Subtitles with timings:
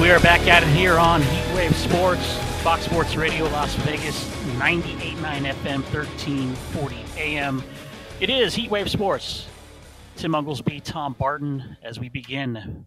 [0.00, 4.24] We are back at it here on Heatwave Sports, Fox Sports Radio, Las Vegas,
[4.56, 7.64] 98.9 FM, 1340 AM.
[8.20, 9.48] It is Heatwave Sports.
[10.14, 12.86] Tim Unglesby, Tom Barton, as we begin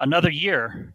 [0.00, 0.92] another year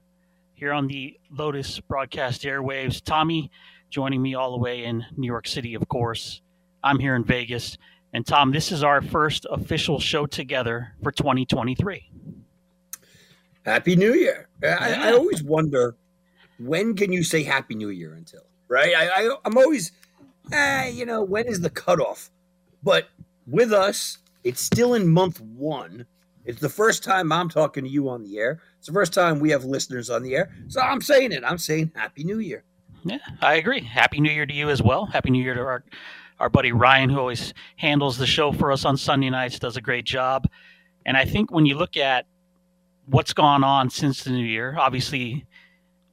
[0.53, 3.03] here on the Lotus broadcast airwaves.
[3.03, 3.49] Tommy
[3.89, 6.41] joining me all the way in New York City, of course.
[6.83, 7.75] I'm here in Vegas.
[8.13, 12.11] And Tom, this is our first official show together for 2023.
[13.65, 14.47] Happy New Year.
[14.63, 15.95] I, I, always wonder
[16.59, 18.93] when can you say Happy New Year until, right?
[18.95, 19.91] I, I, am always,
[20.51, 22.29] eh, you know, when is the cutoff?
[22.83, 23.09] But
[23.47, 26.05] with us, it's still in month one.
[26.45, 28.61] It's the first time I'm talking to you on the air.
[28.77, 30.53] It's the first time we have listeners on the air.
[30.67, 31.43] So I'm saying it.
[31.43, 32.63] I'm saying Happy New Year.
[33.03, 33.81] Yeah, I agree.
[33.81, 35.05] Happy New Year to you as well.
[35.07, 35.83] Happy New Year to our
[36.39, 39.81] our buddy Ryan, who always handles the show for us on Sunday nights, does a
[39.81, 40.47] great job.
[41.05, 42.25] And I think when you look at
[43.07, 44.75] what's gone on since the new year.
[44.77, 45.45] Obviously,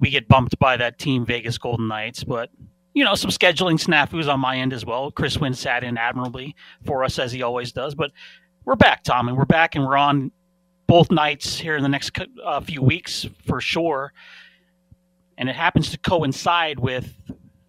[0.00, 2.50] we get bumped by that team Vegas Golden Knights, but
[2.94, 5.10] you know some scheduling snafus on my end as well.
[5.10, 8.10] Chris Wynn sat in admirably for us as he always does, but
[8.64, 10.30] we're back, Tom, and we're back, and we're on
[10.86, 12.12] both nights here in the next
[12.44, 14.12] uh, few weeks for sure.
[15.38, 17.14] And it happens to coincide with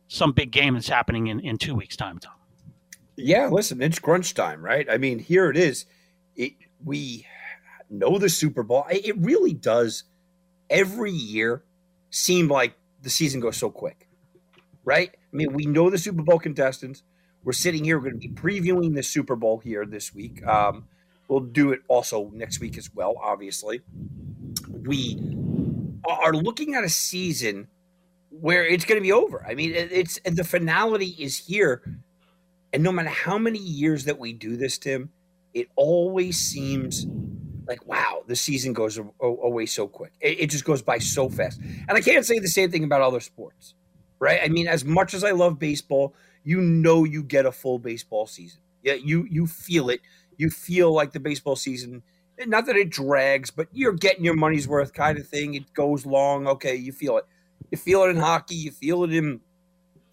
[0.07, 2.33] some big game that's happening in, in two weeks' time, Tom.
[3.15, 4.87] Yeah, listen, it's crunch time, right?
[4.89, 5.85] I mean, here it is.
[6.35, 7.25] It, we
[7.93, 8.85] know the Super Bowl.
[8.89, 10.03] It really does
[10.69, 11.63] every year
[12.09, 14.07] seem like the season goes so quick,
[14.83, 15.11] right?
[15.13, 17.03] I mean, we know the Super Bowl contestants.
[17.43, 20.45] We're sitting here, we're going to be previewing the Super Bowl here this week.
[20.45, 20.87] Um,
[21.27, 23.81] we'll do it also next week as well, obviously.
[24.69, 25.17] We
[26.07, 27.67] are looking at a season
[28.29, 29.45] where it's going to be over.
[29.47, 31.81] I mean, it's the finality is here.
[32.71, 35.11] And no matter how many years that we do this, Tim,
[35.53, 37.05] it always seems
[37.67, 40.11] like wow the season goes away so quick.
[40.21, 41.59] It, it, just goes by so fast.
[41.87, 43.75] And i can't say the same thing about other sports
[44.19, 44.39] right?
[44.43, 48.27] I mean as much as i love baseball you know you get a full baseball
[48.27, 48.61] season.
[48.81, 50.01] Yeah you you feel it.
[50.37, 52.03] You feel like the baseball season
[52.45, 55.53] not that it drags but you're getting your money's worth kind of thing.
[55.53, 56.47] It goes long.
[56.47, 57.25] Okay you feel it.
[57.71, 58.55] You feel it in hockey.
[58.55, 59.41] You feel it in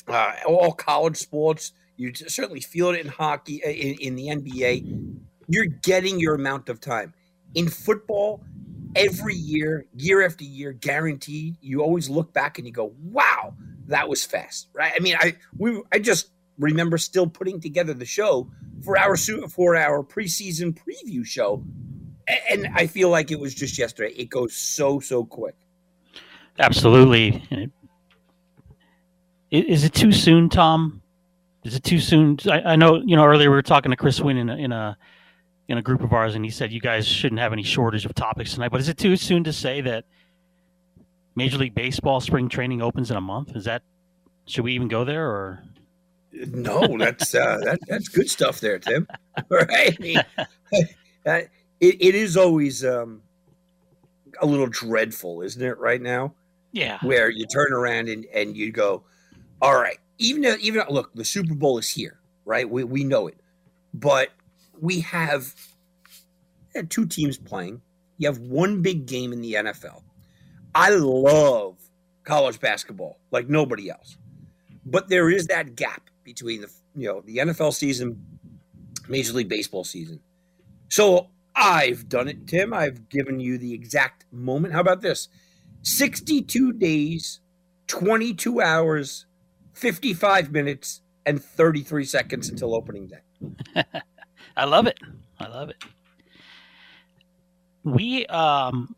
[0.09, 1.73] uh, all college sports.
[1.97, 5.21] You certainly feel it in hockey in, in the nba
[5.51, 7.13] you're getting your amount of time
[7.55, 8.45] in football,
[8.95, 13.55] every year, year after year, guaranteed, you always look back and you go, "Wow,
[13.87, 14.93] that was fast!" Right?
[14.95, 18.51] I mean, I we I just remember still putting together the show
[18.85, 21.65] for our for our preseason preview show,
[22.51, 24.13] and I feel like it was just yesterday.
[24.15, 25.57] It goes so so quick.
[26.59, 27.71] Absolutely.
[29.51, 31.03] Is it too soon, Tom?
[31.65, 32.39] Is it too soon?
[32.49, 34.73] I, I know you know earlier we were talking to Chris Wynn in a, in
[34.73, 34.97] a
[35.71, 38.13] in a group of ours, and he said you guys shouldn't have any shortage of
[38.13, 38.71] topics tonight.
[38.71, 40.05] But is it too soon to say that
[41.37, 43.55] Major League Baseball spring training opens in a month?
[43.55, 43.83] Is that
[44.47, 45.63] should we even go there or?
[46.33, 49.07] No, that's uh, that, that's good stuff there, Tim.
[49.49, 49.97] right?
[51.25, 53.23] it, it is always um,
[54.41, 55.79] a little dreadful, isn't it?
[55.79, 56.35] Right now,
[56.73, 56.99] yeah.
[57.03, 59.05] Where you turn around and, and you go,
[59.63, 62.69] all right, even even look, the Super Bowl is here, right?
[62.69, 63.39] We we know it,
[63.95, 64.31] but
[64.81, 65.55] we have
[66.89, 67.83] two teams playing.
[68.19, 70.03] You have one big game in the NFL.
[70.75, 71.79] I love
[72.25, 74.17] college basketball like nobody else.
[74.85, 78.25] But there is that gap between the you know the NFL season,
[79.09, 80.21] Major League Baseball season.
[80.89, 82.73] So I've done it, Tim.
[82.73, 84.75] I've given you the exact moment.
[84.75, 85.29] How about this?
[85.83, 87.41] 62 days,
[87.87, 89.27] 22 hours,
[89.73, 93.85] 55 minutes, and 33 seconds until opening day.
[94.57, 94.99] I love it.
[95.39, 95.77] I love it.
[97.85, 98.95] We um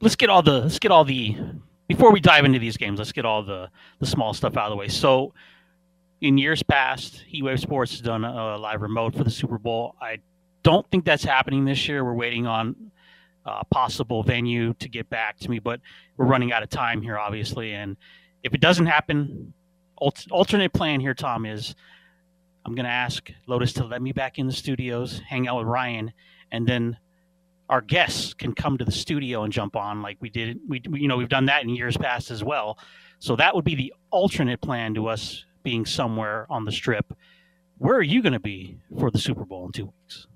[0.00, 1.36] let's get all the let's get all the
[1.88, 3.68] before we dive into these games, let's get all the
[3.98, 4.88] the small stuff out of the way.
[4.88, 5.34] So
[6.20, 9.96] in years past, Heatwave Sports has done a live remote for the Super Bowl.
[10.00, 10.18] I
[10.62, 12.04] don't think that's happening this year.
[12.04, 12.92] We're waiting on
[13.44, 15.80] a possible venue to get back to me, but
[16.16, 17.72] we're running out of time here, obviously.
[17.72, 17.96] And
[18.44, 19.52] if it doesn't happen,
[19.96, 21.74] alternate plan here, Tom, is
[22.64, 25.66] I'm going to ask Lotus to let me back in the studios, hang out with
[25.66, 26.12] Ryan,
[26.50, 26.96] and then
[27.68, 30.60] our guests can come to the studio and jump on like we did.
[30.68, 32.78] We, we you know we've done that in years past as well.
[33.18, 37.12] So that would be the alternate plan to us being somewhere on the strip.
[37.78, 40.26] Where are you going to be for the Super Bowl in two weeks?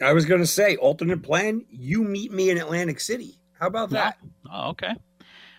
[0.00, 1.66] I was going to say alternate plan.
[1.68, 3.38] You meet me in Atlantic City.
[3.58, 4.16] How about that?
[4.50, 4.94] Oh, okay.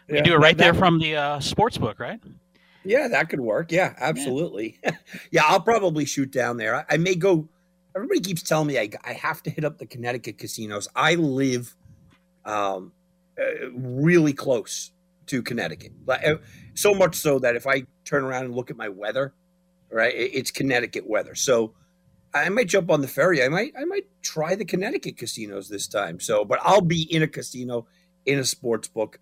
[0.09, 2.19] We yeah, do it right there from the uh, sports book, right?
[2.83, 3.71] Yeah, that could work.
[3.71, 4.79] Yeah, absolutely.
[4.83, 4.91] Yeah,
[5.31, 6.75] yeah I'll probably shoot down there.
[6.75, 7.47] I, I, may go.
[7.95, 10.87] Everybody keeps telling me I, I have to hit up the Connecticut casinos.
[10.95, 11.75] I live
[12.45, 12.93] um,
[13.39, 14.91] uh, really close
[15.27, 15.93] to Connecticut.
[16.07, 16.35] Uh,
[16.73, 19.33] so much so that if I turn around and look at my weather,
[19.91, 21.35] right, it's Connecticut weather.
[21.35, 21.73] So
[22.33, 23.43] I might jump on the ferry.
[23.43, 26.19] I might I might try the Connecticut casinos this time.
[26.19, 27.87] So, but I'll be in a casino
[28.25, 29.19] in a sports book,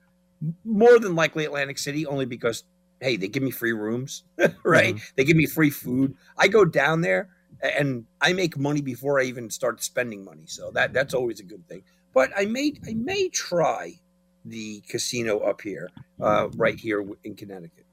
[0.63, 2.63] more than likely Atlantic City, only because
[3.01, 4.23] hey, they give me free rooms,
[4.63, 4.95] right?
[4.95, 5.13] Mm-hmm.
[5.15, 6.15] They give me free food.
[6.37, 7.29] I go down there
[7.61, 10.45] and I make money before I even start spending money.
[10.45, 11.83] So that that's always a good thing.
[12.13, 13.99] But I may I may try
[14.45, 15.89] the casino up here,
[16.21, 17.85] uh, right here in Connecticut.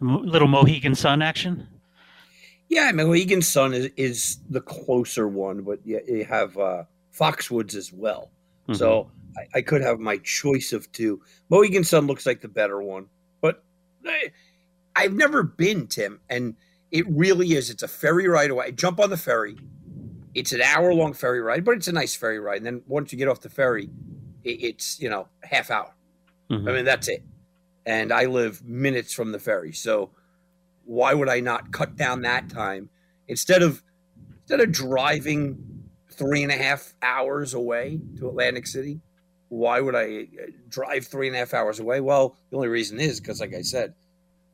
[0.00, 1.66] Little Mohegan Sun action.
[2.68, 6.84] Yeah, Mohegan Sun is, is the closer one, but you have uh,
[7.18, 8.30] Foxwoods as well.
[8.64, 8.74] Mm-hmm.
[8.74, 11.22] So I, I, could have my choice of two.
[11.48, 13.06] Mohegan Sun looks like the better one,
[14.96, 16.56] I've never been Tim, and
[16.90, 17.70] it really is.
[17.70, 18.66] It's a ferry ride away.
[18.66, 19.56] I jump on the ferry.
[20.34, 22.58] It's an hour long ferry ride, but it's a nice ferry ride.
[22.58, 23.90] And then once you get off the ferry,
[24.44, 25.94] it's you know half hour.
[26.50, 26.68] Mm-hmm.
[26.68, 27.22] I mean that's it.
[27.86, 30.10] And I live minutes from the ferry, so
[30.84, 32.90] why would I not cut down that time
[33.26, 33.82] instead of
[34.40, 39.00] instead of driving three and a half hours away to Atlantic City?
[39.48, 42.00] Why would I uh, drive three and a half hours away?
[42.00, 43.94] Well, the only reason is because, like I said,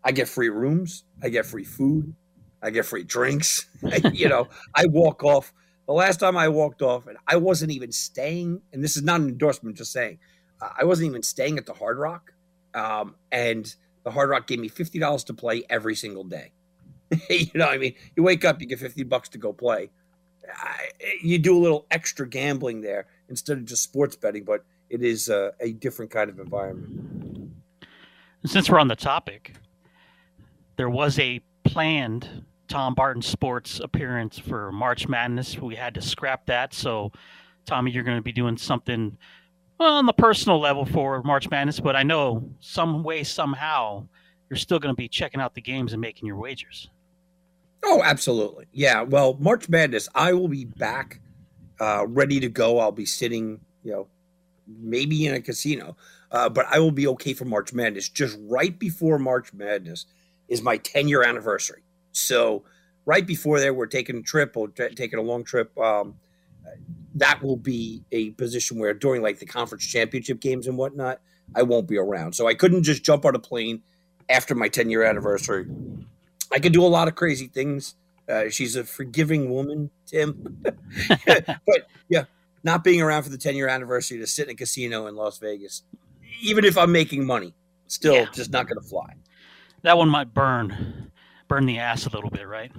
[0.04, 2.14] I get free rooms, I get free food,
[2.62, 3.66] I get free drinks.
[4.12, 5.52] you know, I walk off.
[5.86, 9.20] The last time I walked off, and I wasn't even staying, and this is not
[9.20, 10.18] an endorsement, just saying,
[10.62, 12.32] uh, I wasn't even staying at the Hard Rock.
[12.74, 16.52] Um, and the Hard Rock gave me fifty dollars to play every single day.
[17.30, 19.90] you know, I mean, you wake up, you get fifty bucks to go play.
[20.52, 20.88] I,
[21.22, 25.28] you do a little extra gambling there instead of just sports betting, but it is
[25.28, 27.50] a, a different kind of environment.
[28.44, 29.54] Since we're on the topic,
[30.76, 35.58] there was a planned Tom Barton Sports appearance for March Madness.
[35.58, 36.74] We had to scrap that.
[36.74, 37.12] So,
[37.66, 39.16] Tommy, you're going to be doing something
[39.78, 44.06] well, on the personal level for March Madness, but I know some way, somehow,
[44.48, 46.90] you're still going to be checking out the games and making your wagers.
[47.82, 48.66] Oh, absolutely.
[48.72, 49.02] Yeah.
[49.02, 51.20] Well, March Madness, I will be back
[51.80, 52.78] uh, ready to go.
[52.78, 54.08] I'll be sitting, you know,
[54.66, 55.96] maybe in a casino,
[56.30, 58.08] uh, but I will be okay for March Madness.
[58.08, 60.06] Just right before March Madness
[60.48, 61.82] is my 10 year anniversary.
[62.12, 62.64] So,
[63.06, 65.76] right before there, we're taking a trip or t- taking a long trip.
[65.78, 66.14] Um,
[67.16, 71.20] that will be a position where during like the conference championship games and whatnot,
[71.54, 72.34] I won't be around.
[72.34, 73.82] So I couldn't just jump on a plane
[74.28, 75.66] after my 10 year anniversary.
[76.52, 77.94] I could do a lot of crazy things.
[78.28, 80.62] Uh, she's a forgiving woman, Tim.
[81.26, 82.24] but yeah,
[82.64, 85.38] not being around for the 10 year anniversary to sit in a casino in Las
[85.38, 85.82] Vegas,
[86.40, 87.54] even if I'm making money,
[87.86, 88.26] still yeah.
[88.32, 89.14] just not going to fly.
[89.82, 91.12] That one might burn,
[91.46, 92.72] burn the ass a little bit, right?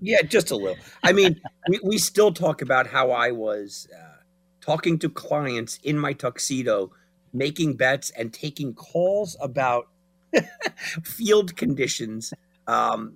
[0.00, 0.82] Yeah, just a little.
[1.04, 4.22] I mean, we, we still talk about how I was uh,
[4.60, 6.90] talking to clients in my tuxedo,
[7.32, 9.88] making bets and taking calls about
[11.04, 12.34] field conditions,
[12.66, 13.14] um,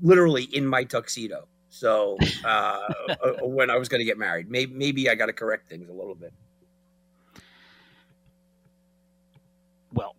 [0.00, 1.48] literally in my tuxedo.
[1.76, 5.32] So uh, uh when I was going to get married, maybe maybe I got to
[5.34, 6.32] correct things a little bit.
[9.92, 10.16] Well,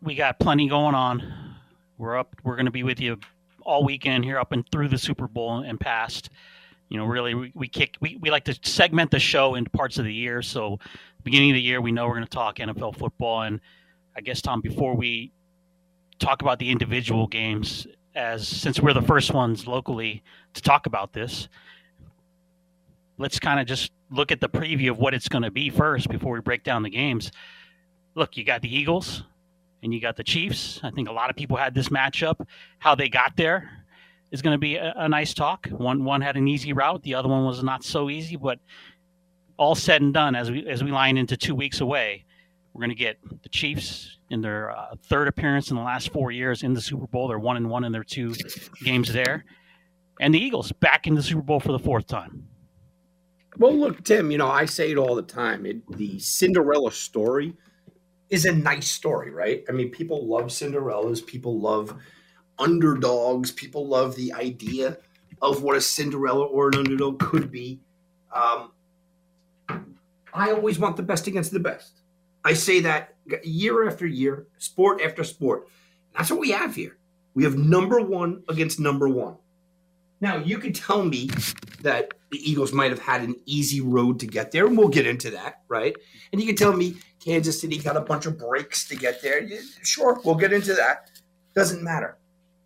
[0.00, 1.56] we got plenty going on.
[1.98, 2.34] We're up.
[2.44, 3.18] We're going to be with you
[3.62, 6.30] all weekend here up and through the Super Bowl and past.
[6.88, 9.98] You know, really, we, we kick we, we like to segment the show into parts
[9.98, 10.40] of the year.
[10.40, 10.78] So,
[11.24, 13.60] beginning of the year, we know we're going to talk NFL football, and
[14.16, 15.30] I guess Tom, before we
[16.18, 17.86] talk about the individual games,
[18.18, 20.22] as since we're the first ones locally
[20.54, 21.48] to talk about this,
[23.16, 26.08] let's kind of just look at the preview of what it's going to be first
[26.08, 27.30] before we break down the games.
[28.16, 29.22] Look, you got the Eagles,
[29.82, 30.80] and you got the Chiefs.
[30.82, 32.44] I think a lot of people had this matchup.
[32.80, 33.70] How they got there
[34.32, 35.68] is going to be a, a, nice talk.
[35.68, 38.34] One one had an easy route, the other one was not so easy.
[38.34, 38.58] But
[39.56, 42.24] all said and done, as we as we line into two weeks away,
[42.78, 46.30] we're going to get the Chiefs in their uh, third appearance in the last four
[46.30, 47.26] years in the Super Bowl.
[47.26, 48.36] They're one and one in their two
[48.84, 49.44] games there,
[50.20, 52.46] and the Eagles back in the Super Bowl for the fourth time.
[53.56, 54.30] Well, look, Tim.
[54.30, 55.66] You know I say it all the time.
[55.66, 57.54] It, the Cinderella story
[58.30, 59.64] is a nice story, right?
[59.68, 61.96] I mean, people love Cinderellas, people love
[62.60, 64.98] underdogs, people love the idea
[65.42, 67.80] of what a Cinderella or an underdog could be.
[68.32, 68.70] Um,
[70.32, 72.02] I always want the best against the best.
[72.48, 75.68] I say that year after year, sport after sport.
[76.16, 76.96] That's what we have here.
[77.34, 79.36] We have number one against number one.
[80.22, 81.28] Now, you could tell me
[81.82, 85.06] that the Eagles might have had an easy road to get there, and we'll get
[85.06, 85.94] into that, right?
[86.32, 89.46] And you can tell me Kansas City got a bunch of breaks to get there.
[89.82, 91.10] Sure, we'll get into that.
[91.54, 92.16] Doesn't matter.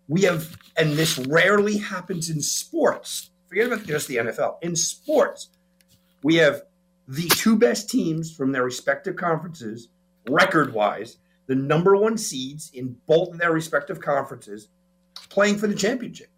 [0.07, 3.31] We have, and this rarely happens in sports.
[3.49, 4.59] Forget about just the NFL.
[4.61, 5.49] In sports,
[6.23, 6.61] we have
[7.07, 9.89] the two best teams from their respective conferences,
[10.29, 11.17] record wise,
[11.47, 14.69] the number one seeds in both of their respective conferences,
[15.29, 16.29] playing for the championship.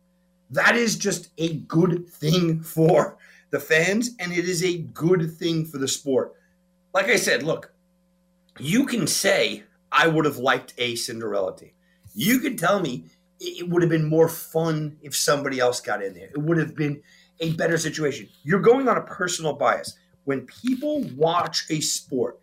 [0.50, 3.18] That is just a good thing for
[3.52, 6.34] the fans, and it is a good thing for the sport.
[6.94, 7.72] Like I said, look,
[8.60, 11.72] you can say, I would have liked a Cinderella team.
[12.14, 13.06] You could tell me
[13.40, 16.28] it would have been more fun if somebody else got in there.
[16.28, 17.02] It would have been
[17.40, 18.30] a better situation.
[18.44, 19.98] You're going on a personal bias.
[20.25, 22.39] When people watch a sport,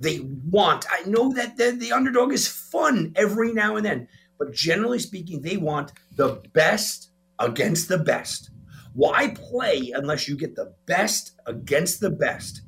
[0.00, 4.52] they want, I know that the, the underdog is fun every now and then, but
[4.52, 8.50] generally speaking, they want the best against the best.
[8.92, 12.62] Why play unless you get the best against the best?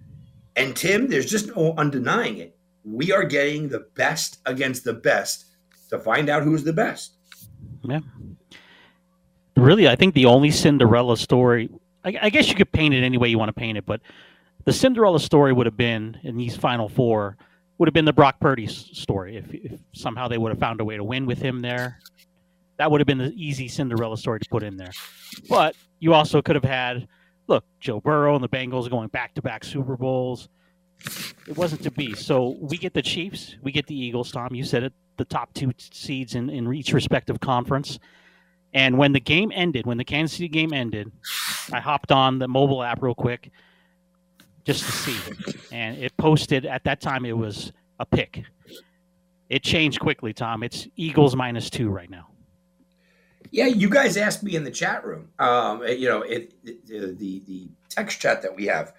[0.57, 2.57] And Tim, there's just no undenying it.
[2.85, 5.45] We are getting the best against the best
[5.91, 7.17] to find out who's the best.
[7.83, 8.01] Yeah.
[9.57, 11.71] Really, I think the only Cinderella story,
[12.05, 14.01] I, I guess you could paint it any way you want to paint it, but
[14.67, 17.39] the Cinderella story would have been in these final four
[17.79, 20.85] would have been the Brock Purdy story if, if somehow they would have found a
[20.85, 22.01] way to win with him there.
[22.79, 24.91] That would have been the easy Cinderella story to put in there.
[25.49, 27.07] But you also could have had,
[27.47, 30.49] look, Joe Burrow and the Bengals going back to back Super Bowls.
[31.47, 32.15] It wasn't to be.
[32.15, 34.55] So we get the Chiefs, we get the Eagles, Tom.
[34.55, 37.99] You said it, the top two seeds in, in each respective conference.
[38.75, 41.13] And when the game ended, when the Kansas City game ended,
[41.73, 43.51] I hopped on the mobile app real quick
[44.67, 45.17] just to see.
[45.73, 48.45] And it posted at that time it was a pick.
[49.49, 50.63] It changed quickly, Tom.
[50.63, 52.29] It's Eagles minus two right now.
[53.53, 55.29] Yeah, you guys asked me in the chat room.
[55.39, 56.87] Um, you know, it, it,
[57.19, 58.93] the the text chat that we have.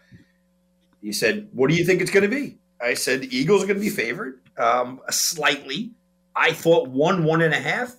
[1.02, 3.78] You said, "What do you think it's going to be?" I said, "Eagles are going
[3.78, 5.92] to be favored, um, slightly."
[6.34, 7.96] I thought one, one and a half.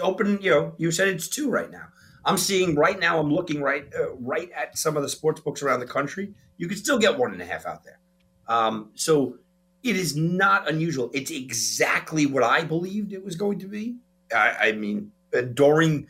[0.00, 1.86] Open, you know, you said it's two right now.
[2.24, 3.20] I'm seeing right now.
[3.20, 6.34] I'm looking right, uh, right at some of the sports books around the country.
[6.60, 7.98] You could still get one and a half out there.
[8.46, 9.38] Um, so
[9.82, 11.10] it is not unusual.
[11.14, 13.96] It's exactly what I believed it was going to be.
[14.30, 16.06] I, I mean, uh, during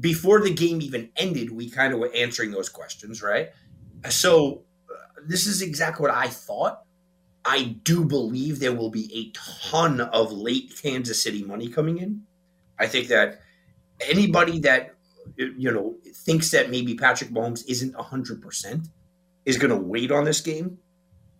[0.00, 3.50] before the game even ended, we kind of were answering those questions, right?
[4.10, 6.82] So uh, this is exactly what I thought.
[7.44, 9.30] I do believe there will be a
[9.62, 12.24] ton of late Kansas City money coming in.
[12.76, 13.40] I think that
[14.00, 14.96] anybody that
[15.36, 18.88] you know thinks that maybe Patrick Mahomes isn't 100%
[19.44, 20.78] is going to wait on this game.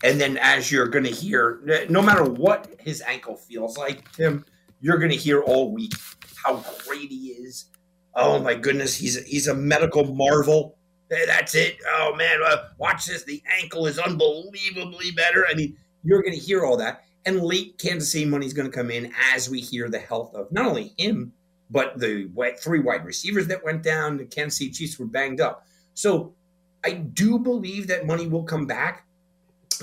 [0.05, 4.45] And then as you're going to hear no matter what his ankle feels like, Tim,
[4.81, 5.93] you're going to hear all week
[6.45, 7.67] how great he is.
[8.15, 10.77] Oh my goodness, he's a, he's a medical marvel.
[11.09, 11.77] That's it.
[11.87, 13.25] Oh man, uh, watch this.
[13.25, 15.47] The ankle is unbelievably better.
[15.49, 17.05] I mean, you're going to hear all that.
[17.25, 20.35] And late Kansas City money is going to come in as we hear the health
[20.35, 21.33] of not only him,
[21.71, 22.29] but the
[22.61, 24.17] three wide receivers that went down.
[24.17, 25.65] The Kansas City Chiefs were banged up.
[25.95, 26.35] So
[26.85, 29.07] I do believe that money will come back,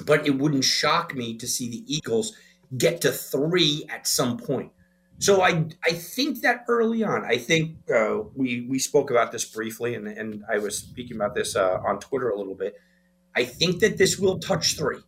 [0.06, 2.36] but it wouldn't shock me to see the Eagles
[2.78, 4.72] get to three at some point.
[5.20, 9.44] So I I think that early on, I think uh, we we spoke about this
[9.44, 12.76] briefly, and and I was speaking about this uh, on Twitter a little bit.
[13.36, 15.00] I think that this will touch three.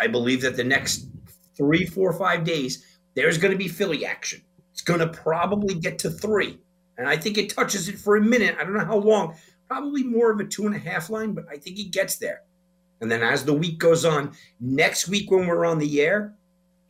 [0.00, 1.06] I believe that the next
[1.54, 4.40] three, four, five days, there's going to be Philly action.
[4.72, 6.58] It's going to probably get to three,
[6.96, 8.56] and I think it touches it for a minute.
[8.58, 9.36] I don't know how long.
[9.72, 12.42] Probably more of a two and a half line, but I think it gets there.
[13.00, 16.34] And then as the week goes on, next week when we're on the air,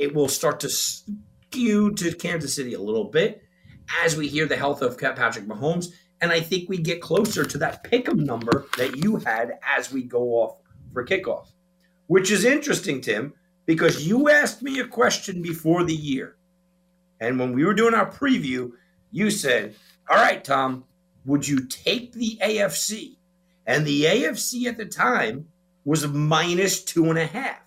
[0.01, 3.45] it will start to skew to Kansas City a little bit
[4.03, 5.93] as we hear the health of Patrick Mahomes.
[6.21, 10.03] And I think we get closer to that pick'em number that you had as we
[10.03, 10.57] go off
[10.93, 11.53] for kickoff,
[12.09, 13.33] which is interesting, Tim,
[13.65, 16.35] because you asked me a question before the year.
[17.21, 18.73] And when we were doing our preview,
[19.13, 19.77] you said,
[20.11, 20.83] All right, Tom,
[21.25, 23.17] would you take the AFC?
[23.67, 25.49] And the AFC at the time
[25.85, 27.61] was minus two and a half.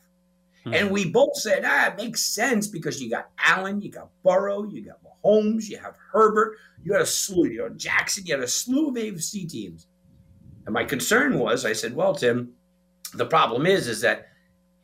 [0.65, 0.73] Mm-hmm.
[0.73, 4.63] And we both said, ah, it makes sense because you got Allen, you got Burrow,
[4.63, 8.43] you got Mahomes, you have Herbert, you got a slew, you know, Jackson, you had
[8.43, 9.87] a slew of AFC teams.
[10.65, 12.53] And my concern was, I said, well, Tim,
[13.13, 14.29] the problem is, is that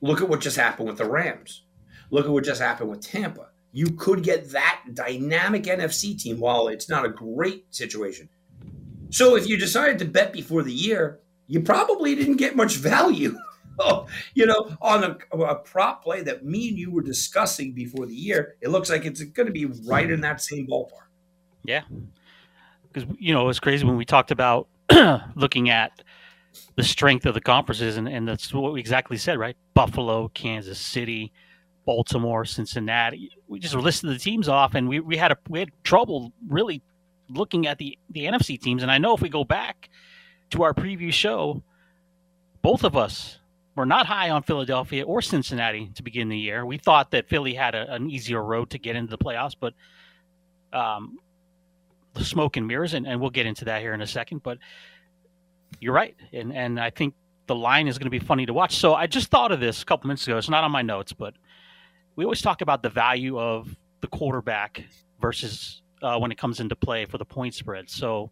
[0.02, 1.64] look at what just happened with the Rams.
[2.12, 3.48] Look at what just happened with Tampa.
[3.72, 8.30] You could get that dynamic NFC team while it's not a great situation.
[9.12, 13.38] So if you decided to bet before the year, you probably didn't get much value
[13.80, 18.06] oh, you know, on a, a, prop play that me and you were discussing before
[18.06, 21.08] the year, it looks like it's going to be right in that same ballpark.
[21.64, 21.84] Yeah,
[22.92, 24.68] because you know it's crazy when we talked about
[25.36, 26.04] looking at
[26.76, 29.56] the strength of the conferences, and, and that's what we exactly said, right?
[29.74, 31.32] Buffalo, Kansas City,
[31.86, 33.32] Baltimore, Cincinnati.
[33.48, 36.82] We just listed the teams off, and we, we had a we had trouble really
[37.34, 38.84] looking at the the NFC teams.
[38.84, 39.90] And I know if we go back
[40.52, 41.64] to our preview show,
[42.62, 43.40] both of us
[43.76, 46.66] were not high on Philadelphia or Cincinnati to begin the year.
[46.66, 49.74] We thought that Philly had a, an easier road to get into the playoffs, but
[50.74, 51.20] um,
[52.14, 54.44] the smoke and mirrors, and, and we'll get into that here in a second.
[54.44, 54.58] But
[55.80, 57.14] you're right, and and I think
[57.48, 58.76] the line is going to be funny to watch.
[58.78, 60.38] So I just thought of this a couple minutes ago.
[60.38, 61.34] It's not on my notes, but
[62.16, 64.84] we always talk about the value of the quarterback
[65.20, 67.90] versus uh, when it comes into play for the point spread.
[67.90, 68.32] So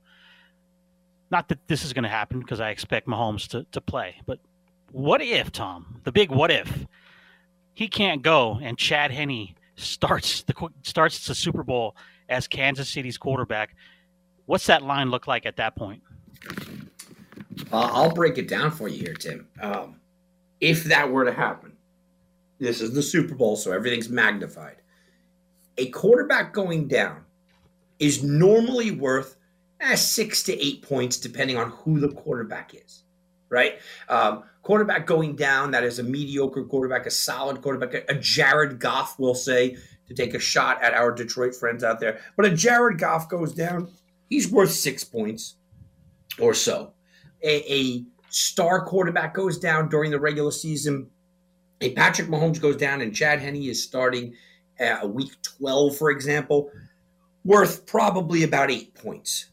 [1.31, 4.39] not that this is going to happen because I expect Mahomes to, to play, but
[4.91, 6.85] what if, Tom, the big what if,
[7.73, 11.95] he can't go and Chad Henne starts the starts the Super Bowl
[12.27, 13.75] as Kansas City's quarterback?
[14.45, 16.01] What's that line look like at that point?
[17.71, 19.47] Uh, I'll break it down for you here, Tim.
[19.61, 19.99] Um,
[20.59, 21.73] if that were to happen,
[22.57, 24.77] this is the Super Bowl, so everything's magnified.
[25.77, 27.23] A quarterback going down
[27.99, 29.37] is normally worth
[29.81, 33.03] eh, six to eight points, depending on who the quarterback is,
[33.49, 33.79] right?
[34.07, 39.19] Um, quarterback going down, that is a mediocre quarterback, a solid quarterback, a Jared Goff,
[39.19, 39.77] will say,
[40.07, 42.19] to take a shot at our Detroit friends out there.
[42.35, 43.89] But a Jared Goff goes down,
[44.29, 45.55] he's worth six points
[46.39, 46.93] or so.
[47.43, 51.09] A, a star quarterback goes down during the regular season.
[51.81, 54.33] A Patrick Mahomes goes down and Chad Henne is starting
[54.79, 56.71] uh, week 12, for example,
[57.49, 59.47] worth probably about eight points.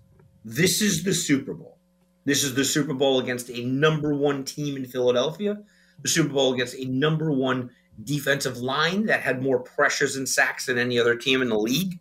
[0.44, 1.78] This is the Super Bowl.
[2.26, 5.56] This is the Super Bowl against a number one team in Philadelphia,
[6.02, 7.70] the Super Bowl against a number one
[8.04, 11.98] defensive line that had more pressures and sacks than any other team in the league.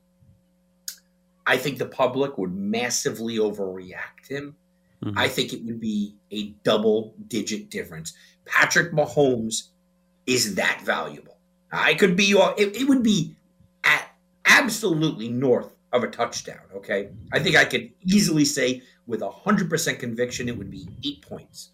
[1.48, 4.58] I think the public would massively overreact him.
[5.02, 5.18] Mm-hmm.
[5.18, 8.12] I think it would be a double digit difference.
[8.44, 9.70] Patrick Mahomes
[10.28, 11.38] is that valuable.
[11.72, 13.38] I could be, it, it would be
[13.86, 14.10] at
[14.46, 16.62] absolutely north of a touchdown.
[16.76, 17.10] Okay.
[17.32, 21.70] I think I could easily say with 100% conviction it would be eight points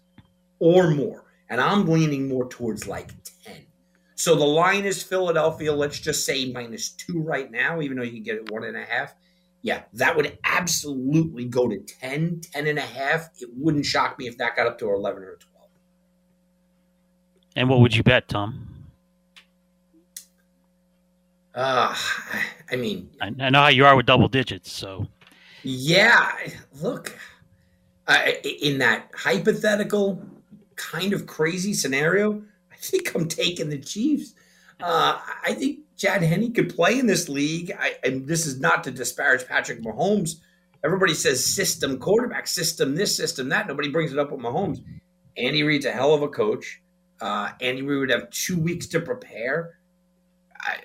[0.58, 1.24] or more.
[1.48, 3.12] And I'm leaning more towards like
[3.44, 3.66] 10.
[4.14, 8.12] So the line is Philadelphia, let's just say minus two right now, even though you
[8.12, 9.14] can get it one and a half
[9.62, 13.30] yeah, that would absolutely go to 10, 10 and a half.
[13.40, 15.68] It wouldn't shock me if that got up to 11 or 12.
[17.54, 18.68] And what would you bet, Tom?
[21.54, 21.94] Uh,
[22.72, 25.06] I mean, I, I know how you are with double digits, so.
[25.62, 26.32] Yeah,
[26.80, 27.16] look,
[28.42, 30.24] in that hypothetical
[30.76, 34.34] kind of crazy scenario, I think I'm taking the Chiefs.
[34.80, 37.72] Uh, I think Chad Henne could play in this league.
[37.78, 40.36] I, and this is not to disparage Patrick Mahomes.
[40.84, 43.68] Everybody says system quarterback, system this, system that.
[43.68, 44.82] Nobody brings it up with Mahomes.
[45.36, 46.82] Andy Reid's a hell of a coach.
[47.20, 49.78] Uh, Andy Reid would have two weeks to prepare.
[50.60, 50.78] I,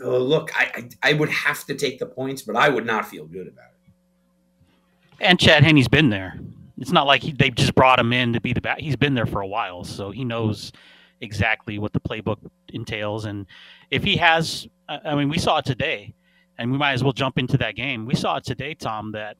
[0.00, 3.08] uh, look, I, I, I would have to take the points, but I would not
[3.08, 3.92] feel good about it.
[5.20, 6.38] And Chad Henne's been there.
[6.78, 8.80] It's not like he, they just brought him in to be the bat.
[8.80, 10.72] He's been there for a while, so he knows
[11.20, 12.38] exactly what the playbook
[12.70, 13.24] entails.
[13.24, 13.46] And
[13.90, 16.14] if he has, I mean, we saw it today,
[16.58, 18.06] and we might as well jump into that game.
[18.06, 19.36] We saw it today, Tom, that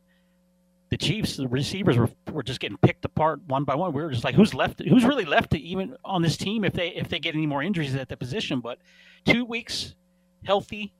[0.90, 3.92] the Chiefs, the receivers were, were just getting picked apart one by one.
[3.92, 4.80] We were just like, who's left?
[4.80, 7.62] Who's really left to even on this team if they if they get any more
[7.62, 8.60] injuries at the position?
[8.60, 8.78] But
[9.24, 9.96] two weeks
[10.44, 10.92] healthy,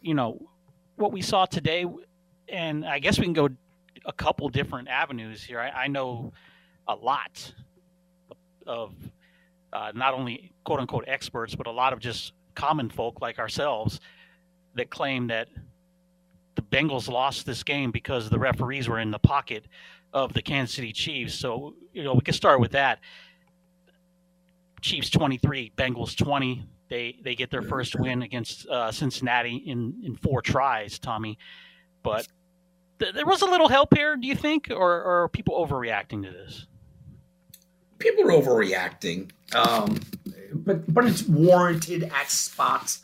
[0.00, 0.48] you know,
[0.96, 1.86] what we saw today,
[2.48, 3.48] and I guess we can go
[4.04, 5.60] a couple different avenues here.
[5.60, 6.32] I, I know
[6.86, 7.52] a lot
[8.66, 8.94] of
[9.72, 14.00] uh, not only quote unquote experts, but a lot of just common folk like ourselves
[14.74, 15.48] that claim that
[16.54, 19.66] the Bengals lost this game because the referees were in the pocket
[20.12, 21.34] of the Kansas City Chiefs.
[21.34, 22.98] So, you know, we can start with that.
[24.80, 26.66] Chiefs 23, Bengals 20.
[26.88, 31.38] They they get their first win against uh, Cincinnati in in four tries, Tommy.
[32.02, 32.26] But
[32.98, 36.24] th- there was a little help here, do you think, or, or are people overreacting
[36.24, 36.66] to this?
[37.98, 40.00] people are overreacting, um,
[40.52, 43.00] but but it's warranted at spots.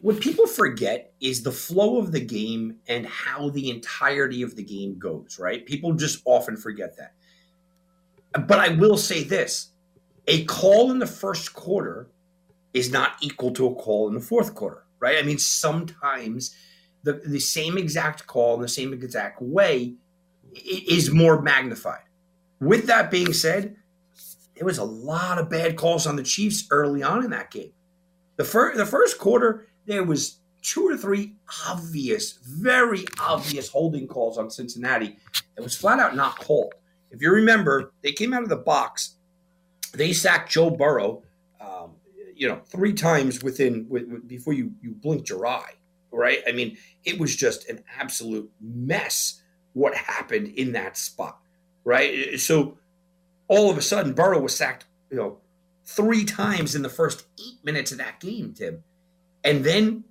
[0.00, 4.62] What people forget is the flow of the game and how the entirety of the
[4.62, 5.38] game goes.
[5.38, 5.64] Right?
[5.64, 7.14] People just often forget that.
[8.46, 9.70] But I will say this:
[10.26, 12.08] a call in the first quarter
[12.74, 14.84] is not equal to a call in the fourth quarter.
[15.00, 15.18] Right?
[15.18, 16.54] I mean, sometimes
[17.02, 19.94] the the same exact call in the same exact way
[20.54, 22.02] is more magnified.
[22.60, 23.76] With that being said,
[24.56, 27.72] there was a lot of bad calls on the Chiefs early on in that game.
[28.36, 34.38] The first the first quarter, there was two or three obvious, very obvious holding calls
[34.38, 35.18] on Cincinnati
[35.54, 36.72] that was flat out not called.
[37.10, 39.16] If you remember, they came out of the box,
[39.92, 41.22] they sacked Joe Burrow,
[42.36, 43.88] you know, three times within
[44.26, 45.74] before you you blinked your eye.
[46.10, 46.40] Right?
[46.46, 49.42] I mean, it was just an absolute mess
[49.72, 51.40] what happened in that spot.
[51.84, 52.38] Right?
[52.38, 52.78] So
[53.48, 55.38] all of a sudden Burrow was sacked you know,
[55.84, 58.82] three times in the first eight minutes of that game, Tim.
[59.44, 60.02] And then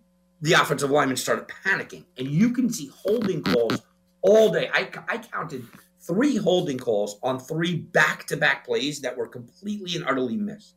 [0.42, 2.06] the offensive linemen started panicking.
[2.18, 3.82] And you can see holding calls
[4.22, 4.70] all day.
[4.74, 5.66] I, I counted
[6.00, 10.76] three holding calls on three back to back plays that were completely and utterly missed.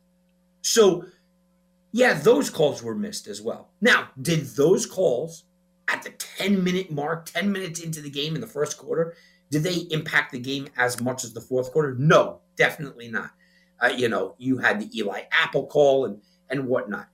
[0.61, 1.05] So,
[1.91, 3.69] yeah, those calls were missed as well.
[3.81, 5.45] Now, did those calls
[5.87, 9.15] at the 10 minute mark, 10 minutes into the game in the first quarter,
[9.49, 11.95] did they impact the game as much as the fourth quarter?
[11.97, 13.31] No, definitely not.
[13.81, 17.07] Uh, you know, you had the Eli Apple call and and whatnot.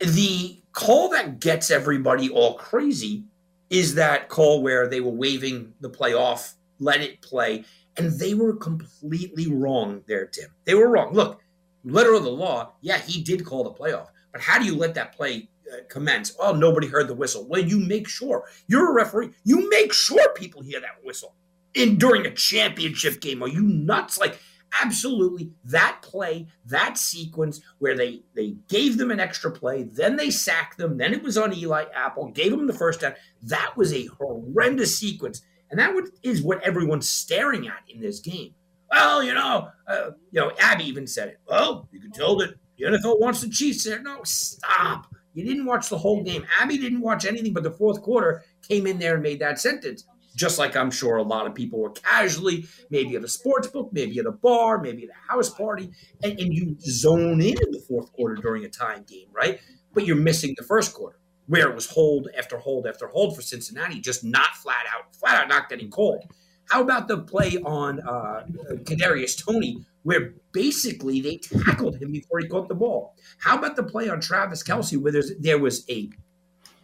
[0.00, 3.24] The call that gets everybody all crazy
[3.70, 7.64] is that call where they were waving the play off, let it play,
[7.96, 10.50] and they were completely wrong there, Tim.
[10.64, 11.12] They were wrong.
[11.12, 11.40] Look,
[11.84, 14.94] letter of the law, yeah, he did call the playoff, but how do you let
[14.94, 16.34] that play uh, commence?
[16.38, 17.46] Oh, nobody heard the whistle.
[17.46, 19.30] Well, you make sure you're a referee.
[19.44, 21.34] You make sure people hear that whistle
[21.74, 23.42] in during a championship game.
[23.42, 24.18] Are you nuts?
[24.18, 24.38] Like
[24.82, 30.30] absolutely that play, that sequence where they they gave them an extra play, then they
[30.30, 33.14] sacked them, then it was on Eli Apple, gave them the first down.
[33.42, 38.54] That was a horrendous sequence, and that is what everyone's staring at in this game.
[38.94, 41.38] Well, you know, uh, you know, Abby even said it.
[41.48, 44.00] Well, you can tell that the NFL wants the Chiefs there.
[44.00, 45.06] No, stop.
[45.32, 46.46] You didn't watch the whole game.
[46.60, 48.44] Abby didn't watch anything but the fourth quarter.
[48.68, 50.04] Came in there and made that sentence
[50.34, 53.90] just like I'm sure a lot of people were casually, maybe at a sports book,
[53.92, 55.90] maybe at a bar, maybe at a house party,
[56.22, 59.60] and, and you zone in in the fourth quarter during a time game, right?
[59.92, 63.42] But you're missing the first quarter where it was hold after hold after hold for
[63.42, 66.24] Cincinnati, just not flat out, flat out not getting called.
[66.70, 68.46] How about the play on uh,
[68.84, 73.14] Kadarius Toney, where basically they tackled him before he caught the ball?
[73.38, 76.10] How about the play on Travis Kelce, where there was a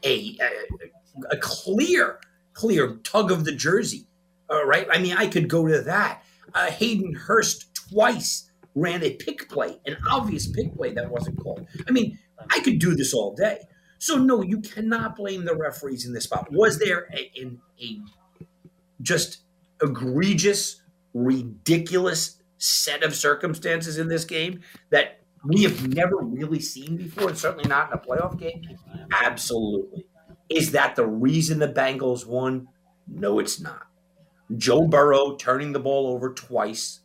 [0.05, 2.21] a, a, a clear
[2.61, 4.07] clear tug of the jersey.
[4.49, 4.87] All right.
[4.90, 6.23] I mean, I could go to that.
[6.55, 11.66] Uh, Hayden Hurst twice ran a pick play, an obvious pick play that wasn't called.
[11.88, 12.19] I mean,
[12.51, 13.61] I could do this all day.
[13.99, 16.51] So no, you cannot blame the referees in this spot.
[16.51, 18.01] Was there a, a, a
[19.03, 19.38] just
[19.83, 20.83] egregious,
[21.14, 27.38] ridiculous set of circumstances in this game that we have never really seen before, and
[27.38, 28.62] certainly not in a playoff game?
[29.12, 30.07] Absolutely.
[30.49, 32.69] Is that the reason the Bengals won?
[33.07, 33.87] No, it's not.
[34.57, 37.01] Joe Burrow turning the ball over twice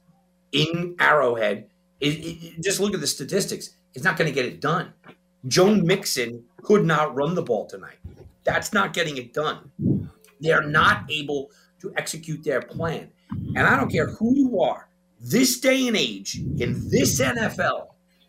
[0.51, 1.69] in Arrowhead.
[1.99, 3.69] It, it, just look at the statistics.
[3.93, 4.93] It's not going to get it done.
[5.47, 7.97] Joe Mixon could not run the ball tonight.
[8.43, 9.71] That's not getting it done.
[10.39, 13.09] They're not able to execute their plan.
[13.55, 17.87] And I don't care who you are, this day and age, in this NFL,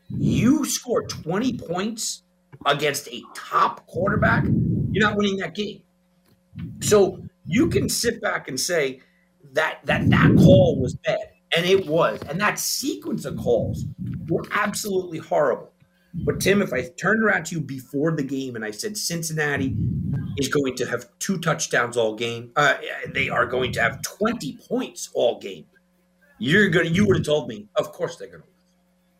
[0.09, 2.23] you score 20 points
[2.65, 5.83] against a top quarterback, you're not winning that game.
[6.81, 9.01] So you can sit back and say
[9.53, 11.19] that that that call was bad,
[11.55, 13.85] and it was, and that sequence of calls
[14.29, 15.73] were absolutely horrible.
[16.25, 19.77] But Tim, if I turned around to you before the game and I said Cincinnati
[20.39, 22.77] is going to have two touchdowns all game, uh,
[23.13, 25.67] they are going to have twenty points all game.
[26.39, 28.43] You're gonna, you would have told me, of course they're gonna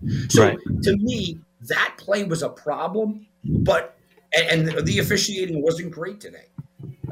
[0.03, 0.33] lose.
[0.33, 0.59] So right.
[0.83, 3.97] to me, that play was a problem, but
[4.37, 6.47] and, and the officiating wasn't great today,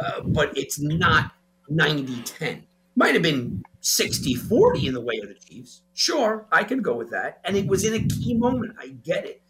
[0.00, 1.32] uh, but it's not
[1.68, 2.62] 90 10.
[2.96, 5.82] Might have been 60 40 in the way of the Chiefs.
[5.94, 7.40] Sure, I can go with that.
[7.44, 8.76] And it was in a key moment.
[8.78, 9.42] I get it.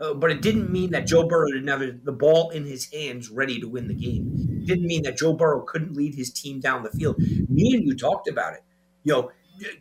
[0.00, 3.30] Uh, but it didn't mean that Joe Burrow didn't have the ball in his hands
[3.30, 4.34] ready to win the game.
[4.62, 7.18] It didn't mean that Joe Burrow couldn't lead his team down the field.
[7.18, 8.64] Me and you talked about it.
[9.04, 9.30] You know,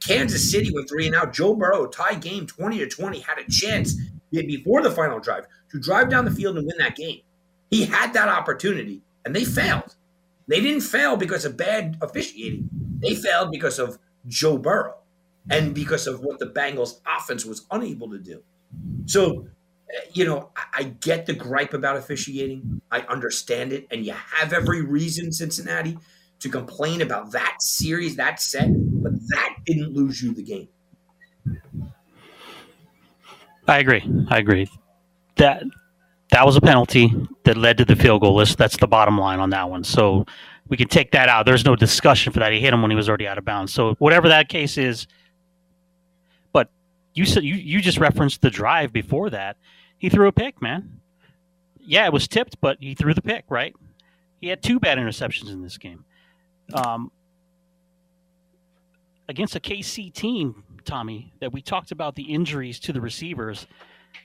[0.06, 1.34] Kansas City went three and out.
[1.34, 3.95] Joe Burrow tie game 20 to 20 had a chance
[4.32, 7.21] before the final drive to drive down the field and win that game.
[7.69, 9.95] He had that opportunity and they failed.
[10.47, 12.69] They didn't fail because of bad officiating.
[13.00, 13.97] They failed because of
[14.28, 14.95] Joe Burrow
[15.50, 18.43] and because of what the Bengals offense was unable to do.
[19.06, 19.47] So,
[20.13, 22.82] you know, I, get the gripe about officiating.
[22.91, 23.88] I understand it.
[23.91, 25.97] And you have every reason, Cincinnati,
[26.39, 30.67] to complain about that series, that set, but that didn't lose you the game.
[33.67, 34.04] I agree.
[34.30, 34.67] I agree.
[35.38, 35.63] That
[36.32, 38.58] that was a penalty that led to the field goal list.
[38.58, 39.84] That's the bottom line on that one.
[39.84, 40.25] So
[40.67, 41.45] we can take that out.
[41.45, 42.54] There's no discussion for that.
[42.54, 43.73] He hit him when he was already out of bounds.
[43.73, 45.08] So whatever that case is,
[46.54, 46.69] but
[47.13, 49.58] you said you, you just referenced the drive before that.
[50.02, 51.00] He threw a pick, man.
[51.80, 53.76] Yeah, it was tipped, but he threw the pick, right?
[54.40, 56.06] He had two bad interceptions in this game.
[56.74, 57.12] Um,
[59.30, 63.68] against a KC team, Tommy, that we talked about the injuries to the receivers.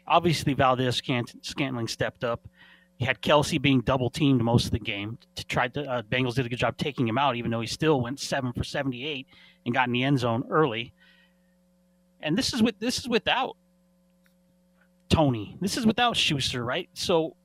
[0.06, 0.96] Obviously, Valdes
[1.42, 2.48] Scantling stepped up.
[2.96, 5.18] You had Kelce being double teamed most of the game.
[5.34, 7.66] To try to uh, Bengals did a good job taking him out, even though he
[7.66, 9.26] still went seven for seventy eight
[9.66, 10.94] and got in the end zone early.
[12.22, 13.58] And this is with this is without
[15.08, 15.56] Toney.
[15.60, 16.88] This is without Schuster, right?
[16.94, 17.36] So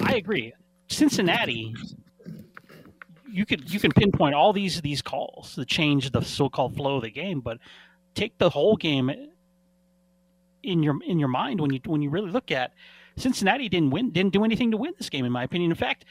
[0.00, 0.52] I agree.
[0.88, 1.74] Cincinnati,
[3.30, 7.02] you could you can pinpoint all these these calls to change the so-called flow of
[7.02, 7.58] the game, but
[8.14, 9.10] take the whole game
[10.62, 12.72] in your in your mind when you when you really look at
[13.16, 15.70] Cincinnati didn't win didn't do anything to win this game in my opinion.
[15.70, 16.04] In fact,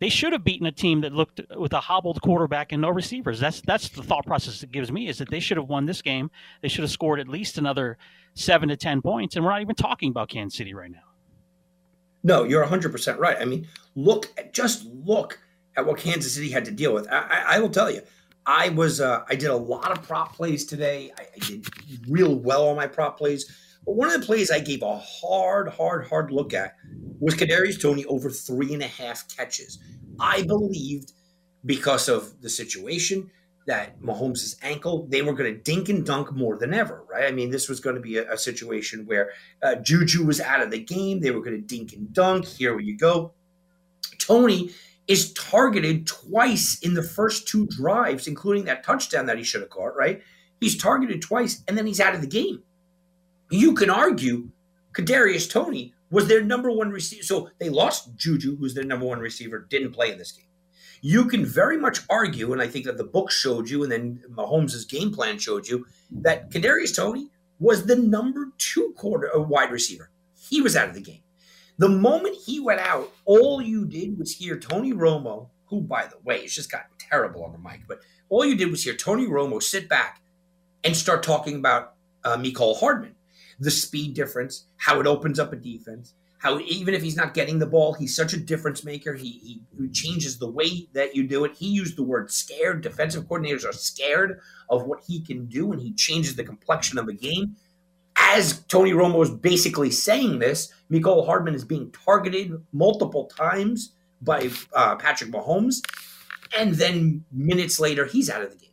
[0.00, 3.38] they should have beaten a team that looked with a hobbled quarterback and no receivers.
[3.38, 6.02] That's that's the thought process it gives me is that they should have won this
[6.02, 6.30] game.
[6.62, 7.98] They should have scored at least another
[8.34, 10.98] seven to ten points, and we're not even talking about Kansas City right now.
[12.22, 13.36] No, you're 100 percent right.
[13.38, 15.38] I mean, look, just look
[15.76, 17.06] at what Kansas City had to deal with.
[17.10, 18.00] I, I, I will tell you,
[18.46, 21.12] I was uh, I did a lot of prop plays today.
[21.18, 21.66] I, I did
[22.08, 23.54] real well on my prop plays.
[23.84, 26.76] But one of the plays I gave a hard, hard, hard look at
[27.18, 29.78] was Kadarius Toney over three and a half catches.
[30.18, 31.12] I believed
[31.64, 33.30] because of the situation
[33.66, 37.24] that Mahomes' ankle, they were going to dink and dunk more than ever, right?
[37.24, 39.30] I mean, this was going to be a, a situation where
[39.62, 41.20] uh, Juju was out of the game.
[41.20, 42.46] They were going to dink and dunk.
[42.46, 43.32] Here you go.
[44.18, 44.70] Toney
[45.06, 49.70] is targeted twice in the first two drives, including that touchdown that he should have
[49.70, 50.22] caught, right?
[50.60, 52.62] He's targeted twice and then he's out of the game.
[53.50, 54.50] You can argue
[54.92, 57.22] Kadarius Toney was their number one receiver.
[57.22, 60.46] So they lost Juju, who's their number one receiver, didn't play in this game.
[61.02, 64.22] You can very much argue, and I think that the book showed you, and then
[64.30, 69.70] Mahomes' game plan showed you, that Kadarius Toney was the number two quarter uh, wide
[69.70, 70.10] receiver.
[70.38, 71.22] He was out of the game.
[71.78, 76.18] The moment he went out, all you did was hear Tony Romo, who, by the
[76.22, 79.26] way, has just gotten terrible on the mic, but all you did was hear Tony
[79.26, 80.20] Romo sit back
[80.84, 83.14] and start talking about uh, Mecole Hardman
[83.60, 87.58] the speed difference, how it opens up a defense, how even if he's not getting
[87.58, 89.14] the ball, he's such a difference maker.
[89.14, 89.60] He, he,
[89.92, 91.56] changes the way that you do it.
[91.56, 92.80] He used the word scared.
[92.80, 97.08] Defensive coordinators are scared of what he can do, and he changes the complexion of
[97.08, 97.56] a game.
[98.16, 103.92] As Tony Romo is basically saying this, Mecole Hardman is being targeted multiple times
[104.22, 105.82] by uh, Patrick Mahomes,
[106.56, 108.70] and then minutes later, he's out of the game.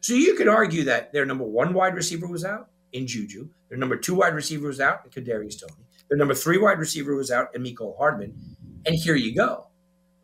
[0.00, 3.48] So you could argue that their number one wide receiver was out in Juju.
[3.68, 5.86] Their number two wide receiver was out in Kadarius Toney.
[6.08, 8.34] Their number three wide receiver was out in Mecole Hardman.
[8.84, 9.68] And here you go.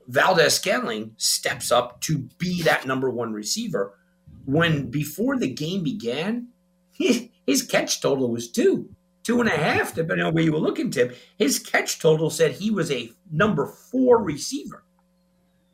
[0.08, 3.98] Valdes-Scantling steps up to be that number one receiver
[4.44, 6.48] when before the game began,
[6.92, 8.88] his catch total was two,
[9.22, 11.12] two and a half, depending on where you were looking, Tim.
[11.36, 14.84] His catch total said he was a number four receiver.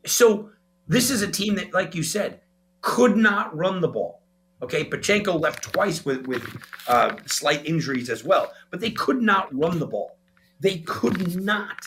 [0.07, 0.51] So
[0.87, 2.41] this is a team that, like you said,
[2.81, 4.18] could not run the ball.
[4.63, 6.45] Okay, Pacheco left twice with with
[6.89, 10.19] uh, slight injuries as well, but they could not run the ball.
[10.61, 11.87] They could not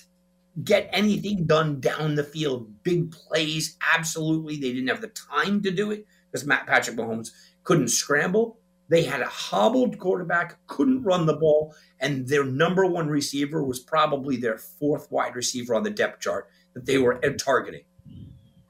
[0.64, 2.72] get anything done down the field.
[2.84, 4.56] Big plays, absolutely.
[4.56, 7.30] They didn't have the time to do it because Matt Patrick Mahomes
[7.64, 8.58] couldn't scramble.
[8.90, 13.80] They had a hobbled quarterback, couldn't run the ball, and their number one receiver was
[13.80, 17.84] probably their fourth wide receiver on the depth chart that they were targeting.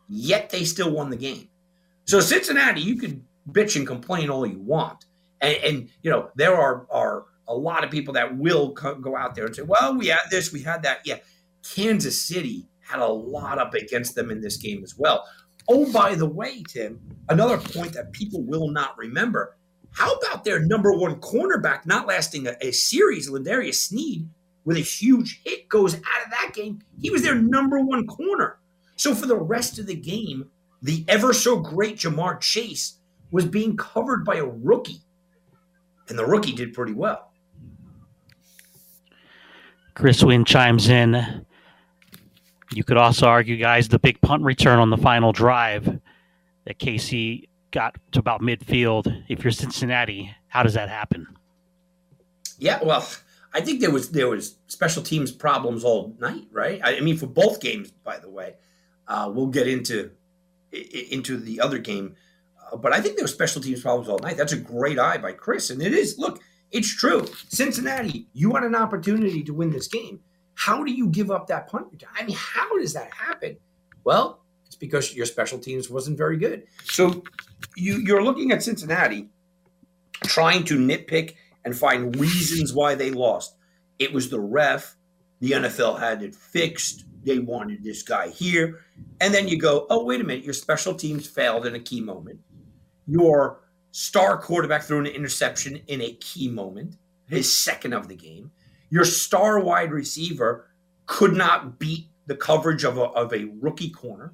[0.08, 1.50] Yet they still won the game.
[2.06, 5.06] So Cincinnati, you could bitch and complain all you want.
[5.42, 9.16] And, and you know, there are, are a lot of people that will co- go
[9.16, 11.00] out there and say, well, we had this, we had that.
[11.06, 11.18] Yeah.
[11.64, 15.26] Kansas City had a lot up against them in this game as well.
[15.68, 17.00] Oh, by the way, Tim,
[17.30, 19.58] another point that people will not remember.
[19.92, 24.28] How about their number one cornerback not lasting a, a series, L'Jarius Sneed,
[24.64, 26.80] with a huge hit goes out of that game?
[27.00, 28.60] He was their number one corner.
[28.96, 30.50] So for the rest of the game,
[30.82, 33.00] the ever so great Ja'Marr Chase
[33.32, 35.02] was being covered by a rookie,
[36.10, 37.32] and the rookie did pretty well.
[39.94, 41.46] Chris Wynn chimes in.
[42.74, 46.00] You could also argue, guys, the big punt return on the final drive
[46.66, 49.24] that KC got to about midfield.
[49.28, 51.28] If you're Cincinnati, how does that happen?
[52.58, 53.06] Yeah, well,
[53.54, 56.80] I think there was there was special teams problems all night, right?
[56.84, 58.56] I, mean, for both games, by the way.
[59.08, 60.12] Uh, we'll get into
[60.72, 62.16] into the other game
[62.78, 64.38] but I think there were special teams problems all night.
[64.38, 65.70] That's a great eye by Chris.
[65.70, 67.28] And it is, look, it's true.
[67.50, 70.22] Cincinnati, you had an opportunity to win this game.
[70.56, 72.04] How do you give up that punt?
[72.18, 73.58] I mean, how does that happen?
[74.04, 76.64] Well, it's because your special teams wasn't very good.
[76.84, 77.24] So
[77.76, 79.30] you, you're looking at Cincinnati
[80.24, 83.56] trying to nitpick and find reasons why they lost.
[84.00, 84.96] It was the ref.
[85.40, 87.06] The NFL had it fixed.
[87.24, 88.80] They wanted this guy here.
[89.20, 92.02] And then you go, oh, wait a minute, your special teams failed in a key
[92.02, 92.40] moment
[93.12, 93.60] your
[93.92, 96.96] star quarterback threw an interception in a key moment,
[97.28, 98.52] his second of the game.
[98.90, 100.70] Your star wide receiver
[101.06, 104.34] could not beat the coverage of a, of a rookie corner.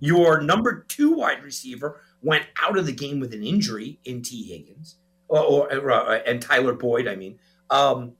[0.00, 4.42] Your number two wide receiver went out of the game with an injury in Tee
[4.42, 4.96] Higgins
[5.28, 7.06] or, or, or uh, and Tyler Boyd.
[7.06, 7.38] I mean,
[7.70, 8.16] um,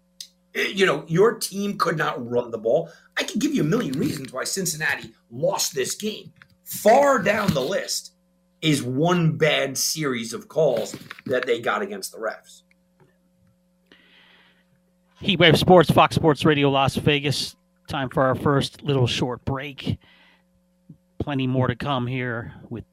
[0.54, 2.90] You know, your team could not run the ball.
[3.18, 6.32] I can give you a million reasons why Cincinnati lost this game.
[6.64, 8.12] Far down the list
[8.62, 12.62] is one bad series of calls that they got against the refs.
[15.22, 17.56] Heatwave Sports, Fox Sports Radio, Las Vegas.
[17.88, 19.98] Time for our first little short break.
[21.18, 22.84] Plenty more to come here with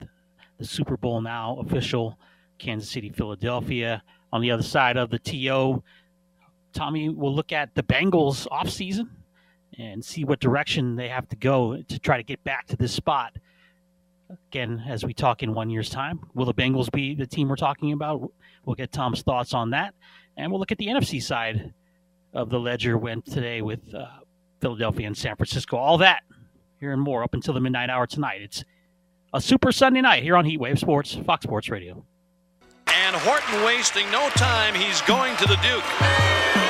[0.58, 2.18] the Super Bowl now official.
[2.60, 4.02] Kansas City, Philadelphia.
[4.32, 5.84] On the other side of the TO,
[6.74, 9.10] Tommy will look at the Bengals offseason
[9.78, 12.94] and see what direction they have to go to try to get back to this
[12.94, 13.36] spot.
[14.50, 17.56] Again, as we talk in one year's time, will the Bengals be the team we're
[17.56, 18.32] talking about?
[18.66, 19.94] We'll get Tom's thoughts on that.
[20.38, 21.74] And we'll look at the NFC side
[22.34, 24.08] of the ledger went today with uh,
[24.62, 25.78] Philadelphia and San Francisco.
[25.78, 26.24] All that
[26.80, 28.42] here and more up until the midnight hour tonight.
[28.42, 28.64] It's
[29.34, 32.06] a super Sunday night here on Heatwave Sports, Fox Sports Radio.
[32.88, 34.74] And Horton wasting no time.
[34.76, 36.63] He's going to the Duke.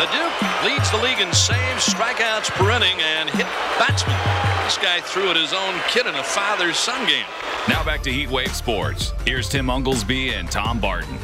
[0.00, 3.44] The Duke leads the league in saves, strikeouts per inning, and hit
[3.78, 4.16] batsmen.
[4.64, 7.26] This guy threw at his own kid in a father son game.
[7.68, 9.12] Now back to Heatwave Sports.
[9.26, 11.18] Here's Tim Unglesby and Tom Barton.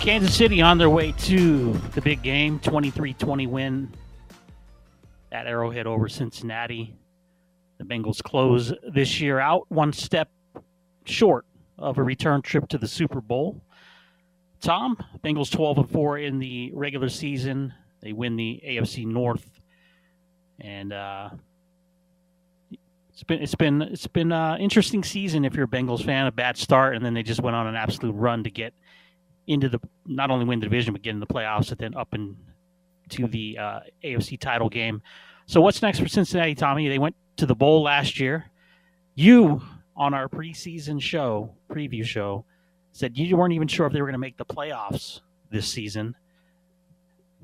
[0.00, 3.92] Kansas City on their way to the big game, 23-20 win
[5.30, 6.96] at Arrowhead over Cincinnati.
[7.76, 10.30] The Bengals close this year out one step
[11.04, 11.44] short
[11.78, 13.60] of a return trip to the Super Bowl.
[14.60, 17.74] Tom, Bengals 12 and 4 in the regular season.
[18.02, 19.60] They win the AFC North,
[20.58, 21.30] and uh,
[23.10, 26.26] it's been it's been it's been an uh, interesting season if you're a Bengals fan.
[26.26, 28.72] A bad start, and then they just went on an absolute run to get
[29.46, 32.14] into the not only win the division but get in the playoffs and then up
[32.14, 35.02] into the uh, AFC title game.
[35.46, 36.88] So what's next for Cincinnati, Tommy?
[36.88, 38.50] They went to the bowl last year.
[39.14, 39.60] You
[39.96, 42.44] on our preseason show, preview show,
[42.92, 46.14] said you weren't even sure if they were going to make the playoffs this season.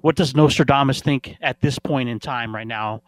[0.01, 3.03] What does Nostradamus think at this point in time right now?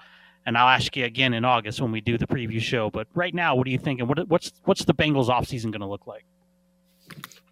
[0.46, 2.90] And I'll ask you again in August when we do the preview show.
[2.90, 4.07] But right now, what are you thinking?
[4.07, 6.24] What, what's what's the Bengals offseason going to look like?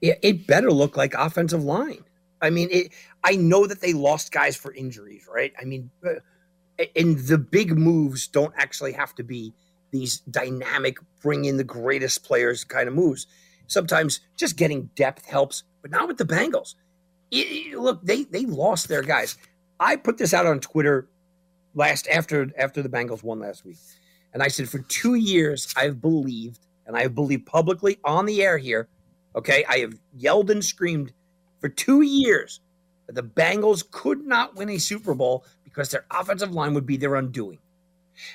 [0.00, 2.04] it, better look like offensive line.
[2.40, 2.92] I mean, it,
[3.24, 5.52] I know that they lost guys for injuries, right?
[5.60, 9.54] I mean, uh, and the big moves don't actually have to be
[9.90, 13.26] these dynamic, bring in the greatest players kind of moves.
[13.66, 16.74] Sometimes just getting depth helps, but not with the Bengals.
[17.30, 19.36] It, look, they they lost their guys.
[19.80, 21.08] I put this out on Twitter
[21.74, 23.78] last after after the Bengals won last week,
[24.32, 28.58] and I said for two years I've believed, and I've believed publicly on the air
[28.58, 28.88] here
[29.36, 29.64] Okay.
[29.68, 31.12] I have yelled and screamed
[31.60, 32.60] for two years
[33.06, 36.96] that the Bengals could not win a Super Bowl because their offensive line would be
[36.96, 37.58] their undoing.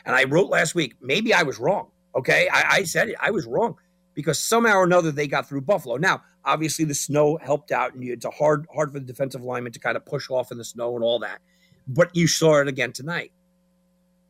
[0.05, 1.89] And I wrote last week, maybe I was wrong.
[2.15, 2.47] Okay.
[2.53, 3.15] I, I said it.
[3.19, 3.77] I was wrong
[4.13, 5.97] because somehow or another they got through Buffalo.
[5.97, 9.71] Now, obviously, the snow helped out, and it's a hard, hard for the defensive lineman
[9.73, 11.39] to kind of push off in the snow and all that.
[11.87, 13.31] But you saw it again tonight.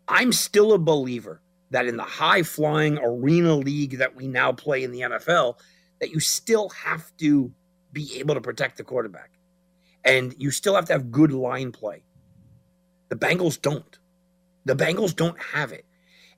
[0.07, 1.41] I'm still a believer
[1.71, 5.55] that in the high flying arena league that we now play in the NFL,
[5.99, 7.51] that you still have to
[7.93, 9.31] be able to protect the quarterback.
[10.03, 12.03] And you still have to have good line play.
[13.09, 13.97] The Bengals don't.
[14.65, 15.85] The Bengals don't have it.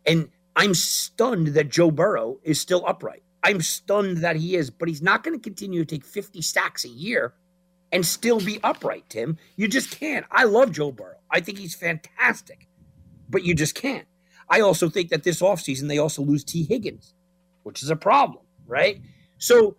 [0.06, 3.23] And I'm stunned that Joe Burrow is still upright.
[3.44, 6.86] I'm stunned that he is, but he's not going to continue to take 50 stacks
[6.86, 7.34] a year
[7.92, 9.38] and still be upright, Tim.
[9.56, 10.26] You just can't.
[10.32, 11.18] I love Joe Burrow.
[11.30, 12.68] I think he's fantastic,
[13.30, 14.08] but you just can't.
[14.50, 17.14] I also think that this offseason they also lose Tee Higgins,
[17.64, 19.02] which is a problem, right?
[19.38, 19.78] So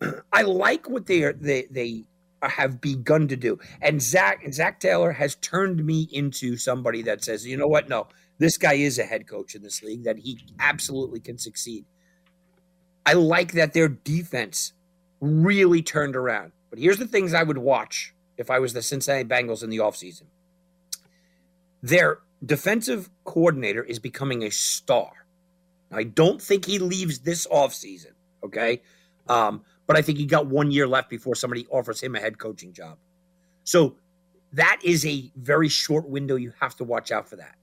[0.32, 2.04] I like what they are they they
[2.42, 3.58] have begun to do.
[3.82, 7.88] And Zac and Zac Taylor has turned me into somebody that says, you know what?
[7.88, 8.08] No,
[8.38, 11.84] this guy is a head coach in this league, that he absolutely can succeed.
[13.10, 14.72] I like that their defense
[15.20, 16.52] really turned around.
[16.70, 19.78] But here's the things I would watch if I was the Cincinnati Bengals in the
[19.78, 20.26] offseason.
[21.82, 25.10] Their defensive coordinator is becoming a star.
[25.90, 28.12] I don't think he leaves this offseason.
[28.44, 28.80] Okay.
[29.28, 32.38] Um, but I think he got one year left before somebody offers him a head
[32.38, 32.96] coaching job.
[33.64, 33.96] So
[34.52, 36.36] that is a very short window.
[36.36, 37.56] You have to watch out for that.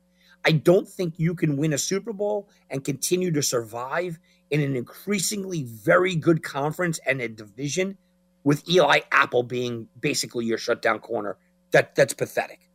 [0.43, 4.19] I don't think you can win a Super Bowl and continue to survive
[4.51, 7.97] in an increasingly very good conference and a division
[8.43, 11.37] with Eli Apple being basically your shutdown corner.
[11.71, 12.69] That that's pathetic.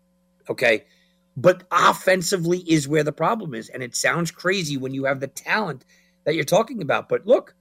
[0.49, 0.85] Okay.
[1.37, 3.71] But offensively is where the problem is.
[3.71, 5.87] And it sounds crazy when you have the talent
[6.25, 7.09] that you're talking about.
[7.09, 7.55] But look,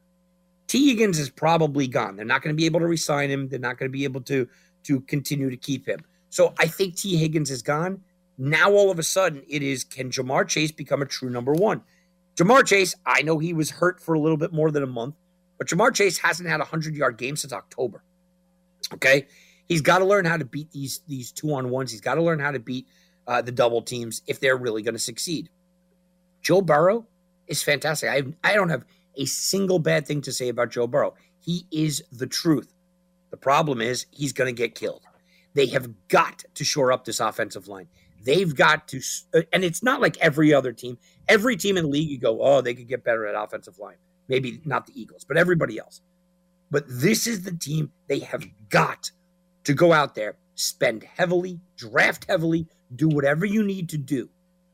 [0.67, 2.17] Tee Higgins is probably gone.
[2.17, 3.47] They're not going to be able to resign him.
[3.47, 4.47] They're not going to be able to
[4.83, 5.99] to continue to keep him.
[6.29, 8.01] So I think Tee Higgins is gone.
[8.37, 11.81] Now all of a sudden it is can Ja'Marr Chase become a true number one?
[12.35, 15.15] Ja'Marr Chase, I know he was hurt for a little bit more than a month,
[15.57, 18.03] But Ja'Marr Chase hasn't had a 100 yard game since October.
[18.93, 19.27] Okay.
[19.67, 21.91] He's got to learn how to beat these, these two on ones.
[21.91, 22.87] He's got to learn how to beat
[23.27, 25.49] uh, the double teams if they're really going to succeed.
[26.41, 27.05] Joe Burrow
[27.47, 28.09] is fantastic.
[28.09, 31.13] I, I don't have a single bad thing to say about Joe Burrow.
[31.39, 32.73] He is the truth.
[33.29, 35.03] The problem is he's going to get killed.
[35.53, 37.87] They have got to shore up this offensive line.
[38.23, 39.01] They've got to,
[39.33, 40.97] uh, and it's not like every other team.
[41.27, 43.97] Every team in the league, you go, oh, they could get better at offensive line.
[44.27, 46.01] Maybe not the Eagles, but everybody else.
[46.69, 49.11] But this is the team they have got
[49.65, 54.29] to go out there, spend heavily, draft heavily, do whatever you need to do.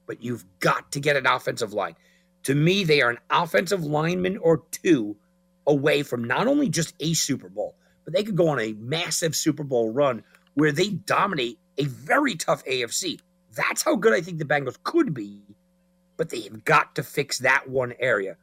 [0.05, 1.95] But you've got to get an offensive line.
[2.43, 5.17] To me, they are an offensive lineman or two
[5.65, 7.75] away from not only just a Super Bowl,
[8.05, 10.23] but they could go on a massive Super Bowl run
[10.53, 13.19] where they dominate a very tough AFC.
[13.57, 15.41] That's how good I think the Bengals could be,
[16.15, 18.37] but they have got to fix that one area.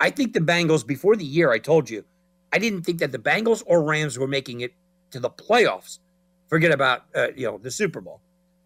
[0.00, 2.04] I think the Bengals, before the year, I told you,
[2.52, 4.72] I didn't think that the Bengals or Rams were making it
[5.10, 5.98] to the playoffs.
[6.48, 8.20] Forget about uh, you know the Super Bowl.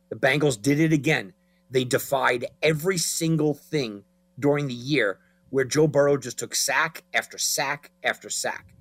[0.08, 1.32] The Bengals did it again.
[1.70, 4.04] They defied every single thing
[4.38, 5.18] during the year
[5.50, 8.74] where Joe Burrow just took sack after sack after sack.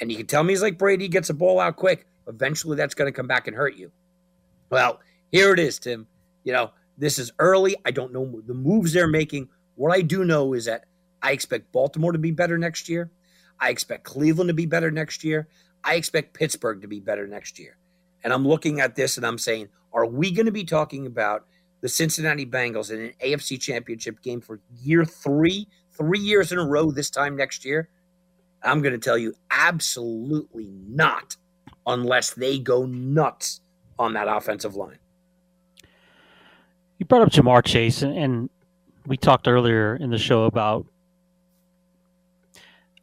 [0.00, 2.06] And you can tell me he's like Brady, gets a ball out quick.
[2.28, 3.90] Eventually, that's going to come back and hurt you.
[4.70, 5.00] Well,
[5.32, 6.06] here it is, Tim.
[6.48, 7.76] You know, this is early.
[7.84, 9.50] I don't know the moves they're making.
[9.74, 10.86] What I do know is that
[11.20, 13.10] I expect Baltimore to be better next year.
[13.60, 15.46] I expect Cleveland to be better next year.
[15.84, 17.76] I expect Pittsburgh to be better next year.
[18.24, 21.44] And I'm looking at this and I'm saying, are we going to be talking about
[21.82, 25.68] the Cincinnati Bengals in an AFC championship game for year three,
[25.98, 27.90] three years in a row this time next year?
[28.62, 31.36] I'm going to tell you, absolutely not,
[31.86, 33.60] unless they go nuts
[33.98, 34.98] on that offensive line.
[36.98, 38.50] You brought up Ja'Marr Chase, and
[39.06, 40.86] we talked earlier in the show about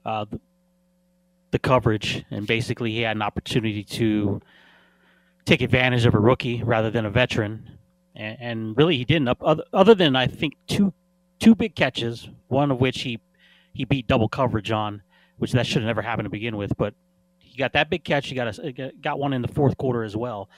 [0.06, 0.40] uh, the,
[1.52, 4.42] the coverage, and basically he had an opportunity to
[5.46, 7.76] take advantage of a rookie rather than a veteran
[8.16, 9.30] and, and really he didn't.
[9.42, 10.94] Other, other than I think two
[11.40, 13.20] two big catches, one of which he
[13.74, 15.02] he beat double coverage on,
[15.38, 16.76] which that should have never happened to begin with.
[16.78, 16.94] But
[17.38, 18.28] he got that big catch.
[18.28, 20.50] He got a, got one in the fourth quarter as well.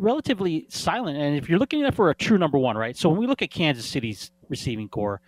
[0.00, 2.96] Relatively silent, and if you're looking at for a true number one, right?
[2.96, 5.20] So when we look at Kansas City's receiving corps,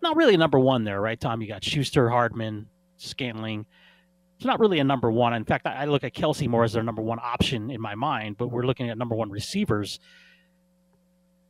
[0.00, 1.18] not really a number one there, right?
[1.18, 3.66] Tom, you got Schuster, Hardman, Scantling.
[4.36, 5.32] It's not really a number one.
[5.34, 8.36] In fact, I look at Kelce more as their number one option in my mind.
[8.36, 10.00] But we're looking at number one receivers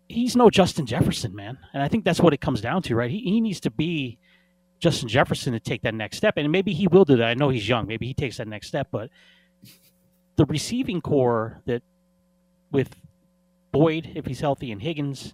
[0.08, 1.58] he's no Justin Jefferson, man.
[1.72, 3.10] And I think that's what it comes down to, right?
[3.10, 4.18] He, he needs to be
[4.78, 6.34] Justin Jefferson to take that next step.
[6.36, 7.26] And maybe he will do that.
[7.26, 7.86] I know he's young.
[7.86, 8.88] Maybe he takes that next step.
[8.90, 9.10] But
[10.36, 11.82] the receiving corps that
[12.74, 12.94] with
[13.72, 15.32] Boyd, if he's healthy, and Higgins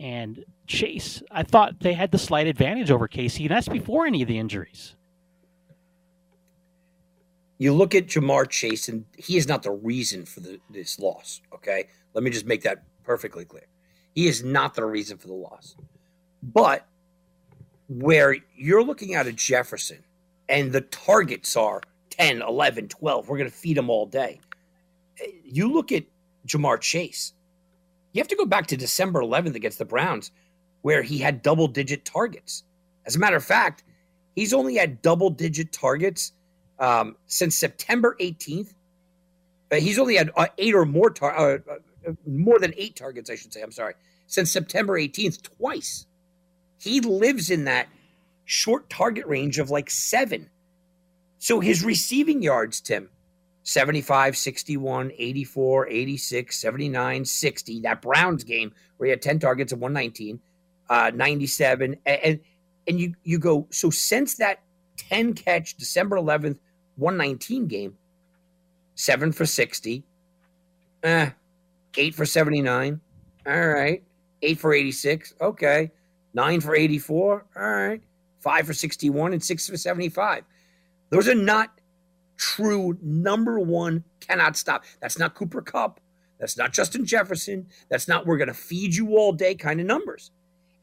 [0.00, 3.42] and Chase, I thought they had the slight advantage over KC.
[3.42, 4.96] And that's before any of the injuries.
[7.58, 11.40] You look at Ja'Marr Chase, and he is not the reason for the, this loss.
[11.54, 13.66] Okay, let me just make that perfectly clear.
[14.14, 15.76] He is not the reason for the loss.
[16.42, 16.86] But
[17.88, 20.02] where you're looking at a Jefferson
[20.48, 24.40] and the targets are 10, 11, 12, we're going to feed them all day.
[25.44, 26.04] You look at
[26.46, 27.32] Ja'Marr Chase.
[28.12, 30.30] You have to go back to December 11th against the Browns
[30.82, 32.62] where he had double digit targets.
[33.06, 33.84] As a matter of fact,
[34.36, 36.32] he's only had double digit targets
[36.78, 38.74] um, since September 18th.
[39.72, 41.58] Uh, he's only had uh, eight or more tar- uh,
[42.26, 43.62] more than eight targets, I should say.
[43.62, 43.94] I'm sorry,
[44.26, 46.06] since September 18th, twice.
[46.78, 47.88] He lives in that
[48.44, 50.50] short target range of like seven.
[51.38, 53.08] So his receiving yards, Tim,
[53.64, 57.80] 75, 61, 84, 86, 79, 60.
[57.80, 60.38] That Browns game where he had 10 targets and 119,
[60.88, 61.96] uh, 97.
[62.06, 62.40] And,
[62.86, 64.60] and you, you go, so since that
[64.96, 66.58] 10 catch December 11th,
[66.96, 67.96] 119 game,
[68.94, 70.04] seven for 60,
[71.02, 71.30] eh,
[71.96, 73.00] eight for 79.
[73.46, 74.02] All right.
[74.42, 75.34] Eight for 86.
[75.40, 75.90] Okay.
[76.34, 77.46] Nine for 84.
[77.56, 78.02] All right.
[78.40, 80.44] Five for 61 and six for 75.
[81.10, 81.80] Those are not
[82.36, 84.84] true number one, cannot stop.
[85.00, 86.00] That's not Cooper Kupp.
[86.38, 87.66] That's not Justin Jefferson.
[87.88, 90.30] That's not we're going to feed you all day kind of numbers.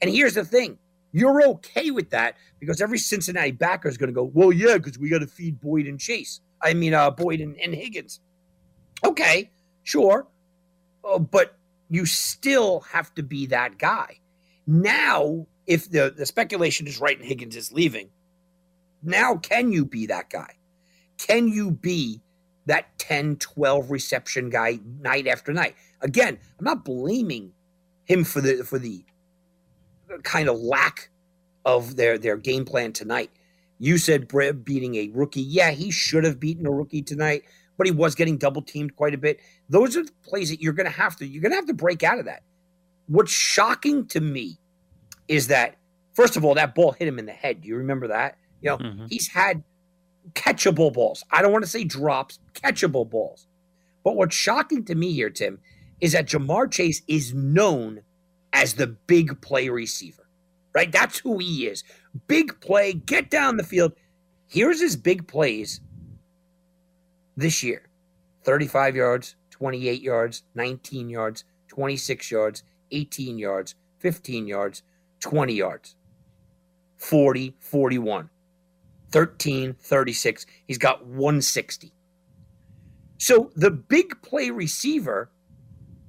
[0.01, 0.77] And here's the thing
[1.11, 4.97] you're okay with that because every Cincinnati backer is going to go, well, yeah, because
[4.97, 6.39] we got to feed Boyd and Chase.
[6.61, 8.21] I mean, uh, Boyd and, and Higgins.
[9.03, 9.51] Okay,
[9.83, 10.27] sure.
[11.03, 11.57] Oh, but
[11.89, 14.19] you still have to be that guy.
[14.67, 18.09] Now, if the, the speculation is right and Higgins is leaving,
[19.03, 20.55] now can you be that guy?
[21.27, 22.21] Can you be
[22.65, 25.75] that 10, 12 reception guy night after night?
[26.01, 27.53] Again, I'm not blaming
[28.05, 29.03] him for the for the
[30.23, 31.09] kind of lack
[31.63, 33.29] of their their game plan tonight.
[33.77, 35.41] You said Brib beating a rookie.
[35.41, 37.43] Yeah, he should have beaten a rookie tonight,
[37.77, 39.39] but he was getting double teamed quite a bit.
[39.69, 41.73] Those are the plays that you're going to have to you're going to have to
[41.73, 42.41] break out of that.
[43.07, 44.57] What's shocking to me
[45.27, 45.75] is that
[46.13, 47.61] first of all, that ball hit him in the head.
[47.61, 48.37] Do you remember that?
[48.61, 49.05] You know, mm-hmm.
[49.07, 49.63] he's had
[50.33, 51.23] catchable balls.
[51.31, 53.47] I don't want to say drops, catchable balls.
[54.03, 55.59] But what's shocking to me here, Tim,
[55.99, 58.01] is that Ja'Marr Chase is known
[58.53, 60.27] as the big play receiver,
[60.73, 60.91] right?
[60.91, 61.83] That's who he is.
[62.27, 63.93] Big play, get down the field.
[64.47, 65.79] Here's his big plays
[67.37, 67.87] this year
[68.43, 74.83] 35 yards, 28 yards, 19 yards, 26 yards, 18 yards, 15 yards,
[75.21, 75.95] 20 yards,
[76.97, 78.29] 40, 41,
[79.11, 80.45] 13, 36.
[80.65, 81.93] He's got 160.
[83.17, 85.31] So the big play receiver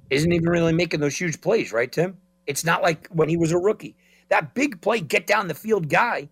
[0.09, 2.17] isn't even really making those huge plays, right, Tim?
[2.47, 3.95] It's not like when he was a rookie.
[4.29, 6.29] That big play, get down the field guy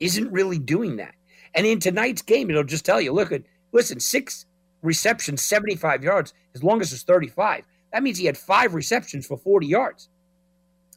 [0.00, 1.14] isn't really doing that.
[1.54, 3.42] And in tonight's game, it'll just tell you look at,
[3.72, 4.46] listen, six
[4.82, 7.64] receptions, 75 yards, as long as it's 35.
[7.92, 10.08] That means he had five receptions for 40 yards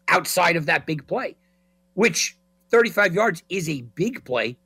[0.08, 1.36] outside of that big play,
[1.93, 2.38] which
[2.70, 4.58] 35 yards is a big play,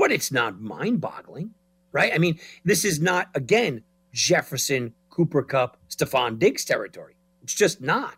[0.00, 1.54] but it's not mind boggling
[1.92, 2.12] right?
[2.14, 3.82] I mean, this is not, again,
[4.12, 7.14] Jefferson, Cooper Kupp, Stefon Diggs territory.
[7.42, 8.14] It's just not.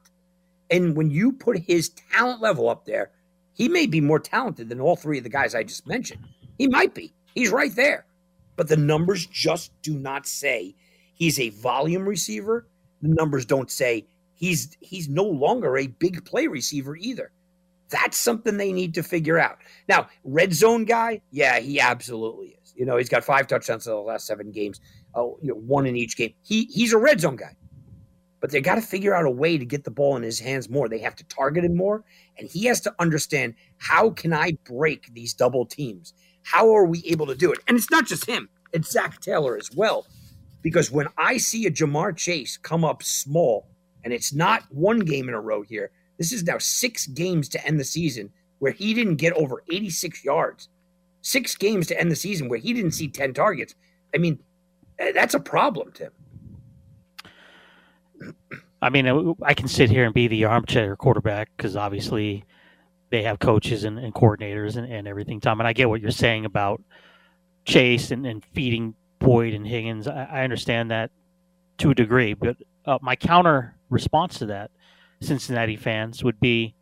[0.70, 3.10] And when you put his talent level up there,
[3.54, 6.24] he may be more talented than all three of the guys I just mentioned.
[6.58, 7.12] He might be.
[7.34, 8.06] He's right there.
[8.56, 10.74] But the numbers just do not say
[11.14, 12.66] he's a volume receiver.
[13.00, 17.32] The numbers don't say he's he's no longer a big play receiver either.
[17.92, 19.58] That's something they need to figure out.
[19.88, 22.74] Now, red zone guy, yeah, he absolutely is.
[22.74, 24.80] You know, he's got five touchdowns in the last seven games,
[25.14, 26.32] oh, you know, one in each game.
[26.42, 27.54] He he's a red zone guy,
[28.40, 30.70] but they got to figure out a way to get the ball in his hands
[30.70, 30.88] more.
[30.88, 32.02] They have to target him more,
[32.38, 36.14] and he has to understand how can I break these double teams?
[36.44, 37.58] How are we able to do it?
[37.68, 40.06] And it's not just him; it's Zac Taylor as well.
[40.62, 43.68] Because when I see a Ja'Marr Chase come up small,
[44.02, 45.90] and it's not one game in a row here,
[46.22, 50.24] this is now six games to end the season where he didn't get over 86
[50.24, 50.68] yards
[51.22, 53.74] six games to end the season where he didn't see 10 targets.
[54.14, 54.38] I mean,
[54.98, 56.12] eh, that's a problem, Tim.
[58.82, 62.44] I mean, uh, I can sit here and be the armchair quarterback because obviously
[63.10, 65.60] they have coaches and, and coordinators and, and, everything, Tom.
[65.60, 66.82] And I get what you're saying about
[67.64, 70.08] Chase and, and feeding Boyd and Higgins.
[70.08, 71.10] I, I, understand that
[71.78, 72.34] to a degree.
[72.34, 72.56] But
[72.86, 74.72] uh, my counter response to that,
[75.22, 76.74] Cincinnati fans, would be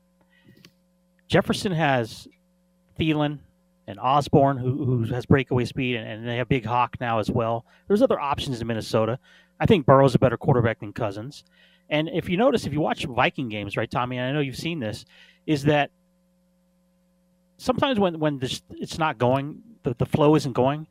[1.28, 2.26] Jefferson has
[2.99, 3.38] Thielen
[3.86, 7.30] and Osborn, who, who has breakaway speed, and, and, they have Big Hawk now as
[7.30, 7.64] well.
[7.88, 9.18] There's other options in Minnesota.
[9.59, 11.45] I think Burrow's a better quarterback than Cousins.
[11.88, 14.57] And if you notice, if you watch Viking games, right, Tommy, and I know you've
[14.57, 15.05] seen this,
[15.47, 15.91] is that
[17.57, 20.86] sometimes when when this, it's not going, the, the flow isn't going,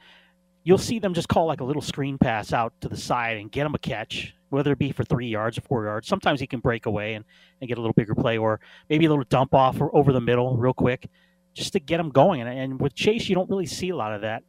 [0.69, 3.51] you'll see them just call like a little screen pass out to the side and
[3.51, 6.07] get him a catch, whether it be for three yards or four yards.
[6.07, 7.25] Sometimes he can break away and,
[7.59, 10.21] and get a little bigger play, or maybe a little dump off or over the
[10.21, 11.09] middle real quick
[11.55, 12.41] just to get them going.
[12.41, 14.43] And, and with Chase, you don't really see a lot of that.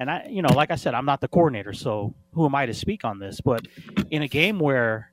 [0.00, 2.66] And I, you know, like I said, I'm not the coordinator, so who am I
[2.66, 3.40] to speak on this?
[3.40, 3.68] But
[4.10, 5.12] in a game where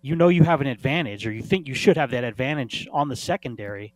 [0.00, 3.08] you know you have an advantage, or you think you should have that advantage on
[3.08, 3.94] the secondary,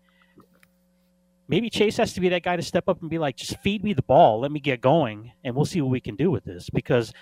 [1.48, 3.84] maybe Chase has to be that guy to step up and be like, just feed
[3.84, 6.44] me the ball, let me get going, and we'll see what we can do with
[6.44, 6.70] this.
[6.70, 7.12] Because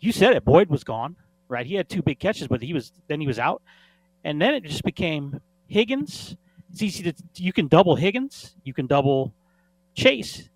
[0.00, 1.16] you said it, Boyd was gone,
[1.48, 1.66] right?
[1.66, 3.62] He had two big catches, but he was then he was out,
[4.24, 6.36] and then it just became Higgins
[6.72, 9.32] it's easy to you can double Higgins, you can double
[9.94, 10.48] Chase,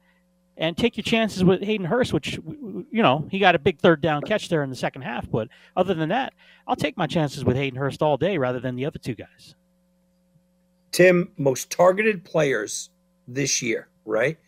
[0.56, 4.00] and take your chances with Hayden Hurst, which you know he got a big third
[4.00, 5.30] down catch there in the second half.
[5.30, 6.34] But other than that,
[6.66, 9.54] I'll take my chances with Hayden Hurst all day rather than the other two guys.
[10.92, 12.90] Tim, most targeted players
[13.34, 14.38] this year, right?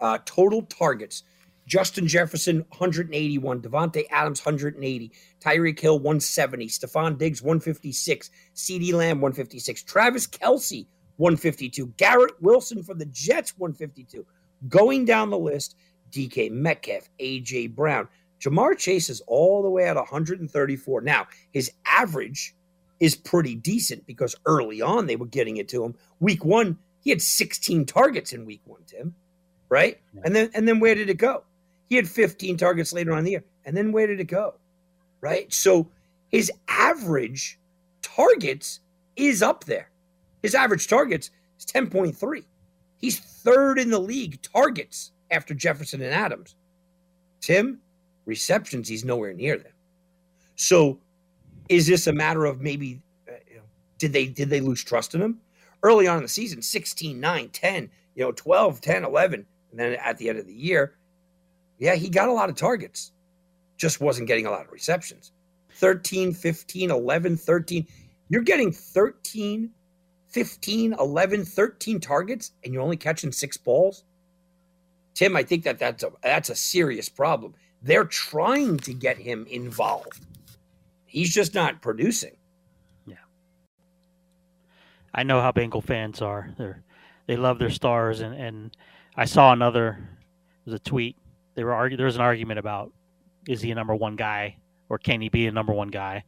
[0.00, 1.22] Uh, total targets.
[1.66, 3.60] Justin Jefferson, 181.
[3.60, 5.12] Davante Adams, 180.
[5.40, 6.68] Tyreek Hill, 170.
[6.68, 8.30] Stefon Diggs, 156.
[8.54, 9.82] CeeDee Lamb, 156.
[9.82, 11.86] Travis Kelce, 152.
[11.96, 14.24] Garrett Wilson for the Jets, 152.
[14.68, 15.76] Going down the list,
[16.10, 18.08] DK Metcalf, AJ Brown.
[18.40, 21.00] Ja'Marr Chase is all the way at 134.
[21.00, 22.54] Now, his average
[23.00, 25.94] is pretty decent because early on they were getting it to him.
[26.20, 29.14] Week one, he had 16 targets in week one, Tim.
[29.68, 30.00] Right?
[30.12, 30.22] Yeah.
[30.24, 31.44] And then and then where did it go?
[31.88, 33.44] He had 15 targets later on in the year.
[33.64, 34.54] And then where did it go?
[35.20, 35.52] Right?
[35.52, 35.88] So
[36.30, 37.60] his average
[38.02, 38.80] targets
[39.14, 39.92] is up there.
[40.42, 41.30] His average targets
[41.60, 42.42] is 10.3.
[42.98, 46.56] He's third in the league targets after Jefferson and Adams.
[47.40, 47.78] Tim,
[48.24, 49.72] receptions, he's nowhere near them.
[50.56, 50.98] So
[51.68, 53.62] is this a matter of maybe uh, you know,
[53.98, 55.40] did they did they lose trust in him?
[55.82, 59.46] Early on in the season, 16, 9, 10, you know, 12, 10, 11.
[59.70, 60.96] And then at the end of the year,
[61.78, 63.12] yeah, he got a lot of targets,
[63.76, 65.32] just wasn't getting a lot of receptions.
[65.74, 67.86] 13, 15, 11, 13.
[68.28, 69.70] You're getting 13,
[70.28, 74.04] 15, 11, 13 targets, and you're only catching six balls.
[75.14, 77.54] Tim, I think that that's a, that's a serious problem.
[77.82, 80.20] They're trying to get him involved.
[81.04, 82.36] He's just not producing.
[85.16, 86.50] I know how Bengal fans are.
[86.58, 86.84] They're
[87.26, 88.76] they love their stars and, and
[89.16, 89.98] I saw another
[90.64, 91.16] was a tweet.
[91.54, 92.92] They were argu- there was an argument about
[93.48, 94.58] is he a number one guy
[94.88, 96.24] or can he be a number one guy?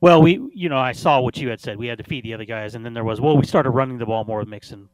[0.00, 1.76] Well, we you know I saw what you had said.
[1.76, 3.98] We had to feed the other guys, and then there was well we started running
[3.98, 4.88] the ball more with Mixon.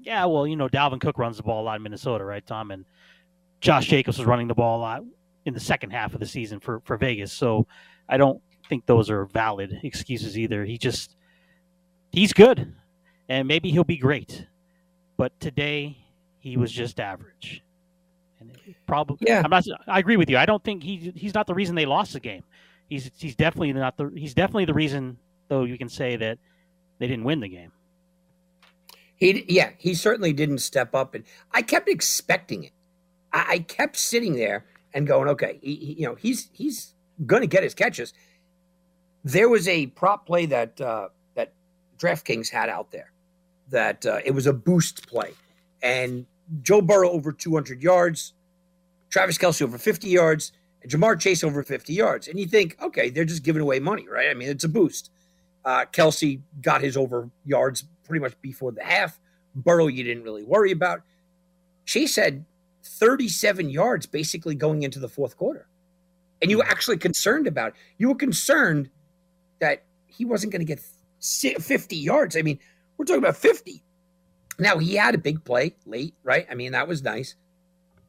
[0.00, 2.70] Yeah, well you know Dalvin Cook runs the ball a lot in Minnesota, right, Tom?
[2.70, 2.84] And
[3.60, 5.02] Josh Jacobs was running the ball a lot
[5.46, 7.32] in the second half of the season for for Vegas.
[7.32, 7.66] So
[8.08, 10.64] I don't think those are valid excuses either.
[10.64, 11.16] He just
[12.12, 12.74] he's good,
[13.28, 14.46] and maybe he'll be great,
[15.16, 15.98] but today
[16.38, 17.62] he was just average.
[18.40, 18.56] And
[18.86, 19.64] probably, yeah, I'm not.
[19.86, 20.38] I agree with you.
[20.38, 22.44] I don't think he he's not the reason they lost the game.
[22.88, 26.38] He's he's definitely not the he's definitely the reason though you can say that
[26.98, 27.72] they didn't win the game.
[29.16, 32.72] He yeah, he certainly didn't step up, and I kept expecting it.
[33.32, 36.94] I, I kept sitting there and going, okay, he, he, you know, he's he's
[37.26, 38.14] going to get his catches.
[39.24, 41.08] There was a prop play that uh, that
[41.98, 43.12] DraftKings had out there
[43.70, 45.32] that uh, it was a boost play,
[45.82, 46.26] and
[46.62, 48.32] Joe Burrow over 200 yards,
[49.10, 52.28] Travis Kelce over 50 yards, and Ja'Marr Chase over 50 yards.
[52.28, 54.30] And you think, okay, they're just giving away money, right?
[54.30, 55.10] I mean, it's a boost.
[55.64, 59.20] Uh, Kelce got his over yards pretty much before the half.
[59.54, 61.02] Burrow, you didn't really worry about.
[61.84, 62.44] Chase had
[62.84, 65.66] 37 yards basically going into the fourth quarter.
[66.40, 67.74] And you were actually concerned about it.
[67.98, 68.90] You were concerned
[69.60, 70.80] that he wasn't going to get
[71.20, 72.36] 50 yards.
[72.36, 72.58] I mean,
[72.96, 73.82] we're talking about 50.
[74.58, 76.46] Now, he had a big play late, right?
[76.50, 77.36] I mean, that was nice.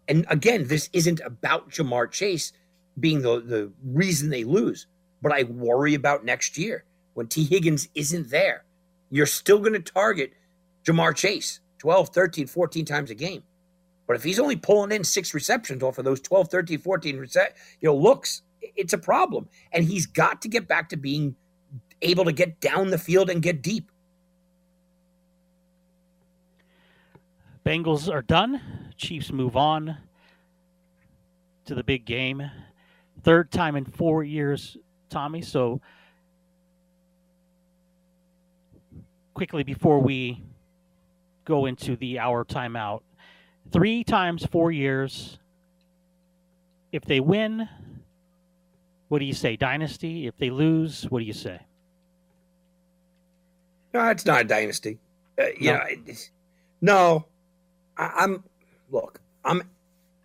[0.07, 2.51] And again, this isn't about Ja'Marr Chase
[2.99, 4.87] being the, the reason they lose,
[5.21, 6.83] but I worry about next year
[7.13, 8.65] when Tee Higgins isn't there.
[9.11, 10.33] You're still going to target
[10.85, 13.43] Ja'Marr Chase 12, 13, 14 times a game.
[14.07, 17.53] But if he's only pulling in six receptions off of those 12, 13, 14 rece-
[17.79, 19.47] you know, looks, it's a problem.
[19.71, 21.35] And he's got to get back to being
[22.01, 23.91] able to get down the field and get deep.
[27.65, 28.61] Bengals are done.
[28.97, 29.97] Chiefs move on
[31.65, 32.49] to the big game.
[33.23, 34.77] Third time in four years,
[35.09, 35.41] Tommy.
[35.41, 35.81] So
[39.33, 40.43] quickly before we
[41.45, 43.01] go into the hour timeout,
[43.71, 45.37] three times four years.
[46.91, 47.69] If they win,
[49.09, 49.55] what do you say?
[49.55, 50.25] Dynasty.
[50.25, 51.59] If they lose, what do you say?
[53.93, 54.99] No, it's not a dynasty.
[55.39, 55.77] Uh, you no.
[55.77, 55.85] know,
[56.81, 57.25] no,
[57.97, 58.43] I, am
[58.91, 59.63] look, I'm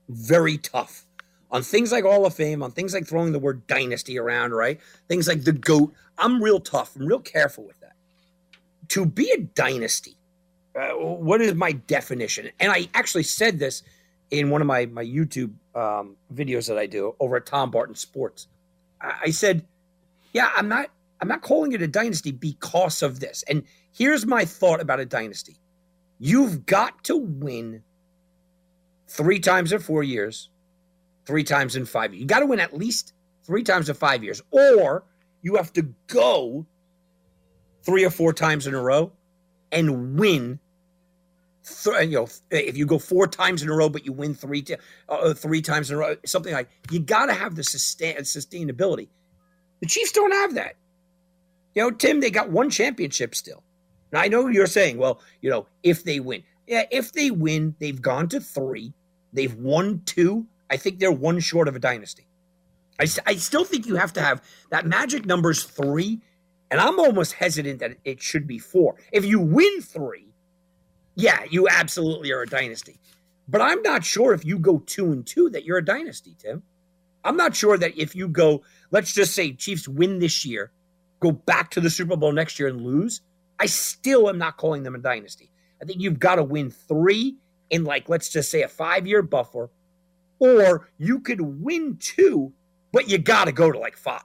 [0.09, 1.07] very tough
[1.51, 4.81] on things like Hall of Fame, on things like throwing the word dynasty around, right?
[5.09, 5.93] Things like the GOAT.
[6.19, 6.97] I'm real tough.
[6.97, 7.95] I'm real careful with that.
[8.89, 10.17] To be a dynasty,
[10.75, 12.51] uh, what is my definition?
[12.61, 13.83] And I actually said this
[14.31, 17.95] in one of my, my YouTube um, videos that I do over at Tom Barton
[17.95, 18.49] Sports.
[19.01, 19.65] I, I said,
[20.33, 20.91] yeah, I'm not
[21.21, 23.45] I'm not calling it a dynasty because of this.
[23.49, 25.57] And here's my thought about a dynasty.
[26.19, 27.83] You've got to win
[29.09, 30.51] three times in four years,
[31.27, 32.23] three times in five years.
[32.23, 33.13] You got to win at least
[33.45, 35.05] three times in five years, or
[35.43, 36.67] you have to go
[37.85, 39.13] three or four times in a row
[39.71, 40.59] and win.
[41.85, 44.63] Th- you know, if you go four times in a row, but you win three,
[44.63, 44.77] t-
[45.09, 49.09] uh, three times in a row, something like you got to have the sustain- sustainability.
[49.81, 50.77] The Chiefs don't have that.
[51.75, 53.63] You know, Tim, they got one championship still.
[54.13, 56.45] Now, I know you're saying, well, you know, if they win.
[56.67, 58.95] Yeah, if they win, they've gone to three.
[59.33, 60.47] They've won two.
[60.71, 62.27] I think they're one short of a dynasty.
[62.99, 66.21] I, I still think you have to have that magic number's three.
[66.71, 68.97] And I'm almost hesitant that it should be four.
[69.13, 70.29] If you win three,
[71.15, 72.99] yeah, you absolutely are a dynasty.
[73.47, 76.63] But I'm not sure if you go two and two that you're a dynasty, Tim.
[77.25, 80.73] I'm not sure that if you go, let's just say Chiefs win this year,
[81.21, 83.21] go back to the Super Bowl next year and lose,
[83.59, 85.51] I still am not calling them a dynasty.
[85.81, 87.37] I think you've got to win three
[87.71, 89.71] in, like, let's just say a five year buffer,
[90.39, 92.53] or you could win two,
[92.93, 94.23] but you got to go to like five,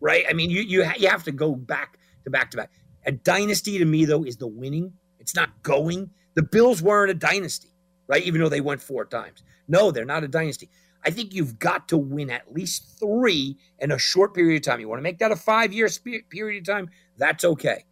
[0.00, 0.24] right?
[0.28, 2.70] I mean, you, you, you have to go back to back to back.
[3.06, 6.10] A dynasty to me, though, is the winning, it's not going.
[6.34, 7.70] The Bills weren't a dynasty,
[8.06, 8.22] right?
[8.22, 9.42] Even though they went four times.
[9.66, 10.70] No, they're not a dynasty.
[11.04, 14.80] I think you've got to win at least three in a short period of time.
[14.80, 15.88] You want to make that a five year
[16.28, 16.90] period of time?
[17.16, 17.84] That's okay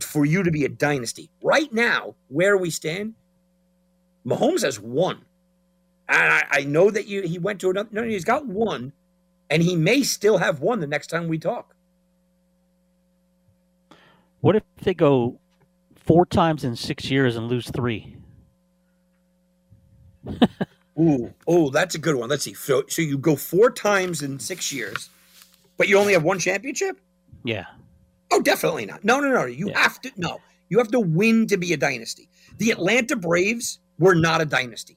[0.00, 1.30] for you to be a dynasty.
[1.42, 3.14] Right now, where we stand,
[4.26, 5.24] Mahomes has one.
[6.08, 7.88] And I, I know that you he went to another.
[7.90, 8.92] No, he's got one,
[9.50, 11.74] and he may still have one the next time we talk.
[14.40, 15.40] What if they go
[15.96, 18.16] four times in six years and lose three?
[20.98, 22.28] Ooh, oh, that's a good one.
[22.30, 22.54] Let's see.
[22.54, 25.10] So, so you go four times in six years,
[25.76, 26.98] but you only have one championship?
[27.44, 27.66] Yeah.
[28.32, 29.04] Oh, definitely not.
[29.04, 29.44] No, no, no.
[29.44, 29.78] You Yeah.
[29.78, 30.40] have to no.
[30.68, 32.28] You have to win to be a dynasty.
[32.58, 34.96] The Atlanta Braves were not a dynasty,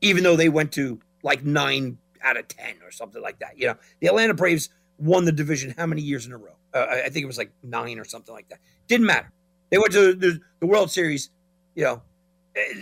[0.00, 3.58] even though they went to like nine out of ten or something like that.
[3.58, 6.56] You know, the Atlanta Braves won the division how many years in a row?
[6.72, 8.60] Uh, I think it was like nine or something like that.
[8.86, 9.30] Didn't matter.
[9.70, 11.30] They went to the, the World Series.
[11.74, 12.02] You know,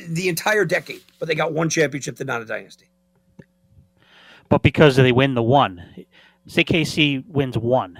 [0.09, 2.16] the entire decade, but they got one championship.
[2.16, 2.87] They're not a dynasty.
[4.49, 6.07] But because they win the one,
[6.47, 7.99] say KC wins one,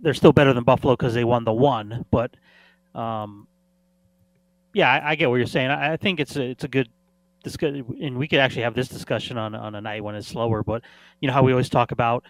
[0.00, 2.04] they're still better than Buffalo because they won the one.
[2.10, 2.34] But
[2.94, 3.46] um,
[4.74, 5.70] yeah, I, I get what you're saying.
[5.70, 6.88] I, I think it's a it's a good
[7.44, 10.62] discussion, and we could actually have this discussion on on a night when it's slower.
[10.62, 10.82] But
[11.20, 12.24] you know how we always talk about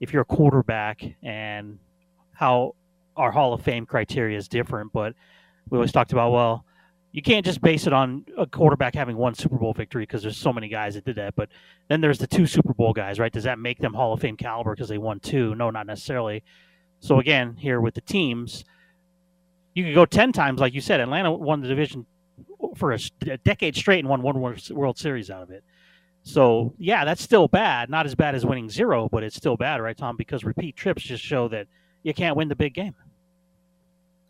[0.00, 1.78] if you're a quarterback and
[2.32, 2.74] how
[3.16, 5.14] our Hall of Fame criteria is different, but
[5.70, 6.64] we always talked about well.
[7.12, 10.36] You can't just base it on a quarterback having one Super Bowl victory because there's
[10.36, 11.34] so many guys that did that.
[11.36, 11.48] But
[11.88, 13.32] then there's the two Super Bowl guys, right?
[13.32, 15.54] Does that make them Hall of Fame caliber because they won two?
[15.54, 16.44] No, not necessarily.
[17.00, 18.64] So again, here with the teams,
[19.74, 21.00] you could go ten times, like you said.
[21.00, 22.04] Atlanta won the division
[22.76, 22.98] for a
[23.44, 25.64] decade straight and won one World Series out of it.
[26.24, 27.88] So yeah, that's still bad.
[27.88, 30.16] Not as bad as winning zero, but it's still bad, right, Tom?
[30.16, 31.68] Because repeat trips just show that
[32.02, 32.94] you can't win the big game.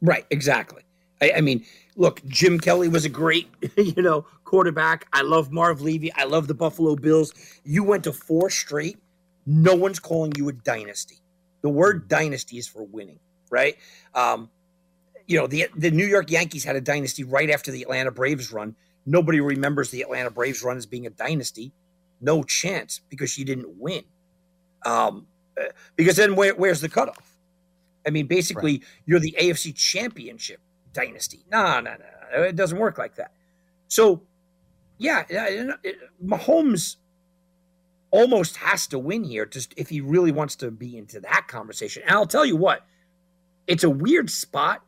[0.01, 0.83] Right, exactly.
[1.20, 1.64] I, I mean,
[1.96, 5.06] look, Jim Kelly was a great, you know, quarterback.
[5.12, 6.12] I love Marv Levy.
[6.14, 7.32] I love the Buffalo Bills.
[7.64, 8.98] You went to four straight.
[9.46, 11.18] No one's calling you a dynasty.
[11.62, 13.18] The word dynasty is for winning,
[13.50, 13.76] right?
[14.14, 14.50] Um,
[15.26, 18.52] you know, the the New York Yankees had a dynasty right after the Atlanta Braves
[18.52, 18.76] run.
[19.04, 21.72] Nobody remembers the Atlanta Braves run as being a dynasty.
[22.20, 24.04] No chance because you didn't win.
[24.84, 25.26] Um,
[25.58, 25.64] uh,
[25.96, 27.36] because then where, where's the cutoff?
[28.06, 30.60] I mean, basically, you're the AFC Championship
[30.99, 31.44] dynasty.
[31.51, 33.32] No, no, no, it doesn't work like that.
[33.86, 34.22] So,
[34.99, 35.24] yeah,
[36.24, 36.96] Mahomes
[38.11, 42.03] almost has to win here, just if he really wants to be into that conversation.
[42.03, 42.84] And I'll tell you what,
[43.66, 44.82] it's a weird spot,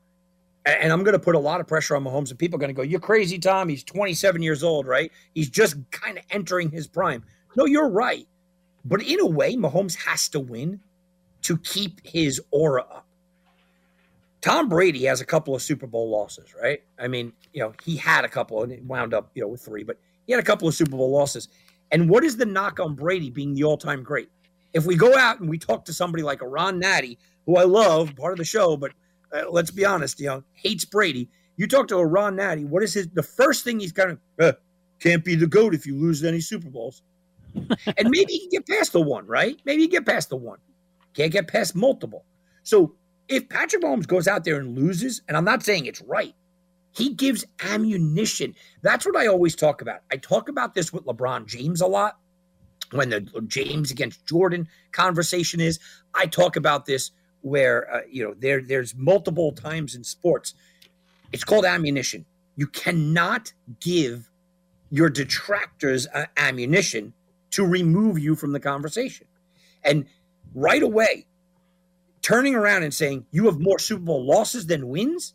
[0.67, 2.75] and I'm going to put a lot of pressure on Mahomes, and people are going
[2.75, 3.69] to go, "You're crazy, Tom.
[3.69, 5.13] He's 27 years old, right?
[5.33, 7.25] He's just kind of entering his prime."
[7.57, 8.27] No, you're right,
[8.85, 10.81] but in a way, Mahomes has to win
[11.43, 13.07] to keep his aura up.
[14.41, 16.81] Tom Brady has a couple of Super Bowl losses, right?
[16.99, 19.63] I mean, you know, he had a couple and it wound up, you know, with
[19.63, 21.49] three, but he had a couple of Super Bowl losses.
[21.91, 24.31] And what is the knock on Brady being the all-time great?
[24.73, 27.65] If we go out and we talk to somebody like a Ron Natty, who I
[27.65, 28.93] love, part of the show, but
[29.35, 31.29] uh, let's be honest, you know, hates Brady.
[31.57, 34.19] You talk to a Ron Natty, what is his the first thing he's kind of
[34.39, 34.53] uh,
[35.01, 37.03] can't be the goat if you lose any Super Bowls.
[37.55, 39.61] and maybe he can get past the one, right?
[39.65, 40.59] Maybe he get past the one.
[41.15, 42.25] Can't get past multiple.
[42.63, 42.95] So
[43.31, 46.35] if Patrick Mahomes goes out there and loses, and I'm not saying it's right,
[46.91, 48.57] he gives ammunition.
[48.83, 50.01] That's what I always talk about.
[50.11, 52.19] I talk about this with LeBron James a lot.
[52.91, 55.79] When the James against Jordan conversation is,
[56.13, 60.55] I talk about this where uh, you know there there's multiple times in sports.
[61.31, 62.27] It's called ammunition.
[62.57, 64.29] You cannot give
[64.91, 67.15] your detractors uh, ammunition
[67.53, 69.29] to remove you from the conversation.
[69.85, 70.07] And
[70.53, 71.27] right away,
[72.23, 75.35] turning around and saying you have more Super Bowl losses than wins,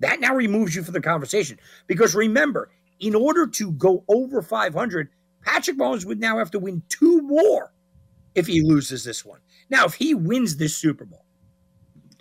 [0.00, 1.58] that now removes you from the conversation.
[1.86, 2.70] Because remember,
[3.00, 5.08] in order to go over 500,
[5.42, 7.72] Patrick Mahomes would now have to win two more
[8.34, 9.40] if he loses this one.
[9.70, 11.24] Now, if he wins this Super Bowl,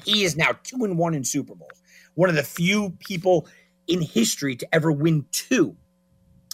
[0.03, 1.82] he is now two and one in Super Bowls.
[2.16, 3.47] One of the few people
[3.88, 5.76] in history to ever win two.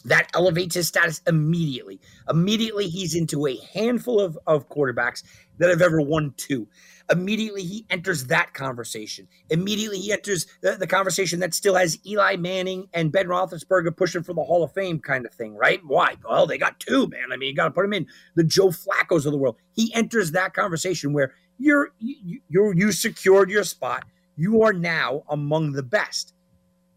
[0.05, 1.99] That elevates his status immediately.
[2.29, 5.23] Immediately, he's into a handful of, of quarterbacks
[5.57, 6.67] that have ever won two.
[7.11, 9.27] Immediately, he enters that conversation.
[9.49, 14.23] Immediately, he enters the, the conversation that still has Eli Manning and Ben Roethlisberger pushing
[14.23, 15.81] for the Hall of Fame kind of thing, right?
[15.85, 16.15] Why?
[16.23, 17.31] Well, they got two, man.
[17.33, 18.07] I mean, you got to put them in.
[18.35, 19.57] The Joe Flacco's of the world.
[19.73, 24.05] He enters that conversation where you're you, you're you secured your spot.
[24.37, 26.33] You are now among the best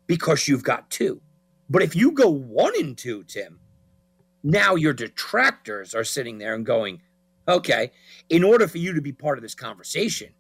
[0.07, 1.21] because you've got two.
[1.73, 3.59] But if you go one and two, Tim,
[4.43, 7.01] now your detractors are sitting there and going,
[7.49, 7.93] okay,
[8.29, 10.35] in order for you to be part of this conversation,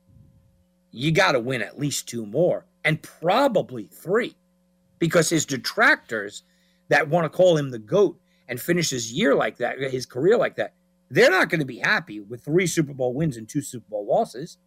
[0.90, 4.36] you got to win at least two more and probably three
[4.98, 6.42] because his detractors
[6.90, 10.36] that want to call him the GOAT and finish his year like that, his career
[10.36, 10.74] like that,
[11.08, 14.06] they're not going to be happy with three Super Bowl wins and two Super Bowl
[14.06, 14.58] losses.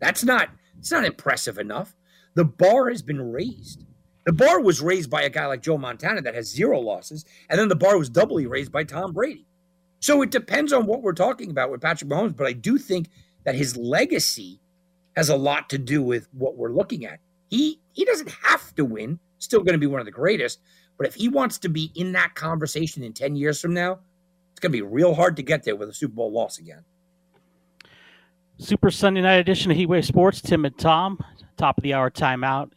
[0.00, 0.48] That's not,
[0.78, 1.94] it's not impressive enough.
[2.32, 3.84] The bar has been raised.
[4.28, 7.58] The bar was raised by a guy like Joe Montana that has zero losses, and
[7.58, 9.46] then the bar was doubly raised by Tom Brady.
[10.00, 13.08] So it depends on what we're talking about with Patrick Mahomes, but I do think
[13.44, 14.60] that his legacy
[15.16, 17.20] has a lot to do with what we're looking at.
[17.48, 20.60] He he doesn't have to win, still going to be one of the greatest,
[20.98, 24.00] but if he wants to be in that conversation in 10 years from now,
[24.50, 26.84] it's going to be real hard to get there with a Super Bowl loss again.
[28.58, 30.42] Super Sunday night edition of Heatwave Sports.
[30.42, 31.18] Tim and Tom,
[31.56, 32.72] top of the hour timeout.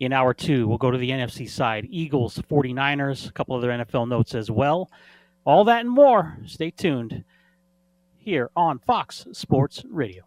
[0.00, 1.86] In hour two, we'll go to the NFC side.
[1.90, 4.90] Eagles, 49ers, a couple other NFL notes as well.
[5.44, 6.38] All that and more.
[6.46, 7.24] Stay tuned
[8.16, 10.24] here on Fox Sports Radio.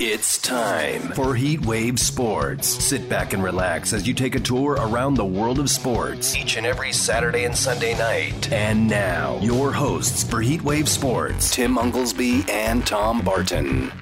[0.00, 2.66] It's time for Heat Wave Sports.
[2.66, 6.56] Sit back and relax as you take a tour around the world of sports each
[6.56, 8.50] and every Saturday and Sunday night.
[8.52, 13.92] And now, your hosts for Heat Wave Sports, Tim Unglesby and Tom Barton.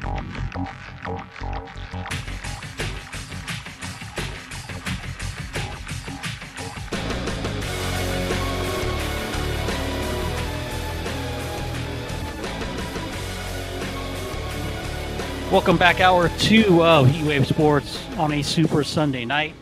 [15.51, 19.53] Welcome back, hour two of Heatwave Sports on a Super Sunday night.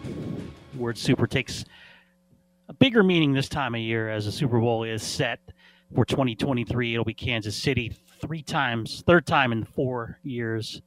[0.74, 1.64] The word super takes
[2.68, 5.40] a bigger meaning this time of year as the Super Bowl is set
[5.94, 6.92] for 2023.
[6.92, 10.82] It'll be Kansas City three times, third time in four years,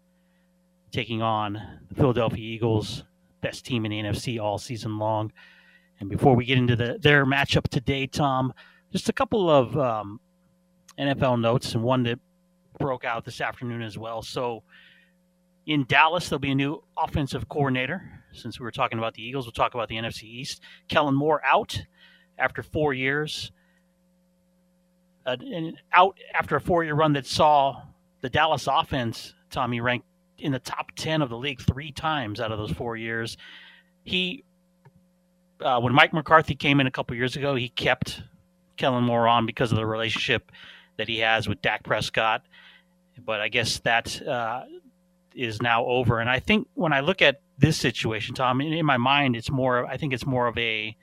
[0.91, 3.04] taking on the Philadelphia Eagles,
[3.41, 5.34] best team in the NFC all season long.
[5.99, 8.54] And before we get into the, their matchup today, Tom,
[8.91, 10.20] just a couple of um,
[10.99, 12.20] NFL notes and one that
[12.80, 14.22] broke out this afternoon as well.
[14.22, 14.62] So,
[15.66, 18.01] in Dallas, there'll be a new offensive coordinator.
[18.34, 20.62] Since we were talking about the Eagles, we'll talk about the NFC East.
[20.88, 21.82] Kellen Moore out
[22.38, 23.51] after four years.
[25.26, 27.84] Uh, and out after a four year run that saw
[28.22, 30.07] the Dallas offense, Tommy, ranked
[30.39, 33.38] in the top 10 of the league three times out of those four years.
[34.03, 34.43] He,
[35.59, 38.24] uh, when Mike McCarthy came in a couple years ago, he kept
[38.78, 40.51] Kellen Moore on because of the relationship
[40.97, 42.43] that he has with Dak Prescott.
[43.24, 44.64] But I guess that uh,
[45.36, 46.20] is now over.
[46.20, 49.52] And I think when I look at this situation, Tom, in, in my mind, it's
[49.52, 49.86] more.
[49.86, 50.96] I think it's more of a,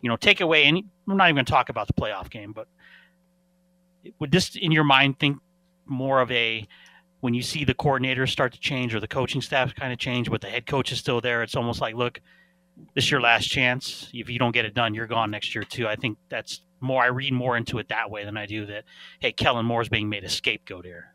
[0.00, 0.84] you know, take away any.
[1.08, 2.68] I'm not even going to talk about the playoff game, but
[4.18, 5.38] would this, in your mind, think
[5.86, 6.66] more of a
[7.20, 10.30] when you see the coordinators start to change or the coaching staff kind of change,
[10.30, 11.42] but the head coach is still there?
[11.42, 12.20] It's almost like, look,
[12.94, 14.10] this is your last chance.
[14.12, 15.88] If you don't get it done, you're gone next year too.
[15.88, 17.02] I think that's more.
[17.02, 18.84] I read more into it that way than I do that.
[19.18, 21.14] Hey, Kellen Moore is being made a scapegoat here.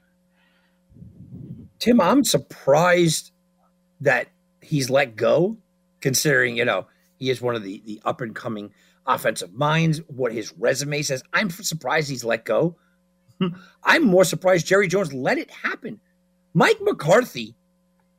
[1.81, 3.31] Tim, I'm surprised
[4.01, 4.27] that
[4.61, 5.57] he's let go,
[5.99, 6.85] considering, you know,
[7.17, 8.71] he is one of the, the up and coming
[9.07, 11.23] offensive minds, what his resume says.
[11.33, 12.77] I'm surprised he's let go.
[13.83, 15.99] I'm more surprised Jerry Jones let it happen.
[16.53, 17.55] Mike McCarthy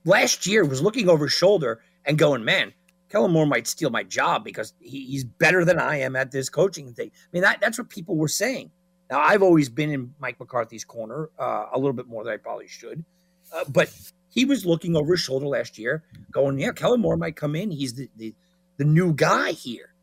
[0.05, 2.73] last year was looking over his shoulder and going, man,
[3.11, 6.49] Kellen Moore might steal my job because he, he's better than I am at this
[6.49, 7.13] coaching thing.
[7.15, 8.73] I mean, that, that's what people were saying.
[9.09, 12.39] Now, I've always been in Mike McCarthy's corner uh, a little bit more than I
[12.39, 13.05] probably should.
[13.53, 13.93] Uh, but
[14.29, 17.71] he was looking over his shoulder last year, going, "Yeah, Kellen Moore might come in.
[17.71, 18.35] He's the, the
[18.79, 19.95] the new guy here."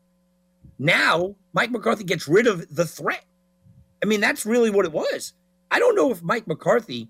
[0.78, 3.24] Now Mike McCarthy gets rid of the threat.
[4.02, 5.34] I mean, that's really what it was.
[5.70, 7.08] I don't know if Mike McCarthy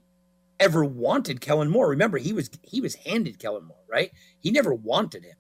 [0.59, 1.89] ever wanted Kellen Moore.
[1.91, 4.11] Remember, he was he was handed Kellen Moore, right?
[4.41, 5.37] He never wanted him.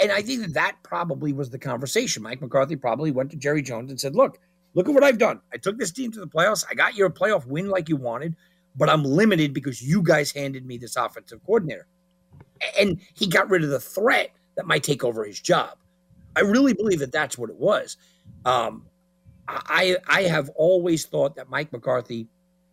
[0.00, 2.22] And I think that that probably was the conversation.
[2.22, 4.38] Mike McCarthy probably went to Jerry Jones and said, "Look,
[4.74, 5.40] look at what I've done.
[5.52, 6.64] I took this team to the playoffs.
[6.68, 8.34] I got you a playoff win like you wanted
[8.76, 11.86] but I'm limited because you guys handed me this offensive coordinator.
[12.78, 15.76] And he got rid of the threat that might take over his job.
[16.36, 17.96] I really believe that that's what it was.
[18.44, 18.86] Um,
[19.46, 22.28] I I have always thought that Mike McCarthy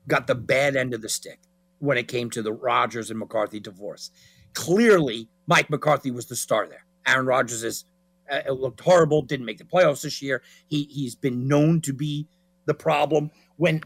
[0.08, 1.40] got the bad end of the stick
[1.80, 4.12] when it came to the Rodgers and McCarthy divorce.
[4.54, 6.86] Clearly, Mike McCarthy was the star there.
[7.06, 7.86] Aaron Rodgers is
[8.32, 10.42] uh, it looked horrible, didn't make the playoffs this year.
[10.68, 12.28] He he's been known to be
[12.66, 13.32] the problem.
[13.58, 13.82] When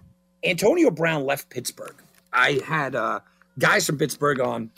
[0.45, 1.95] Antonio Brown left Pittsburgh,
[2.31, 3.21] I had uh,
[3.59, 4.71] guys from Pittsburgh on.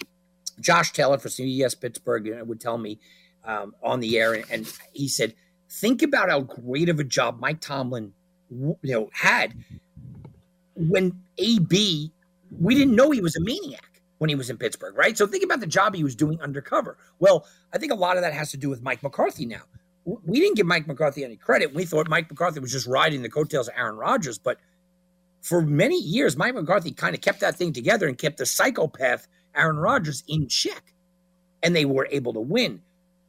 [0.59, 2.99] Josh Taylor for CBS Pittsburgh would tell me
[3.45, 5.35] um, on the air, and he said,
[5.69, 8.13] "Think about how great of a job Mike Tomlin,
[8.49, 9.53] you know, had
[10.75, 12.11] when AB.
[12.59, 15.17] We didn't know he was a maniac when he was in Pittsburgh, right?
[15.17, 16.97] So think about the job he was doing undercover.
[17.19, 19.63] Well, I think a lot of that has to do with Mike McCarthy now.
[20.05, 21.73] We didn't give Mike McCarthy any credit.
[21.73, 24.57] We thought Mike McCarthy was just riding the coattails of Aaron Rodgers, but
[25.47, 29.27] for many years, Mike McCarthy kind of kept that thing together and kept the psychopath
[29.55, 30.93] Aaron Rodgers in check,
[31.63, 32.81] and they were able to win.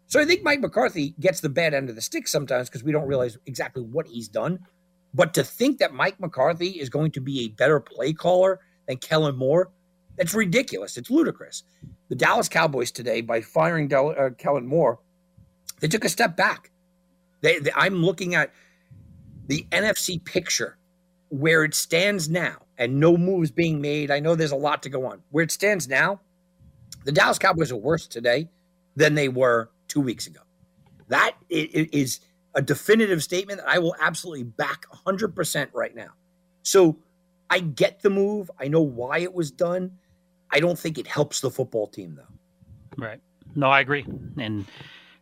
[0.08, 2.90] So I think Mike McCarthy gets the bad end of the stick sometimes because we
[2.90, 4.58] don't realize exactly what he's done.
[5.14, 8.58] But to think that Mike McCarthy is going to be a better play caller
[8.88, 9.70] than Kellen Moore,
[10.16, 10.96] that's ridiculous.
[10.96, 11.62] It's ludicrous.
[12.08, 14.98] The Dallas Cowboys today, by firing Del- uh, Kellen Moore,
[15.80, 16.72] They took a step back.
[17.42, 18.52] They, they, I'm looking at
[19.46, 20.77] the NFC picture
[21.30, 24.10] where it stands now, and no moves being made.
[24.10, 25.22] I know there's a lot to go on.
[25.30, 26.20] Where it stands now,
[27.04, 28.48] the Dallas Cowboys are worse today
[28.96, 30.40] than they were two weeks ago.
[31.08, 32.20] That is
[32.54, 36.10] a definitive statement that I will absolutely back 100% right now.
[36.62, 36.98] So
[37.50, 38.50] I get the move.
[38.58, 39.92] I know why it was done.
[40.50, 43.02] I don't think it helps the football team, though.
[43.02, 43.20] Right.
[43.54, 44.06] No, I agree.
[44.38, 44.66] And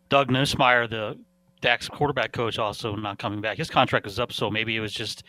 [0.09, 1.19] Doug Nussmeier, the
[1.61, 3.59] Dak's quarterback coach, also not coming back.
[3.59, 5.25] His contract was up, so maybe it was just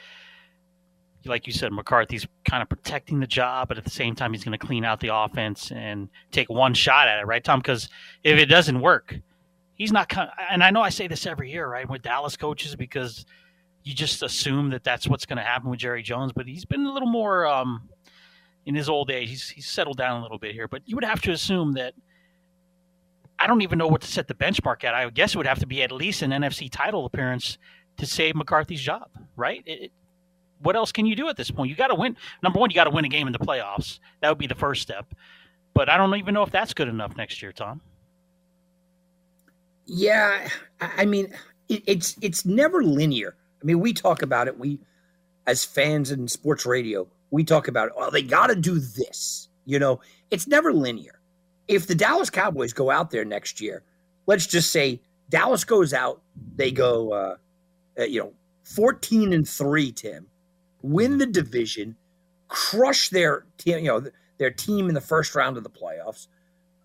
[1.27, 4.43] like you said, McCarthy's kind of protecting the job, but at the same time, he's
[4.43, 7.59] going to clean out the offense and take one shot at it, right, Tom?
[7.59, 7.89] Because
[8.23, 9.15] if it doesn't work,
[9.75, 10.11] he's not.
[10.49, 13.25] And I know I say this every year, right, with Dallas coaches, because
[13.83, 16.85] you just assume that that's what's going to happen with Jerry Jones, but he's been
[16.85, 17.89] a little more um,
[18.65, 19.29] in his old age.
[19.29, 21.93] He's he's settled down a little bit here, but you would have to assume that.
[23.39, 24.95] I don't even know what to set the benchmark at.
[24.95, 27.59] I guess it would have to be at least an NFC title appearance
[27.97, 29.61] to save McCarthy's job, right?
[29.67, 29.91] It,
[30.61, 31.69] what else can you do at this point?
[31.69, 32.17] You got to win.
[32.41, 33.99] Number one, you got to win a game in the playoffs.
[34.21, 35.13] That would be the first step.
[35.73, 37.81] But I don't even know if that's good enough next year, Tom.
[39.85, 40.49] Yeah,
[40.81, 41.33] I mean,
[41.69, 43.35] it, it's it's never linear.
[43.61, 44.59] I mean, we talk about it.
[44.59, 44.79] We,
[45.45, 49.47] as fans in sports radio, we talk about, oh, they got to do this.
[49.65, 49.99] You know,
[50.31, 51.19] it's never linear.
[51.67, 53.83] If the Dallas Cowboys go out there next year,
[54.25, 56.21] let's just say Dallas goes out,
[56.55, 57.35] they go, uh,
[57.99, 58.33] uh, you know,
[58.63, 60.27] 14 and three, Tim,
[60.81, 61.95] win the division,
[62.47, 64.03] crush their team, you know,
[64.37, 66.27] their team in the first round of the playoffs,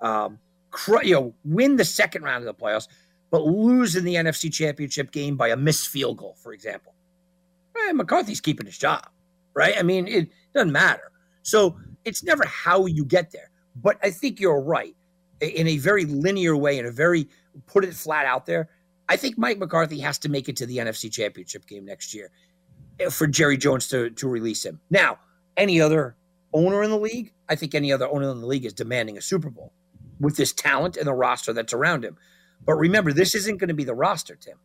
[0.00, 0.38] um,
[0.70, 2.88] cr- you know, win the second round of the playoffs,
[3.30, 6.94] but lose in the NFC Championship game by a missed field goal, for example.
[7.76, 9.08] Eh, McCarthy's keeping his job,
[9.54, 9.74] right?
[9.78, 11.12] I mean, it doesn't matter.
[11.42, 13.50] So it's never how you get there.
[13.76, 14.94] But I think you're right
[15.40, 17.28] in a very linear way, in a very
[17.66, 18.68] put it flat out there.
[19.08, 22.30] I think Mike McCarthy has to make it to the NFC Championship game next year
[23.10, 24.80] for Jerry Jones to, to release him.
[24.90, 25.18] Now,
[25.56, 26.16] any other
[26.52, 29.22] owner in the league, I think any other owner in the league is demanding a
[29.22, 29.72] Super Bowl
[30.20, 32.16] with this talent and the roster that's around him.
[32.64, 34.58] But remember, this isn't going to be the roster, Tim.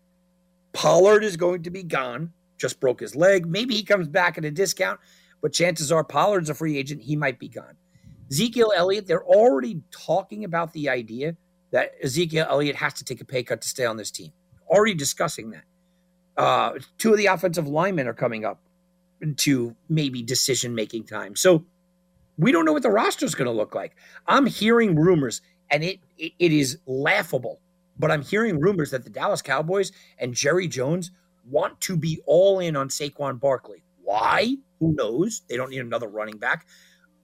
[0.74, 3.48] Pollard is going to be gone, just broke his leg.
[3.48, 5.00] Maybe he comes back at a discount,
[5.42, 7.02] but chances are Pollard's a free agent.
[7.02, 7.78] He might be gone.
[8.30, 11.36] Ezekiel Elliott, they're already talking about the idea
[11.72, 14.34] that Ezekiel Elliott has to take a pay cut to stay on this team.
[14.68, 15.64] Already discussing that.
[16.38, 18.62] Uh, two of the offensive linemen are coming up
[19.38, 21.36] to maybe decision making time.
[21.36, 21.66] So
[22.38, 23.96] we don't know what the roster is going to look like.
[24.28, 27.60] I'm hearing rumors, and it, it, it is laughable,
[27.98, 31.12] but I'm hearing rumors that the Dallas Cowboys and Jerry Jones
[31.50, 33.84] want to be all in on Saquon Barkley.
[34.04, 34.56] Why?
[34.80, 35.42] Who knows?
[35.50, 36.68] They don't need another running back.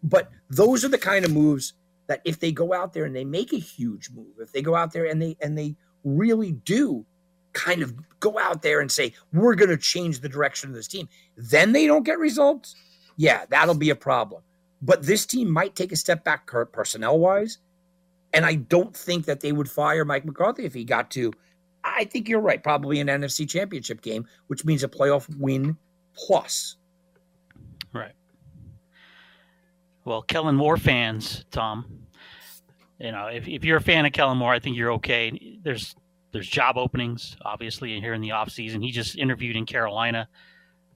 [0.02, 1.74] But those are the kind of moves
[2.08, 4.76] that if they go out there and they make a huge move, if they go
[4.76, 7.06] out there and they and they really do
[7.54, 10.88] kind of go out there and say, we're going to change the direction of this
[10.88, 12.76] team, then they don't get results,
[13.18, 14.42] yeah, that'll be a problem.
[14.82, 17.60] But this team might take a step back personnel wise.
[18.34, 21.32] And I don't think that they would fire Mike McCarthy if he got to.
[21.84, 25.78] I think you're right, probably an NFC championship game, which means a playoff win
[26.16, 26.78] plus.
[27.94, 28.14] Right.
[30.04, 31.86] Well, Kellen Moore fans, Tom,
[33.00, 35.60] you know, if, if you're a fan of Kellen Moore, I think you're okay.
[35.62, 35.96] There's
[36.34, 38.84] there's job openings, obviously, here in the offseason.
[38.84, 40.28] He just interviewed in Carolina.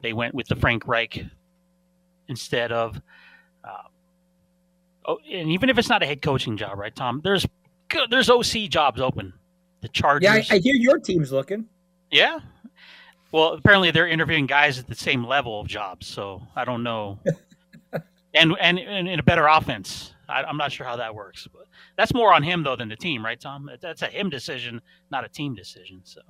[0.01, 1.23] They went with the Frank Reich
[2.27, 2.99] instead of.
[3.63, 3.83] Uh,
[5.05, 7.21] oh, and even if it's not a head coaching job, right, Tom?
[7.23, 7.45] There's
[8.09, 9.31] there's OC jobs open.
[9.81, 10.23] The Chargers.
[10.23, 11.67] Yeah, I, I hear your team's looking.
[12.09, 12.39] Yeah.
[13.31, 17.19] Well, apparently they're interviewing guys at the same level of jobs, so I don't know.
[18.37, 20.13] and, and in a better offense.
[20.29, 21.47] I, am not sure how that works.
[21.51, 23.69] But that's more on him though than the team, right, Tom?
[23.81, 26.01] That's a him decision, not a team decision.
[26.03, 26.21] So,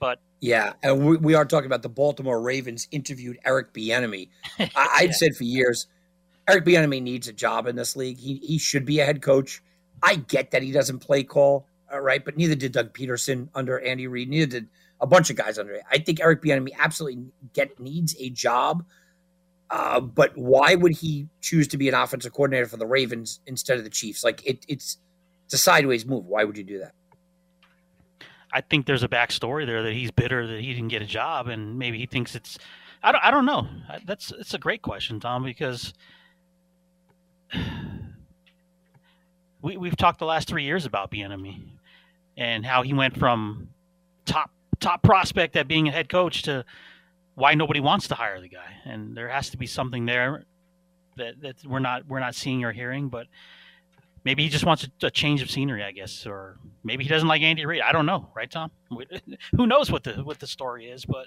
[0.00, 4.28] but yeah, and we, we are talking about the Baltimore Ravens interviewed Eric Bieniemy.
[4.58, 5.86] I, would said for years,
[6.48, 8.18] Eric Bieniemy needs a job in this league.
[8.18, 9.62] He he should be a head coach.
[10.02, 13.80] I get that he doesn't play call, all right, but neither did Doug Pederson under
[13.80, 14.28] Andy Reid.
[14.28, 14.68] Neither did
[15.00, 15.82] a bunch of guys under it.
[15.90, 18.84] I think Eric Bieniemy absolutely get needs a job
[19.70, 23.78] uh, but why would he choose to be an offensive coordinator for the Ravens instead
[23.78, 24.22] of the Chiefs?
[24.22, 24.98] Like it, it's
[25.46, 26.26] it's a sideways move.
[26.26, 26.92] Why would you do that?
[28.52, 31.48] I think there's a backstory there that he's bitter that he didn't get a job,
[31.48, 32.58] and maybe he thinks it's.
[33.02, 33.24] I don't.
[33.24, 33.66] I don't know.
[34.04, 35.92] That's it's a great question, Tom, because
[39.62, 41.62] we we've talked the last three years about Bieniemy
[42.36, 43.68] and how he went from
[44.26, 46.64] top top prospect at being a head coach to
[47.36, 50.44] why nobody wants to hire the guy, and there has to be something there
[51.16, 53.08] that that we're not we're not seeing or hearing.
[53.08, 53.26] But
[54.24, 57.28] maybe he just wants a, a, change of scenery, I guess, or maybe he doesn't
[57.28, 57.82] like Andy Reid.
[57.82, 58.70] I don't know, right, Tom?
[59.56, 61.04] Who knows what the what the story is?
[61.04, 61.26] But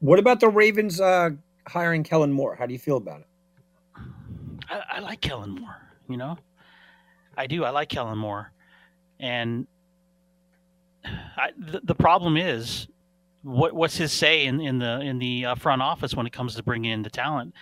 [0.00, 1.30] what about the Ravens uh,
[1.66, 2.54] hiring Kellen Moore?
[2.54, 3.26] How do you feel about it?
[4.68, 5.76] I, I like Kellen Moore.
[6.08, 6.36] You know,
[7.38, 7.64] I do.
[7.64, 8.52] I like Kellen Moore,
[9.18, 9.66] and
[11.06, 12.86] I, the, the problem is
[13.42, 16.54] what what's his say in, in the in the uh, front office when it comes
[16.54, 17.54] to bringing in the talent?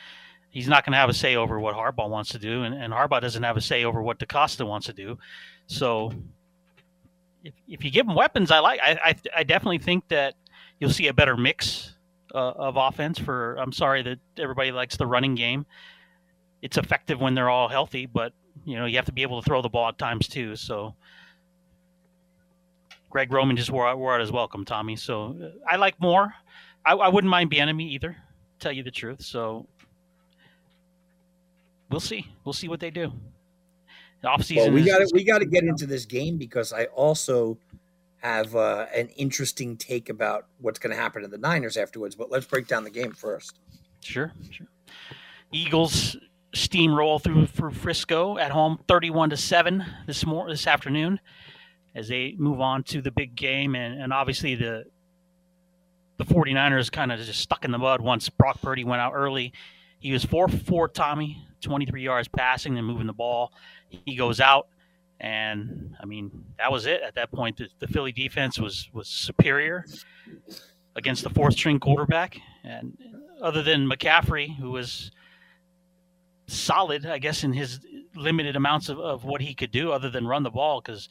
[0.51, 2.93] He's not going to have a say over what Harbaugh wants to do, and, and
[2.93, 5.17] Harbaugh doesn't have a say over what DeCosta wants to do.
[5.69, 6.13] So,
[7.45, 8.81] if, if you give him weapons, I like.
[8.83, 10.35] I, I, I definitely think that
[10.81, 11.95] you'll see a better mix
[12.35, 13.19] uh, of offense.
[13.19, 15.67] For I'm sorry that everybody likes the running game.
[16.63, 18.33] It's effective when they're all healthy, but
[18.65, 20.57] you know you have to be able to throw the ball at times too.
[20.57, 20.95] So
[23.11, 24.97] Greg Roman just wore out, wore out his welcome, Tommy.
[24.97, 26.33] So uh, I like Moore.
[26.87, 28.17] I, I wouldn't mind Bieniemy either.
[28.61, 29.23] Tell you the truth.
[29.23, 29.67] So
[31.91, 32.27] we'll see.
[32.45, 33.13] We'll see what they do.
[34.23, 34.57] The offseason.
[34.57, 37.59] Well, we got we got to get into this game because I also
[38.19, 42.15] have uh, an interesting take about what's going to happen to the Niners afterwards.
[42.15, 43.59] But let's break down the game first.
[44.01, 44.67] Sure, sure.
[45.53, 46.17] Eagles
[46.55, 51.19] steamroll through for Frisco at home, thirty-one to seven this mor- this afternoon
[51.95, 53.75] as they move on to the big game.
[53.75, 54.85] And, and obviously, the
[56.19, 59.55] the 49ers kind of just stuck in the mud once Brock Purdy went out early.
[60.01, 63.53] He was 4 4 Tommy, 23 yards passing and moving the ball.
[63.89, 64.69] He goes out.
[65.19, 67.57] And I mean, that was it at that point.
[67.57, 69.85] The, the Philly defense was, was superior
[70.97, 72.39] against the fourth string quarterback.
[72.65, 72.97] And
[73.43, 75.11] other than McCaffrey, who was
[76.47, 77.81] solid, I guess, in his
[78.15, 81.09] limited amounts of, of what he could do, other than run the ball, because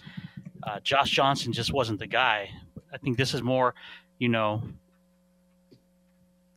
[0.64, 2.50] uh, Josh Johnson just wasn't the guy.
[2.94, 3.76] I think this is more,
[4.18, 4.64] you know,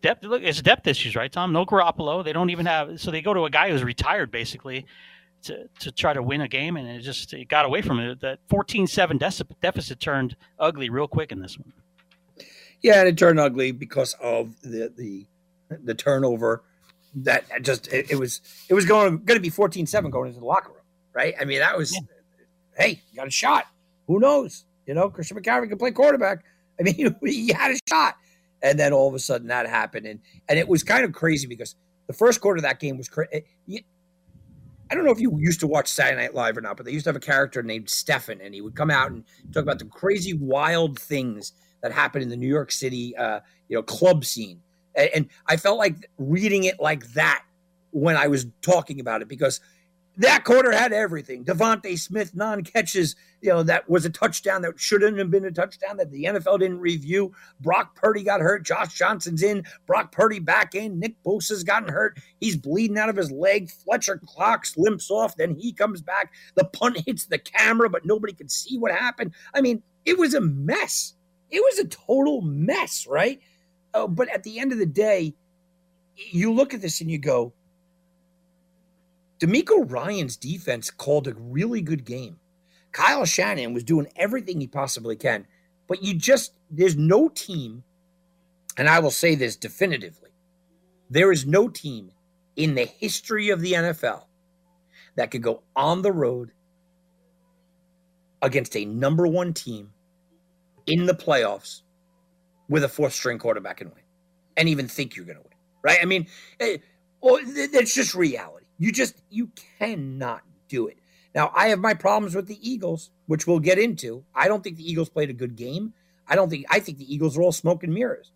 [0.01, 0.25] depth.
[0.25, 1.53] Look, it's depth issues, right, Tom?
[1.53, 2.25] No Garoppolo.
[2.25, 3.01] They don't even have.
[3.01, 4.87] So they go to a guy who's retired, basically,
[5.45, 8.21] to, to try to win a game, and it just it got away from it.
[8.21, 11.73] That 14-7 de- deficit turned ugly real quick in this one.
[12.83, 15.27] Yeah, and it turned ugly because of the the
[15.85, 16.65] the turnover.
[17.15, 20.47] That just it, it was it was going going to be 14-7 going into the
[20.47, 20.83] locker room,
[21.13, 21.35] right?
[21.41, 21.93] I mean, that was.
[21.93, 22.01] Yeah.
[22.75, 23.67] Hey, you got a shot
[24.07, 24.65] who knows?
[24.87, 26.45] You know, Christian McCaffrey can play quarterback.
[26.81, 28.17] I mean, he had a shot.
[28.63, 30.07] And then all of a sudden that happened.
[30.07, 31.75] And and it was kind of crazy because
[32.07, 33.45] the first quarter of that game was crazy.
[34.93, 36.93] I don't know if you used to watch Saturday Night Live or not, but they
[36.93, 39.79] used to have a character named Stefan, and he would come out and talk about
[39.79, 44.23] the crazy, wild things that happened in the New York City, uh, you know, club
[44.23, 44.61] scene.
[44.95, 47.43] And, and I felt like reading it like that
[47.93, 49.61] when I was talking about it because
[50.19, 51.45] that quarter had everything.
[51.45, 55.51] DeVonta Smith non catches, you know, that was a touchdown that shouldn't have been a
[55.51, 57.33] touchdown that the NFL didn't review.
[57.61, 58.63] Brock Purdy got hurt.
[58.65, 59.65] Josh Johnson's in.
[59.87, 60.99] Brock Purdy back in.
[61.01, 62.19] Nick Bosa's gotten hurt.
[62.41, 63.71] He's bleeding out of his leg.
[63.71, 65.37] Fletcher Cox limps off.
[65.37, 66.33] Then he comes back.
[66.57, 69.33] The punt hits the camera, but nobody could see what happened.
[69.55, 71.15] I mean, it was a mess.
[71.51, 73.41] It was a total mess, right?
[73.95, 75.35] Uh, but at the end of the day,
[76.17, 77.55] you look at this and you go,
[79.43, 82.39] DeMeco Ryans defense called a really good game.
[82.93, 85.49] Kyle Shanahan was doing everything he possibly can,
[85.89, 87.83] but you just, there's no team,
[88.77, 90.31] and I will say this definitively
[91.11, 92.13] there is no team
[92.57, 94.25] in the history of the NFL
[95.17, 96.53] that could go on the road
[98.41, 99.91] against a number one team
[100.87, 101.83] in the playoffs
[102.69, 104.05] with a fourth string quarterback and win
[104.57, 105.99] and even think you're going to win, right?
[106.01, 106.83] I mean, it,
[107.21, 108.62] well, it's just reality.
[108.83, 110.99] You just you cannot do it.
[111.37, 114.25] Now, I have my problems with the Eagles, which we'll get into.
[114.35, 115.95] I don't think the Eagles played a good game.
[116.27, 118.33] I don't think I think the Eagles are all smoke and mirrors.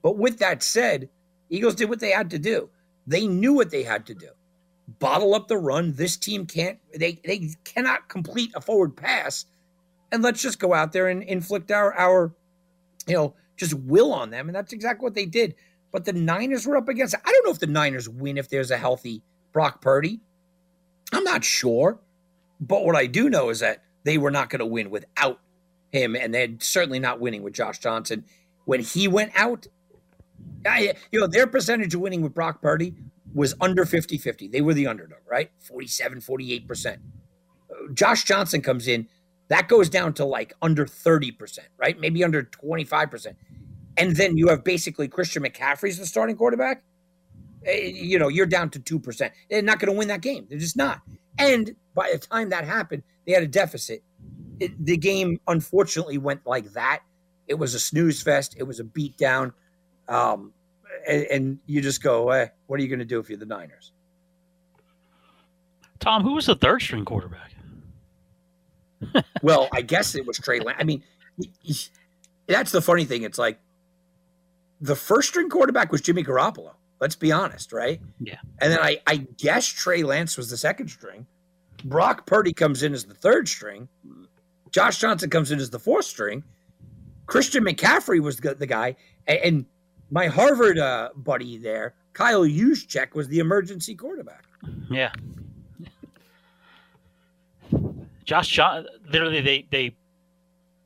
[0.00, 1.08] But with that said,
[1.50, 2.70] Eagles did what they had to do.
[3.08, 4.28] They knew what they had to do.
[5.00, 5.94] Bottle up the run.
[5.94, 9.46] This team can't they they cannot complete a forward pass.
[10.12, 12.32] And let's just go out there and inflict our our
[13.08, 14.48] you know just will on them.
[14.48, 15.56] And that's exactly what they did.
[15.90, 17.16] But the Niners were up against.
[17.16, 20.20] I don't know if the Niners win if there's a healthy Brock Purdy?
[21.12, 22.00] I'm not sure.
[22.60, 25.40] But what I do know is that they were not going to win without
[25.90, 28.24] him, and they're certainly not winning with Josh Johnson.
[28.64, 29.66] When he went out,
[30.66, 32.94] I, you know, their percentage of winning with Brock Purdy
[33.34, 34.48] was under 50 50.
[34.48, 35.50] They were the underdog, right?
[35.60, 36.98] 47, 48%.
[37.94, 39.08] Josh Johnson comes in,
[39.48, 41.98] that goes down to like under 30%, right?
[41.98, 43.34] Maybe under 25%.
[43.96, 46.82] And then you have basically Christian McCaffrey's the starting quarterback.
[47.66, 49.30] Eh, you know, you're down to 2%.
[49.50, 50.46] They're not going to win that game.
[50.48, 51.00] They're just not.
[51.38, 54.02] And by the time that happened, they had a deficit.
[54.60, 57.00] It, the game, unfortunately, went like that.
[57.46, 58.56] It was a snooze fest.
[58.58, 59.52] It was a beatdown.
[60.08, 60.52] Um,
[61.06, 63.46] and, and you just go, eh, what are you going to do if you're the
[63.46, 63.92] Niners?
[66.00, 67.52] Tom, who was the third string quarterback?
[69.42, 70.78] well, I guess it was Trey Lance.
[70.80, 71.02] I mean,
[72.46, 73.22] that's the funny thing.
[73.22, 73.58] It's like
[74.80, 76.72] the first string quarterback was Jimmy Garoppolo.
[77.00, 78.00] Let's be honest, right?
[78.18, 78.38] Yeah.
[78.60, 81.26] And then I, I guess Trey Lance was the second string.
[81.84, 83.88] Brock Purdy comes in as the third string.
[84.72, 86.42] Josh Johnson comes in as the fourth string.
[87.26, 88.96] Christian McCaffrey was the, the guy.
[89.26, 89.66] And, and,
[90.10, 94.44] my Harvard uh, buddy there, Kyle Juszczyk, was the emergency quarterback.
[94.90, 95.12] Yeah.
[98.24, 99.96] Josh John literally they they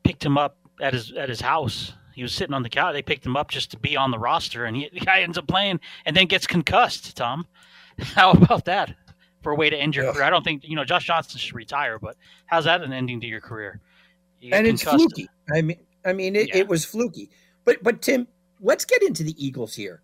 [0.03, 1.93] picked him up at his at his house.
[2.13, 2.93] He was sitting on the couch.
[2.93, 5.37] They picked him up just to be on the roster, and he, the guy ends
[5.37, 7.15] up playing and then gets concussed.
[7.15, 7.47] Tom,
[7.99, 8.95] how about that
[9.41, 10.23] for a way to end your career?
[10.23, 12.15] I don't think you know Josh Johnson should retire, but
[12.45, 13.81] how's that an ending to your career?
[14.39, 15.27] You and it's fluky.
[15.53, 16.57] I mean, I mean, it, yeah.
[16.57, 17.29] it was fluky.
[17.65, 18.27] But but Tim,
[18.59, 20.01] let's get into the Eagles here.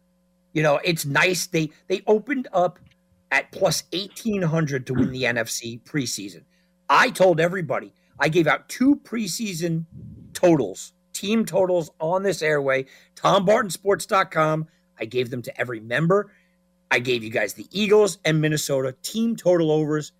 [0.53, 2.79] You know, it's nice they they opened up
[3.31, 6.43] at plus eighteen hundred to win the NFC preseason.
[6.89, 9.85] I told everybody, I gave out two preseason
[10.33, 12.85] totals, team totals on this airway,
[13.15, 14.67] TomBartonSports.com.
[14.97, 16.31] I gave them to every member.
[16.89, 20.13] I gave you guys the Eagles and Minnesota team total overs,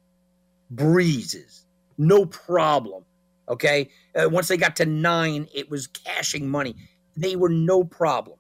[0.70, 1.66] breezes,
[1.98, 3.06] no problem.
[3.48, 3.90] Okay.
[4.16, 6.76] Uh, once they got to nine, it was cashing money.
[7.18, 8.38] They were no problem.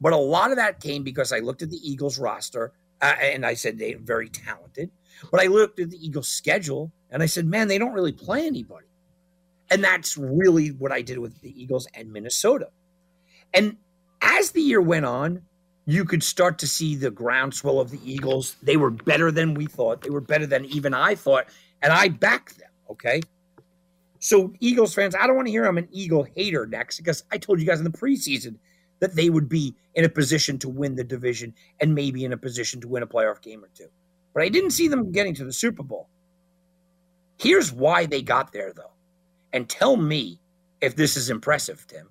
[0.00, 3.44] But a lot of that came because I looked at the Eagles roster uh, and
[3.44, 4.90] I said they're very talented.
[5.30, 8.46] But I looked at the Eagles schedule and I said, man, they don't really play
[8.46, 8.86] anybody.
[9.70, 12.68] And that's really what I did with the Eagles and Minnesota.
[13.52, 13.76] And
[14.22, 15.42] as the year went on,
[15.86, 18.56] you could start to see the groundswell of the Eagles.
[18.62, 20.02] They were better than we thought.
[20.02, 21.46] They were better than even I thought.
[21.82, 22.70] And I backed them.
[22.90, 23.20] Okay.
[24.18, 27.38] So, Eagles fans, I don't want to hear I'm an Eagle hater next because I
[27.38, 28.56] told you guys in the preseason
[28.98, 32.36] that they would be in a position to win the division and maybe in a
[32.36, 33.88] position to win a playoff game or two.
[34.34, 36.08] But I didn't see them getting to the Super Bowl.
[37.38, 38.92] Here's why they got there, though.
[39.52, 40.40] And tell me
[40.80, 42.08] if this is impressive, Tim.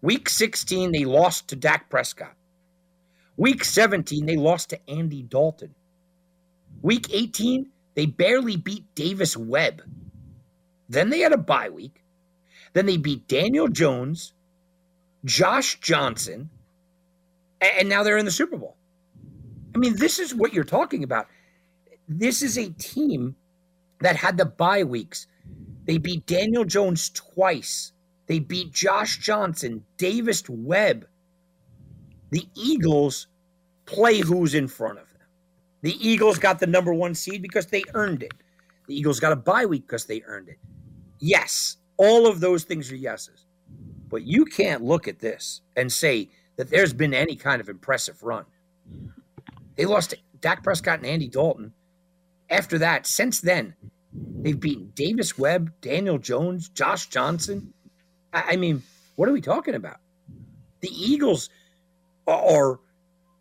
[0.00, 2.34] Week 16, they lost to Dak Prescott.
[3.36, 5.74] Week 17, they lost to Andy Dalton.
[6.82, 9.82] Week 18, they barely beat Davis Webb.
[10.88, 12.02] Then they had a bye week.
[12.74, 14.34] Then they beat Daniel Jones,
[15.24, 16.50] Josh Johnson,
[17.60, 18.76] and now they're in the Super Bowl.
[19.74, 21.26] I mean, this is what you're talking about.
[22.08, 23.36] This is a team
[24.04, 25.26] that had the bye weeks.
[25.86, 27.92] They beat Daniel Jones twice.
[28.26, 31.06] They beat Josh Johnson, Davis Webb.
[32.30, 33.28] The Eagles
[33.86, 35.28] play who's in front of them.
[35.82, 38.32] The Eagles got the number one seed because they earned it.
[38.86, 40.58] The Eagles got a bye week because they earned it.
[41.18, 43.46] Yes, all of those things are yeses.
[44.08, 48.22] But you can't look at this and say that there's been any kind of impressive
[48.22, 48.44] run.
[49.76, 51.72] They lost to Dak Prescott and Andy Dalton.
[52.50, 53.74] After that, since then,
[54.14, 57.72] they've beaten Davis Webb, Daniel Jones, Josh Johnson.
[58.32, 58.82] I, I mean,
[59.16, 59.98] what are we talking about?
[60.80, 61.50] The Eagles
[62.26, 62.80] are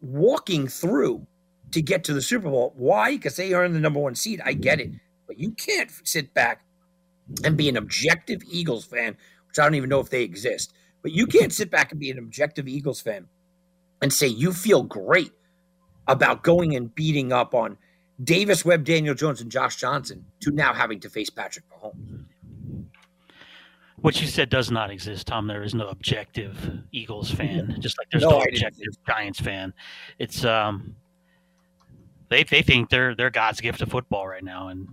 [0.01, 1.25] walking through
[1.71, 2.73] to get to the Super Bowl.
[2.75, 3.11] Why?
[3.11, 4.41] Because they are in the number one seed.
[4.45, 4.91] I get it.
[5.27, 6.63] But you can't sit back
[7.43, 9.17] and be an objective Eagles fan,
[9.47, 10.73] which I don't even know if they exist.
[11.01, 13.27] But you can't sit back and be an objective Eagles fan
[14.01, 15.31] and say you feel great
[16.07, 17.77] about going and beating up on
[18.23, 22.25] Davis Webb, Daniel Jones, and Josh Johnson to now having to face Patrick Mahomes.
[23.97, 25.47] What you said does not exist, Tom.
[25.47, 26.57] There is no objective
[26.91, 29.73] Eagles fan, just like there's no, no objective Giants fan.
[30.19, 30.95] It's um,
[32.29, 34.89] they they think they're they're God's gift to football right now, and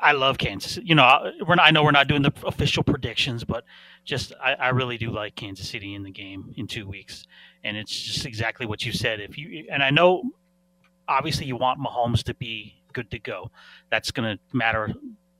[0.00, 0.78] I love Kansas.
[0.82, 3.64] You know, we're not, I know we're not doing the official predictions, but
[4.04, 7.26] just I, I really do like Kansas City in the game in two weeks,
[7.62, 9.20] and it's just exactly what you said.
[9.20, 10.24] If you and I know,
[11.08, 13.50] obviously, you want Mahomes to be good to go.
[13.90, 14.92] That's going to matter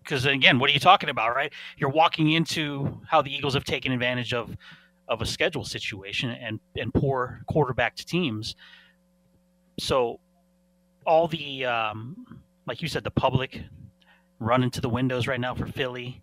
[0.03, 1.53] because again, what are you talking about, right?
[1.78, 4.57] You're walking into how the Eagles have taken advantage of
[5.09, 8.55] of a schedule situation and and poor quarterback to teams.
[9.78, 10.20] So
[11.07, 13.62] all the um, like you said, the public
[14.39, 16.23] running to the windows right now for Philly.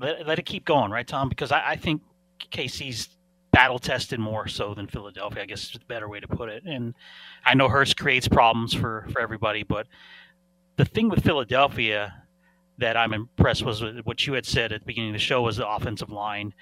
[0.00, 1.28] Let, let it keep going, right, Tom?
[1.28, 2.02] Because I, I think
[2.52, 3.08] KC's
[3.58, 5.42] battle tested more so than Philadelphia.
[5.42, 6.62] I guess is a better way to put it.
[6.64, 6.94] And
[7.44, 9.88] I know Hurts creates problems for for everybody, but
[10.76, 12.22] the thing with Philadelphia
[12.78, 15.56] that I'm impressed was what you had said at the beginning of the show was
[15.56, 16.54] the offensive line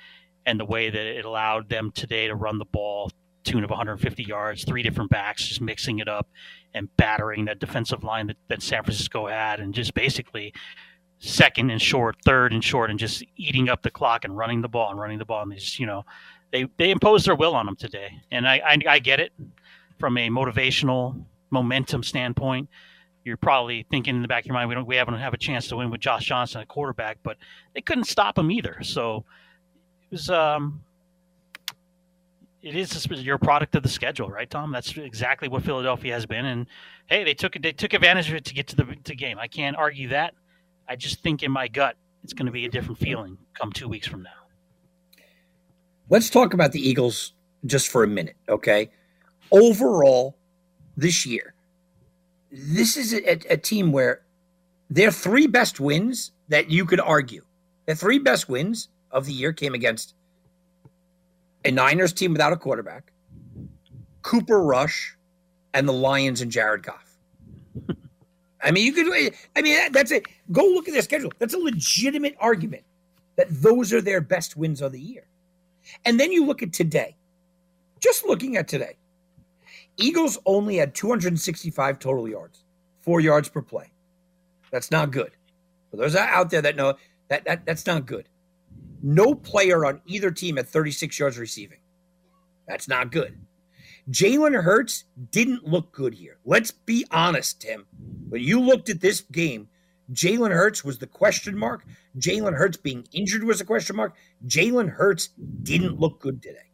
[0.46, 3.10] and the way that it allowed them today to run the ball
[3.44, 6.26] tune of 150 yards, three different backs, just mixing it up
[6.72, 10.54] and battering that defensive line that, that San Francisco had, and just basically
[11.18, 14.68] second and short, third and short, and just eating up the clock and running the
[14.68, 15.42] ball and running the ball.
[15.42, 16.04] And just, you know,
[16.56, 19.32] they they imposed their will on them today, and I I, I get it
[19.98, 22.68] from a motivational momentum standpoint.
[23.26, 25.38] you're probably thinking in the back of your mind, we don't, we haven't have a
[25.38, 27.36] chance to win with Josh Johnson at quarterback, but
[27.74, 28.78] they couldn't stop him either.
[28.82, 29.24] So
[30.10, 30.80] it was, um,
[32.62, 34.70] it is your product of the schedule, right, Tom?
[34.70, 36.66] That's exactly what Philadelphia has been, and
[37.06, 39.38] hey, they took they took advantage of it to get to the to game.
[39.38, 40.34] I can't argue that.
[40.88, 43.88] I just think in my gut, it's going to be a different feeling come two
[43.88, 44.45] weeks from now.
[46.08, 47.32] Let's talk about the Eagles
[47.64, 48.90] just for a minute, okay?
[49.50, 50.36] Overall,
[50.96, 51.54] this year,
[52.50, 54.22] this is a, a team where
[54.88, 57.44] their three best wins that you could argue,
[57.86, 60.14] the three best wins of the year came against
[61.64, 63.12] a Niners team without a quarterback,
[64.22, 65.16] Cooper Rush,
[65.74, 67.16] and the Lions and Jared Goff.
[68.62, 69.34] I mean, you could.
[69.56, 70.26] I mean, that's it.
[70.52, 71.32] Go look at their schedule.
[71.38, 72.84] That's a legitimate argument
[73.36, 75.26] that those are their best wins of the year.
[76.04, 77.16] And then you look at today.
[78.00, 78.96] Just looking at today,
[79.96, 82.64] Eagles only had 265 total yards,
[83.00, 83.90] four yards per play.
[84.70, 85.32] That's not good.
[85.90, 86.94] For those out there that know
[87.28, 88.28] that, that that's not good.
[89.02, 91.78] No player on either team at 36 yards receiving.
[92.68, 93.38] That's not good.
[94.10, 96.38] Jalen Hurts didn't look good here.
[96.44, 97.86] Let's be honest, Tim.
[98.28, 99.68] When you looked at this game,
[100.12, 101.84] Jalen Hurts was the question mark.
[102.18, 104.14] Jalen Hurts being injured was a question mark.
[104.46, 105.30] Jalen Hurts
[105.62, 106.70] didn't look good today,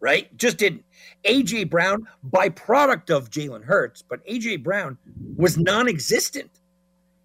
[0.00, 0.34] right?
[0.36, 0.84] Just didn't.
[1.24, 4.98] AJ Brown, byproduct of Jalen Hurts, but AJ Brown
[5.36, 6.50] was non existent.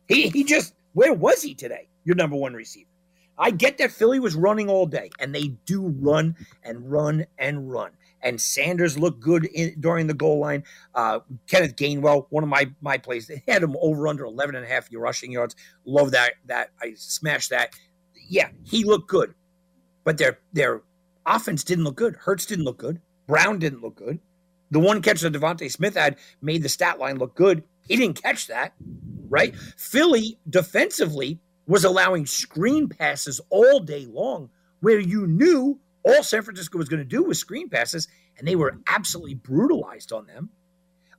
[0.07, 1.87] He, he just, where was he today?
[2.05, 2.89] Your number one receiver.
[3.37, 7.71] I get that Philly was running all day, and they do run and run and
[7.71, 7.91] run.
[8.21, 10.63] And Sanders looked good in, during the goal line.
[10.95, 14.65] Uh, Kenneth Gainwell, one of my my plays, they had him over under 11 and
[14.65, 15.55] a half rushing yards.
[15.85, 16.33] Love that.
[16.45, 17.73] That I smashed that.
[18.29, 19.33] Yeah, he looked good,
[20.03, 20.81] but their their
[21.25, 22.15] offense didn't look good.
[22.15, 23.01] Hurts didn't look good.
[23.27, 24.19] Brown didn't look good.
[24.71, 27.63] The one catch that DeVonta Smith had made the stat line look good.
[27.87, 28.73] He didn't catch that,
[29.29, 29.55] right?
[29.77, 34.49] Philly defensively was allowing screen passes all day long
[34.81, 38.07] where you knew all San Francisco was going to do was screen passes,
[38.37, 40.49] and they were absolutely brutalized on them.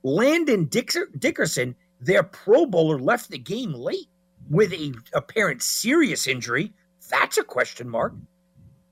[0.03, 4.07] Landon Dickerson, their Pro Bowler, left the game late
[4.49, 6.73] with a apparent serious injury.
[7.09, 8.13] That's a question mark.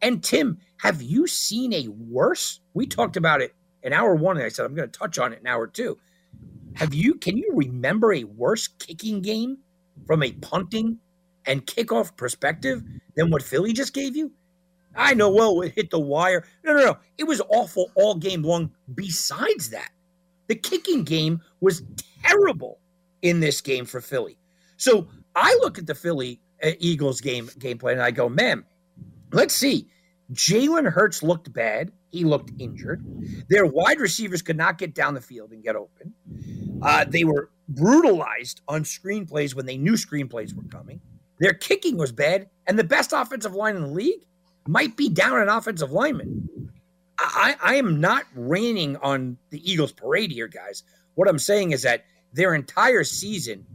[0.01, 2.59] And Tim, have you seen a worse?
[2.73, 5.33] We talked about it in hour one, and I said I'm going to touch on
[5.33, 5.97] it in hour two.
[6.75, 7.15] Have you?
[7.15, 9.59] Can you remember a worse kicking game
[10.05, 10.99] from a punting
[11.45, 12.83] and kickoff perspective
[13.15, 14.31] than what Philly just gave you?
[14.97, 16.45] I know, well, it hit the wire.
[16.63, 16.97] No, no, no.
[17.17, 18.71] It was awful all game long.
[18.93, 19.91] Besides that,
[20.47, 21.83] the kicking game was
[22.23, 22.79] terrible
[23.21, 24.37] in this game for Philly.
[24.77, 28.63] So I look at the Philly uh, Eagles game gameplay and I go, man,
[29.31, 29.87] let's see.
[30.33, 31.91] Jalen Hurts looked bad.
[32.11, 33.05] He looked injured.
[33.49, 36.13] Their wide receivers could not get down the field and get open.
[36.81, 40.99] Uh, they were brutalized on screenplays when they knew screenplays were coming.
[41.39, 44.25] Their kicking was bad, and the best offensive line in the league
[44.67, 46.49] might be down an offensive lineman.
[47.19, 50.83] I, I am not raining on the Eagles parade here, guys.
[51.15, 53.65] What I'm saying is that their entire season,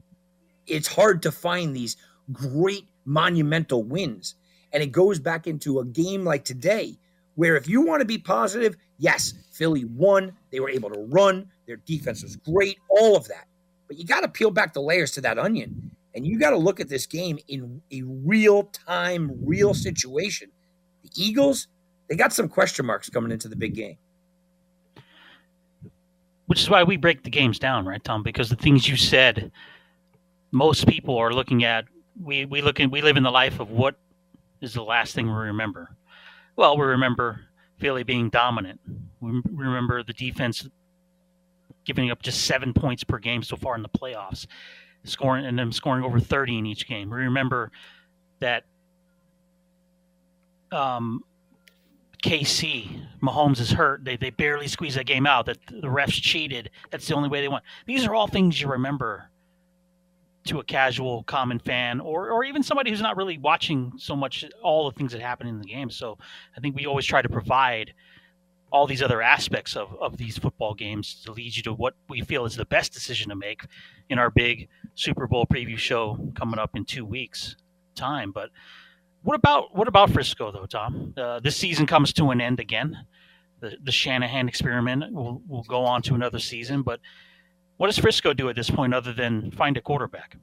[0.66, 1.96] it's hard to find these
[2.32, 4.36] great monumental wins.
[4.72, 6.96] And it goes back into a game like today,
[7.34, 10.32] where if you want to be positive, yes, Philly won.
[10.50, 11.50] They were able to run.
[11.66, 13.48] Their defense was great, all of that.
[13.88, 15.90] But you got to peel back the layers to that onion.
[16.14, 20.50] And you got to look at this game in a real time, real situation.
[21.16, 21.68] Eagles,
[22.08, 23.96] they got some question marks coming into the big game.
[26.46, 28.22] Which is why we break the games down, right, Tom?
[28.22, 29.50] Because the things you said,
[30.50, 31.86] most people are looking at.
[32.22, 33.96] We we look in, we live in the life of what
[34.60, 35.96] is the last thing we remember.
[36.56, 37.40] Well, we remember
[37.78, 38.80] Philly being dominant.
[39.20, 40.68] We remember the defense
[41.84, 44.46] giving up just seven points per game so far in the playoffs,
[45.04, 47.08] scoring and them scoring over thirty in each game.
[47.08, 47.72] We remember
[48.40, 48.64] that
[50.72, 51.24] um,
[52.22, 54.04] KC, Mahomes is hurt.
[54.04, 55.46] They, they barely squeeze that game out.
[55.46, 56.70] That the refs cheated.
[56.90, 57.62] That's the only way they won.
[57.86, 59.28] These are all things you remember
[60.44, 64.44] to a casual common fan or, or even somebody who's not really watching so much
[64.62, 65.90] all the things that happen in the game.
[65.90, 66.18] So
[66.56, 67.94] I think we always try to provide
[68.72, 72.22] all these other aspects of, of these football games to lead you to what we
[72.22, 73.62] feel is the best decision to make
[74.08, 77.56] in our big Super Bowl preview show coming up in two weeks
[77.94, 78.32] time.
[78.32, 78.50] But
[79.22, 81.14] what about what about Frisco though, Tom?
[81.16, 82.96] Uh, this season comes to an end again.
[83.60, 87.00] The, the Shanahan experiment will, will go on to another season, but
[87.76, 90.36] what does Frisco do at this point other than find a quarterback?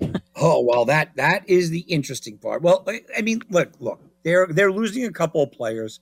[0.36, 2.62] oh well, that that is the interesting part.
[2.62, 2.86] Well,
[3.16, 6.00] I mean, look, look, they're they're losing a couple of players,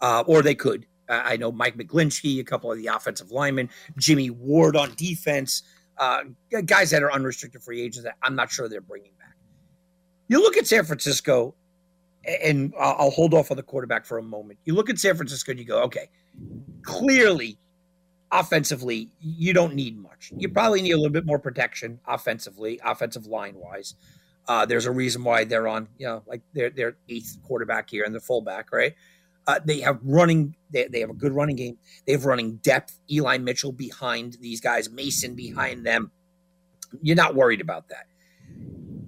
[0.00, 0.86] uh, or they could.
[1.08, 5.62] Uh, I know Mike McGlinchey, a couple of the offensive linemen, Jimmy Ward on defense.
[5.98, 6.24] uh,
[6.66, 9.12] guys that are unrestricted free agents that I'm not sure they're bringing.
[10.30, 11.56] You look at San Francisco,
[12.24, 14.60] and I'll hold off on the quarterback for a moment.
[14.64, 16.08] You look at San Francisco and you go, okay,
[16.82, 17.58] clearly,
[18.30, 20.32] offensively, you don't need much.
[20.36, 23.96] You probably need a little bit more protection offensively, offensive line wise.
[24.46, 28.04] Uh, there's a reason why they're on, you know, like they're they're eighth quarterback here
[28.04, 28.94] and the fullback, right?
[29.48, 30.54] Uh, they have running.
[30.70, 31.76] They, they have a good running game.
[32.06, 33.00] They have running depth.
[33.10, 34.88] Eli Mitchell behind these guys.
[34.90, 36.12] Mason behind them.
[37.02, 38.06] You're not worried about that.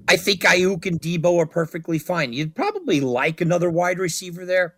[0.08, 2.32] I think Aiyuk and Deebo are perfectly fine.
[2.32, 4.74] You'd probably like another wide receiver there,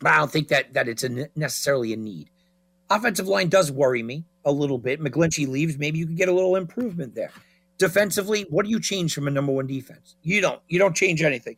[0.00, 2.30] but I don't think that that it's a necessarily a need.
[2.88, 5.00] Offensive line does worry me a little bit.
[5.00, 5.78] McGlinchey leaves.
[5.78, 7.30] Maybe you can get a little improvement there.
[7.78, 10.16] Defensively, what do you change from a number one defense?
[10.22, 10.60] You don't.
[10.68, 11.56] You don't change anything.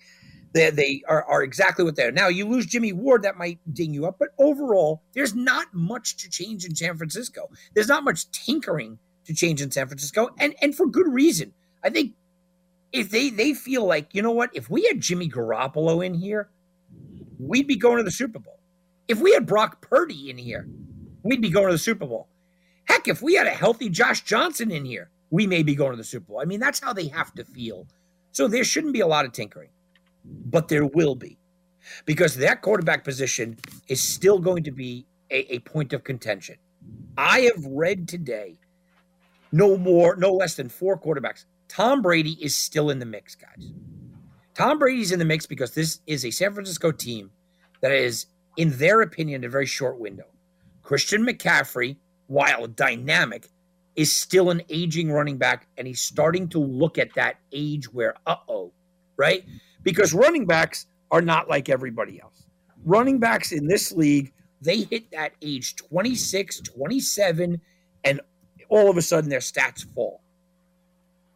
[0.55, 2.13] They, they are, are exactly what they are.
[2.13, 6.17] Now, you lose Jimmy Ward, that might ding you up, but overall, there's not much
[6.19, 7.49] to change in San Francisco.
[7.75, 11.55] There's not much tinkering to change in San Francisco, and, and for good reason.
[11.83, 12.13] I think
[12.93, 16.51] if they, they feel like, you know what, if we had Jimmy Garoppolo in here,
[17.39, 18.61] we'd be going to the Super Bowl.
[19.09, 20.69] If we had Brock Purdy in here,
[21.23, 22.29] we'd be going to the Super Bowl.
[22.85, 25.97] Heck, if we had a healthy Josh Johnson in here, we may be going to
[25.97, 26.41] the Super Bowl.
[26.41, 27.87] I mean, that's how they have to feel.
[28.33, 29.71] So there shouldn't be a lot of tinkering,
[30.25, 31.39] but there will be
[32.05, 33.59] because that quarterback position
[33.89, 36.57] is still going to be a, a point of contention.
[37.17, 38.59] I have read today
[39.53, 41.45] no more, no less than four quarterbacks.
[41.73, 43.73] Tom Brady is still in the mix, guys.
[44.53, 47.31] Tom Brady's in the mix because this is a San Francisco team
[47.81, 48.27] that is,
[48.59, 50.27] in their opinion, a very short window.
[50.83, 51.97] Christian McCaffrey,
[52.27, 53.49] while dynamic,
[53.97, 58.17] is still an aging running back, and he's starting to look at that age where,
[58.27, 58.71] uh oh,
[59.17, 59.43] right?
[59.83, 62.45] Because running backs are not like everybody else.
[62.85, 67.63] Running backs in this league, they hit that age 26, 27,
[68.05, 68.21] and
[68.69, 70.23] all of a sudden their stats fall.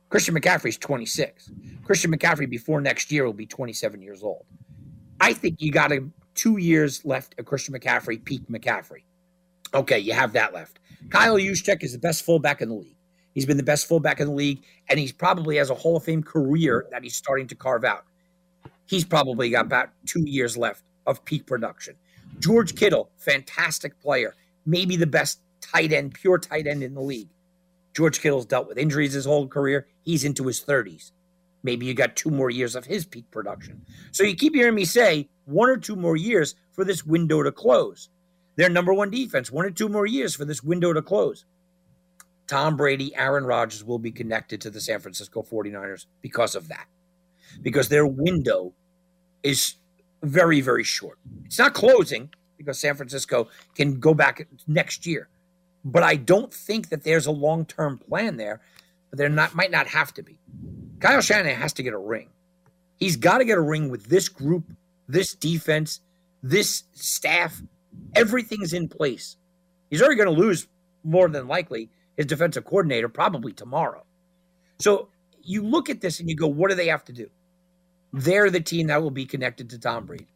[0.08, 1.50] Christian McCaffrey's 26.
[1.84, 4.44] Christian McCaffrey before next year will be 27 years old.
[5.20, 9.04] I think you got a two years left of Christian McCaffrey, peak McCaffrey.
[9.74, 10.78] Okay, you have that left.
[11.10, 12.96] Kyle Juszczyk is the best fullback in the league.
[13.34, 16.04] He's been the best fullback in the league, and he's probably has a Hall of
[16.04, 18.04] Fame career that he's starting to carve out.
[18.86, 21.96] He's probably got about two years left of peak production.
[22.38, 24.34] George Kittle, fantastic player,
[24.64, 27.28] maybe the best tight end, pure tight end in the league.
[27.96, 29.86] George Kittle's dealt with injuries his whole career.
[30.02, 31.12] He's into his 30s.
[31.62, 33.86] Maybe you got two more years of his peak production.
[34.12, 37.50] So you keep hearing me say one or two more years for this window to
[37.50, 38.10] close
[38.56, 41.46] their number one defense, one or two more years for this window to close.
[42.46, 46.86] Tom Brady, Aaron Rodgers will be connected to the San Francisco 49ers because of that,
[47.62, 48.74] because their window
[49.42, 49.76] is
[50.22, 51.18] very, very short.
[51.46, 55.28] It's not closing because San Francisco can go back next year,
[55.86, 58.60] but I don't think that there's a long term plan there.
[59.10, 60.38] But there not might not have to be.
[60.98, 62.30] Kyle Shanahan has to get a ring.
[62.96, 64.72] He's got to get a ring with this group,
[65.06, 66.00] this defense,
[66.42, 67.62] this staff,
[68.14, 69.36] Everything's in place.
[69.90, 70.66] He's already going to lose
[71.04, 74.04] more than likely his defensive coordinator probably tomorrow.
[74.80, 75.08] So
[75.42, 77.30] you look at this and you go, what do they have to do?
[78.12, 80.28] They're the team that will be connected to Tom Brady.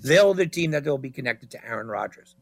[0.00, 2.34] They're the team that will be connected to Aaron Rodgers.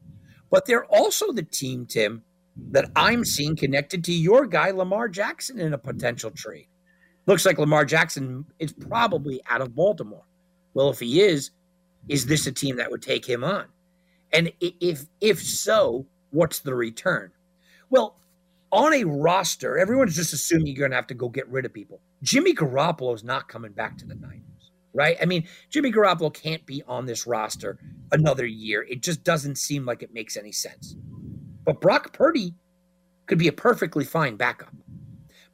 [0.50, 2.22] But they're also the team, Tim,
[2.70, 6.68] that I'm seeing connected to your guy, Lamar Jackson, in a potential trade.
[7.26, 10.26] Looks like Lamar Jackson is probably out of Baltimore.
[10.74, 11.50] Well, if he is,
[12.08, 13.66] is this a team that would take him on?
[14.32, 17.30] And if if so, what's the return?
[17.88, 18.18] Well,
[18.72, 21.72] on a roster, everyone's just assuming you're going to have to go get rid of
[21.72, 22.00] people.
[22.22, 25.16] Jimmy Garoppolo is not coming back to the Niners, right?
[25.22, 27.78] I mean, Jimmy Garoppolo can't be on this roster
[28.10, 28.82] another year.
[28.82, 30.96] It just doesn't seem like it makes any sense.
[31.64, 32.54] But Brock Purdy
[33.26, 34.74] could be a perfectly fine backup.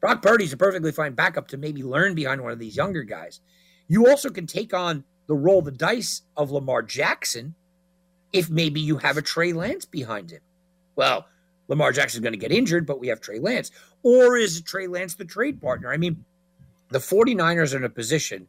[0.00, 3.40] Brock Purdy's a perfectly fine backup to maybe learn behind one of these younger guys.
[3.86, 7.54] You also can take on the roll the dice of Lamar Jackson
[8.32, 10.40] if maybe you have a Trey Lance behind him.
[10.96, 11.26] Well,
[11.68, 13.70] Lamar Jackson's going to get injured, but we have Trey Lance.
[14.02, 15.92] Or is Trey Lance the trade partner?
[15.92, 16.24] I mean,
[16.88, 18.48] the 49ers are in a position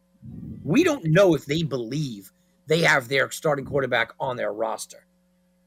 [0.64, 2.32] we don't know if they believe
[2.68, 5.06] they have their starting quarterback on their roster.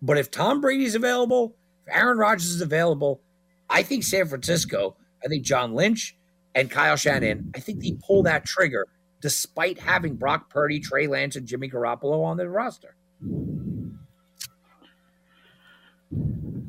[0.00, 3.20] But if Tom Brady's available, if Aaron Rodgers is available,
[3.68, 6.16] I think San Francisco, I think John Lynch
[6.54, 8.86] and Kyle Shanahan, I think they pull that trigger
[9.20, 12.94] despite having Brock Purdy, Trey Lance, and Jimmy Garoppolo on their roster.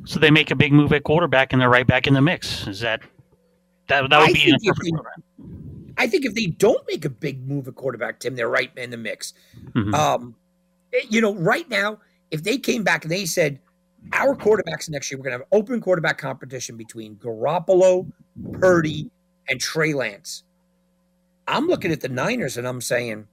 [0.05, 2.67] So they make a big move at quarterback and they're right back in the mix.
[2.67, 3.01] Is that
[3.87, 4.91] that that would I be they,
[5.97, 8.89] I think if they don't make a big move at quarterback, Tim, they're right in
[8.89, 9.33] the mix.
[9.73, 9.93] Mm-hmm.
[9.93, 10.35] Um,
[11.09, 11.99] you know, right now,
[12.31, 13.59] if they came back and they said,
[14.13, 18.11] our quarterbacks next year, we're going to have open quarterback competition between Garoppolo,
[18.53, 19.09] Purdy,
[19.49, 20.43] and Trey Lance.
[21.47, 23.27] I'm looking at the Niners and I'm saying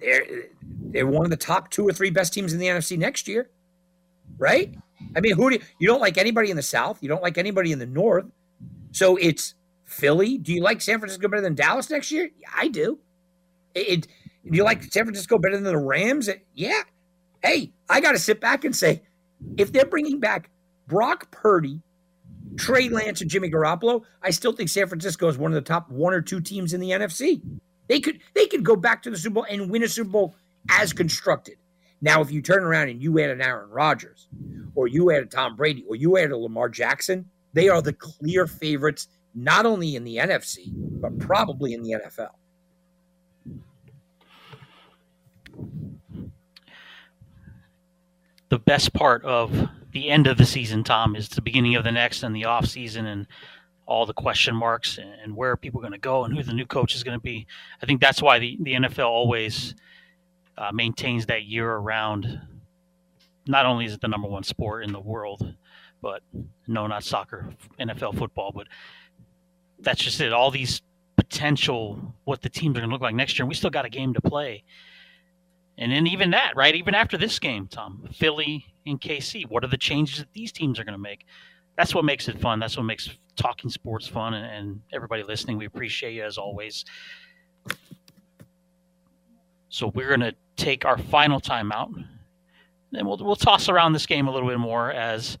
[0.00, 0.24] they're
[0.62, 3.50] they're one of the top two or three best teams in the NFC next year,
[4.38, 4.74] right?
[5.14, 7.02] I mean, who do you, you don't like anybody in the South?
[7.02, 8.26] You don't like anybody in the North.
[8.92, 9.54] So it's
[9.84, 10.38] Philly.
[10.38, 12.30] Do you like San Francisco better than Dallas next year?
[12.54, 12.98] I do.
[13.74, 14.06] It, it
[14.50, 16.28] do you like San Francisco better than the Rams?
[16.28, 16.82] It, yeah.
[17.42, 19.02] Hey, I got to sit back and say,
[19.56, 20.50] if they're bringing back
[20.86, 21.80] Brock Purdy,
[22.56, 25.90] Trey Lance, and Jimmy Garoppolo, I still think San Francisco is one of the top
[25.90, 27.42] one or two teams in the NFC.
[27.88, 30.34] They could they could go back to the Super Bowl and win a Super Bowl
[30.70, 31.56] as constructed.
[32.00, 34.28] Now, if you turn around and you add an Aaron Rodgers,
[34.74, 37.92] or you add a Tom Brady, or you add a Lamar Jackson, they are the
[37.92, 42.30] clear favorites not only in the NFC but probably in the NFL.
[48.56, 51.92] The best part of the end of the season, Tom, is the beginning of the
[51.92, 53.26] next and the off season and
[53.84, 56.54] all the question marks and where people are people going to go and who the
[56.54, 57.46] new coach is going to be.
[57.82, 59.74] I think that's why the, the NFL always
[60.56, 62.40] uh, maintains that year around.
[63.46, 65.54] Not only is it the number one sport in the world,
[66.00, 66.22] but
[66.66, 68.68] no, not soccer, NFL football, but
[69.80, 70.32] that's just it.
[70.32, 70.80] All these
[71.18, 73.84] potential what the teams are going to look like next year, and we still got
[73.84, 74.64] a game to play.
[75.78, 76.74] And then even that, right?
[76.74, 80.78] Even after this game, Tom, Philly and KC, what are the changes that these teams
[80.80, 81.26] are going to make?
[81.76, 82.58] That's what makes it fun.
[82.58, 84.32] That's what makes talking sports fun.
[84.34, 86.84] And, and everybody listening, we appreciate you as always.
[89.68, 91.92] So we're going to take our final timeout.
[92.92, 95.36] Then we'll we'll toss around this game a little bit more as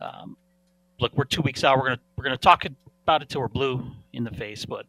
[0.00, 0.36] um,
[1.00, 1.78] look, we're two weeks out.
[1.78, 2.64] We're gonna we're gonna talk
[3.04, 4.64] about it till we're blue in the face.
[4.64, 4.86] But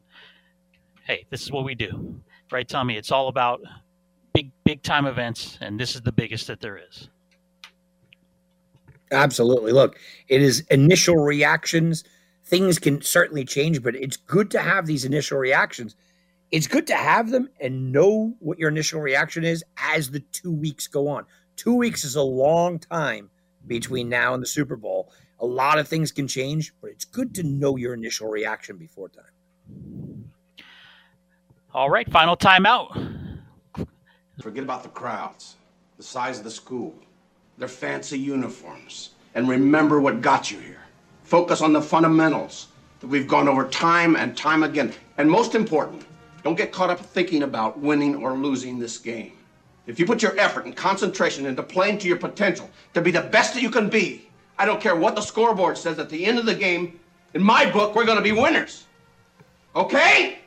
[1.06, 2.20] hey, this is what we do,
[2.52, 2.98] right, Tommy?
[2.98, 3.62] It's all about
[4.40, 7.10] big big time events, and this is the biggest that there is.
[9.12, 9.74] Absolutely.
[9.74, 10.00] Look,
[10.30, 12.06] it is initial reactions.
[12.46, 15.96] Things can certainly change, but it's good to have these initial reactions.
[16.52, 20.52] It's good to have them and know what your initial reaction is as the two
[20.52, 21.26] weeks go on.
[21.58, 23.30] Two weeks is a long time
[23.68, 25.12] between now and the Super Bowl.
[25.40, 29.10] A lot of things can change, but it's good to know your initial reaction before
[29.10, 30.32] time.
[31.74, 33.19] All right, final timeout.
[34.42, 35.58] Forget about the crowds,
[35.98, 36.96] the size of the school,
[37.58, 40.82] their fancy uniforms, and remember what got you here.
[41.24, 42.68] Focus on the fundamentals
[43.02, 44.94] that we've gone over time and time again.
[45.18, 46.06] And most important,
[46.42, 49.34] don't get caught up thinking about winning or losing this game.
[49.88, 53.22] If you put your effort and concentration into playing to your potential to be the
[53.22, 56.40] best that you can be, I don't care what the scoreboard says at the end
[56.40, 57.00] of the game,
[57.34, 58.86] in my book, we're going to be winners.
[59.76, 60.40] Okay?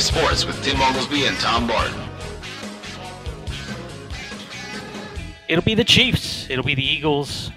[0.00, 2.00] Sports with Tim Oglesby and Tom Barton.
[5.48, 6.48] It'll be the Chiefs.
[6.50, 7.50] It'll be the Eagles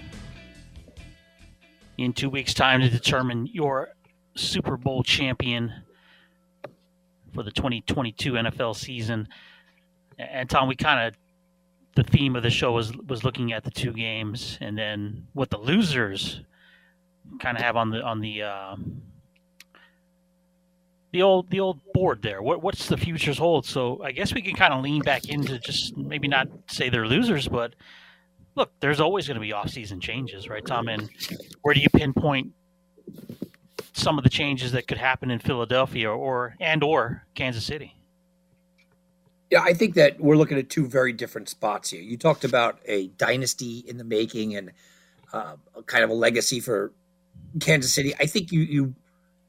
[1.98, 3.90] in two weeks' time to determine your
[4.34, 5.72] Super Bowl champion
[7.32, 9.28] for the 2022 NFL season.
[10.18, 11.14] And Tom, we kind of
[11.94, 15.50] the theme of the show was was looking at the two games and then what
[15.50, 16.40] the losers
[17.40, 18.76] kind of have on the on the uh,
[21.12, 22.42] the old the old board there.
[22.42, 23.66] What what's the futures hold?
[23.66, 27.06] So I guess we can kind of lean back into just maybe not say they're
[27.06, 27.74] losers, but
[28.54, 30.88] look, there's always going to be off-season changes, right, Tom?
[30.88, 31.08] And
[31.62, 32.52] where do you pinpoint
[33.94, 37.96] some of the changes that could happen in Philadelphia or and or Kansas City?
[39.50, 42.00] Yeah, I think that we're looking at two very different spots here.
[42.00, 44.72] You talked about a dynasty in the making and
[45.30, 46.92] uh, kind of a legacy for
[47.60, 48.14] Kansas City.
[48.18, 48.94] I think you, you,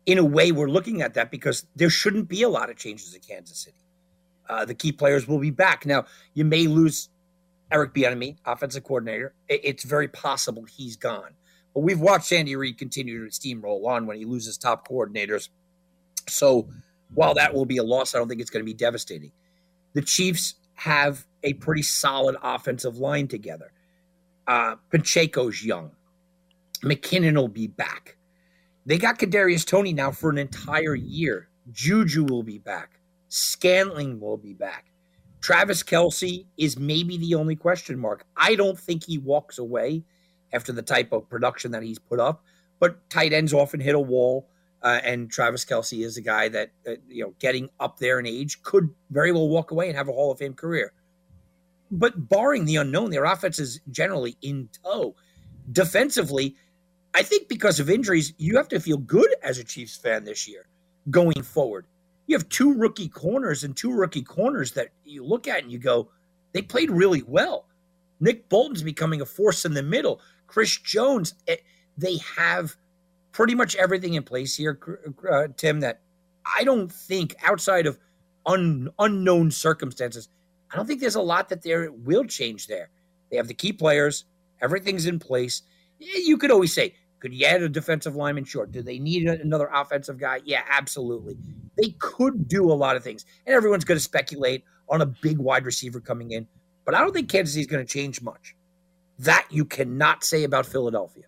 [0.05, 3.13] in a way, we're looking at that because there shouldn't be a lot of changes
[3.13, 3.77] in Kansas City.
[4.49, 5.85] Uh, the key players will be back.
[5.85, 7.09] Now, you may lose
[7.71, 9.34] Eric Bieniemy, offensive coordinator.
[9.47, 11.31] It's very possible he's gone.
[11.73, 15.49] But we've watched Andy Reid continue to steamroll on when he loses top coordinators.
[16.30, 16.67] So
[17.13, 19.31] while that will be a loss, I don't think it's going to be devastating.
[19.93, 23.71] The Chiefs have a pretty solid offensive line together.
[24.45, 25.91] Uh, Pacheco's young.
[26.84, 28.17] McKinnon will be back.
[28.85, 31.49] They got Kadarius Toney now for an entire year.
[31.72, 32.99] Juju will be back.
[33.30, 34.85] Scantling will be back.
[35.41, 38.26] Travis Kelce is maybe the only question mark.
[38.35, 40.03] I don't think he walks away
[40.53, 42.43] after the type of production that he's put up,
[42.80, 44.49] but tight ends often hit a wall.
[44.81, 48.26] Uh, and Travis Kelce is a guy that, that, you know, getting up there in
[48.26, 50.91] age could very well walk away and have a Hall of Fame career.
[51.89, 55.15] But barring the unknown, their offense is generally in tow.
[55.72, 56.57] Defensively,
[57.14, 60.48] I think because of injuries, you have to feel good as a Chiefs fan this
[60.48, 60.65] year
[61.10, 61.85] going forward.
[62.26, 65.77] You have two rookie corners and two rookie corners that you look at and you
[65.77, 66.10] go,
[66.53, 67.68] they played really well.
[68.19, 70.22] Nick Bolton's becoming a force in the middle.
[70.48, 71.57] Chris Jones, eh,
[71.98, 72.76] they have
[73.31, 74.80] pretty much everything in place here,
[75.30, 76.02] uh, Tim, that
[76.57, 77.99] I don't think outside of
[78.45, 80.30] un, unknown circumstances,
[80.72, 82.90] I don't think there's a lot that there will change there.
[83.30, 84.26] They have the key players,
[84.61, 85.64] everything's in place.
[85.99, 88.43] You could always say, could you add a defensive lineman?
[88.43, 88.65] Sure.
[88.65, 90.41] Do they need another offensive guy?
[90.43, 91.37] Yeah, absolutely.
[91.81, 93.23] They could do a lot of things.
[93.47, 96.45] And everyone's going to speculate on a big wide receiver coming in.
[96.83, 98.57] But I don't think Kansas City is going to change much.
[99.19, 101.23] That you cannot say about Philadelphia.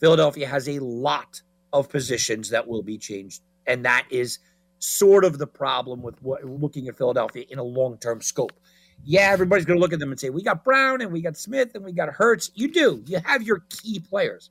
[0.00, 3.42] Philadelphia has a lot of positions that will be changed.
[3.66, 4.38] And that is
[4.78, 8.58] sort of the problem with what, looking at Philadelphia in a long term scope.
[9.04, 11.36] Yeah, everybody's going to look at them and say, we got Brown and we got
[11.36, 12.50] Smith and we got Hurts.
[12.54, 13.04] You do.
[13.06, 14.48] You have your key players.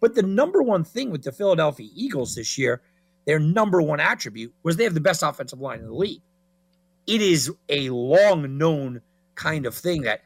[0.00, 2.82] But the number one thing with the Philadelphia Eagles this year,
[3.26, 6.22] their number one attribute was they have the best offensive line in the league.
[7.06, 9.00] It is a long known
[9.34, 10.22] kind of thing that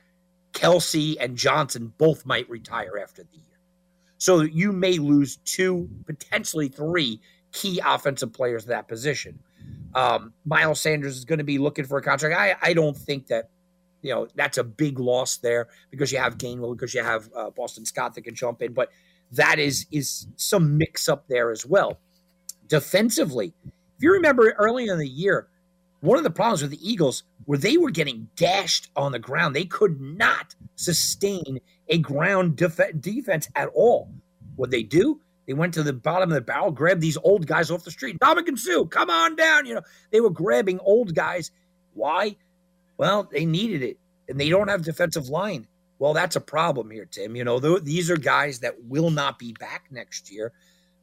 [0.52, 3.58] Kelce and Johnson both might retire after the year.
[4.18, 7.20] So you may lose two, potentially three
[7.52, 9.38] key offensive players to that position.
[9.94, 12.38] Um, Miles Sanders is going to be looking for a contract.
[12.38, 13.50] I, I don't think that,
[14.00, 17.50] you know, that's a big loss there because you have Gainwell, because you have uh,
[17.50, 18.72] Boston Scott that can jump in.
[18.72, 18.90] But
[19.32, 21.98] that is is some mix up there as well.
[22.68, 25.48] Defensively, if you remember early in the year,
[26.00, 29.54] one of the problems with the Eagles where they were getting dashed on the ground.
[29.54, 34.10] They could not sustain a ground def- defense at all.
[34.56, 35.20] What they do?
[35.46, 38.18] They went to the bottom of the barrel, grabbed these old guys off the street.
[38.20, 39.66] Ndamukong Suh, come on down.
[39.66, 41.50] You know, they were grabbing old guys.
[41.94, 42.36] Why?
[42.96, 43.98] Well, they needed it,
[44.28, 45.66] and they don't have defensive line.
[46.02, 47.36] Well, that's a problem here, Tim.
[47.36, 50.52] You know, th- these are guys that will not be back next year.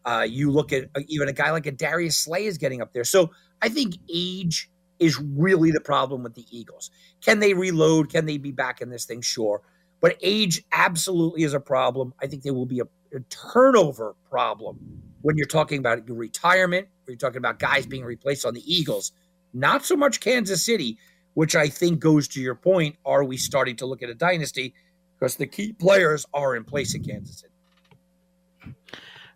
[0.03, 2.91] Uh, you look at uh, even a guy like a Darius Slay is getting up
[2.91, 3.05] there.
[3.05, 3.31] So
[3.61, 4.69] I think age
[4.99, 6.91] is really the problem with the Eagles.
[7.21, 8.09] Can they reload?
[8.11, 9.21] Can they be back in this thing?
[9.21, 9.61] Sure.
[10.01, 12.13] But age absolutely is a problem.
[12.21, 14.79] I think there will be a, a turnover problem
[15.21, 19.13] when you're talking about retirement, when you're talking about guys being replaced on the Eagles.
[19.53, 20.97] Not so much Kansas City,
[21.39, 22.97] which I think goes to your point.
[23.05, 24.73] Are we starting to look at a dynasty?
[25.17, 28.75] Because the key players are in place in Kansas City.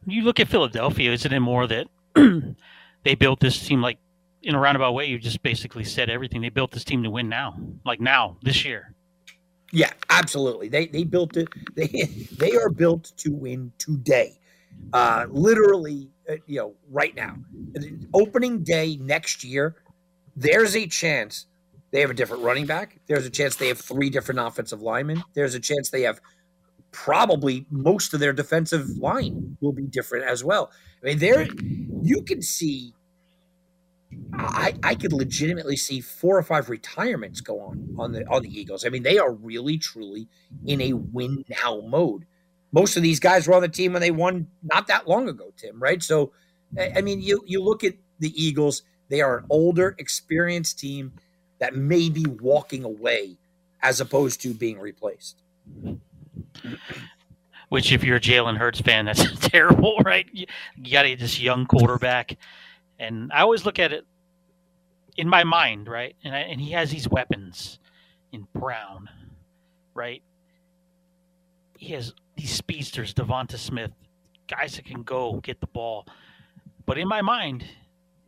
[0.06, 1.88] You look at Philadelphia, isn't it more that
[3.06, 4.00] they built this team like
[4.42, 6.42] in a roundabout way, you just basically said everything.
[6.42, 7.56] They built this team to win now,
[7.86, 8.94] like now, this year.
[9.72, 10.68] Yeah, absolutely.
[10.68, 11.48] They they built it.
[11.74, 11.88] They
[12.38, 14.38] they are built to win today,
[14.92, 16.10] uh, literally.
[16.30, 17.38] Uh, you know, right now,
[18.14, 19.78] opening day next year.
[20.36, 21.46] There's a chance
[21.94, 22.98] they have a different running back.
[23.08, 25.24] There's a chance they have three different offensive linemen.
[25.36, 26.20] There's a chance they have
[26.92, 30.72] probably most of their defensive line will be different as well.
[31.04, 31.48] I mean, there
[32.02, 32.94] you can see
[34.34, 38.50] I, I could legitimately see four or five retirements go on on the on the
[38.50, 38.86] Eagles.
[38.86, 40.28] I mean, they are really truly
[40.66, 42.26] in a win now mode.
[42.72, 45.52] Most of these guys were on the team when they won not that long ago,
[45.58, 45.80] Tim.
[45.80, 46.02] Right?
[46.02, 46.32] So,
[46.76, 51.14] I mean, you you look at the Eagles; they are an older, experienced team
[51.60, 53.38] that may be walking away
[53.82, 55.38] as opposed to being replaced.
[57.70, 60.28] Which, if you're a Jalen Hurts fan, that's terrible, right?
[60.32, 62.38] You, you got this young quarterback
[63.00, 64.06] and I always look at it
[65.18, 66.16] in my mind, right?
[66.24, 67.80] And I, and he has these weapons
[68.32, 69.10] in Brown,
[69.94, 70.22] right?
[71.78, 73.92] He has these speedsters, DeVonta Smith,
[74.48, 76.08] guys that can go get the ball.
[76.86, 77.66] But in my mind,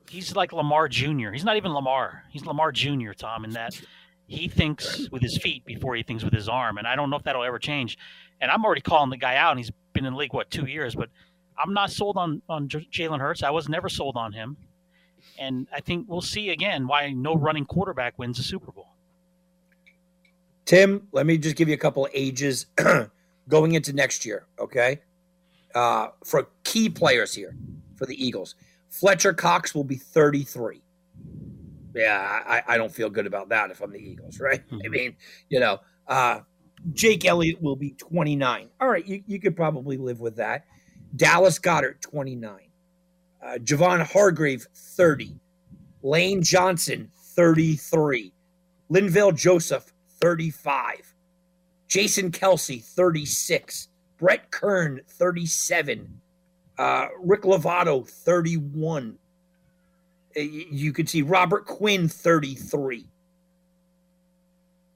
[0.10, 1.32] he's like Lamar Jr.
[1.32, 2.24] He's not even Lamar.
[2.30, 3.12] He's Lamar Jr.
[3.14, 3.80] Tom, in that
[4.28, 7.18] he thinks with his feet before he thinks with his arm, and I don't know
[7.18, 7.98] if that'll ever change.
[8.42, 10.66] And I'm already calling the guy out, and he's been in the league what two
[10.66, 11.10] years, but
[11.58, 13.44] I'm not sold on on Jalen Hurts.
[13.44, 14.58] I was never sold on him,
[15.38, 18.90] and I think we'll see again why no running quarterback wins a Super Bowl.
[20.66, 22.66] Tim, let me just give you a couple of ages
[23.48, 24.48] going into next year.
[24.60, 25.02] Okay,
[25.76, 27.56] uh, for key players here
[27.96, 28.56] for the Eagles,
[28.96, 30.82] Fletcher Cox will be 33.
[31.94, 34.62] Yeah, I, I don't feel good about that if I'm the Eagles, right?
[34.72, 34.82] Mm-hmm.
[34.86, 35.16] I mean,
[35.50, 36.40] you know, uh,
[36.94, 38.70] Jake Elliott will be 29.
[38.80, 40.66] All right, you, you could probably live with that.
[41.16, 42.60] Dallas Goedert, 29.
[43.44, 45.40] Uh, Javon Hargrave, 30.
[46.02, 48.34] Lane Johnson, 33.
[48.90, 51.14] Linval Joseph, 35.
[51.88, 53.90] Jason Kelce, 36.
[54.18, 56.22] Brett Kern, 37.
[56.78, 59.18] Uh, Rick Lovato, 31.
[60.36, 63.08] Uh, You could see Robert Quinn, 33.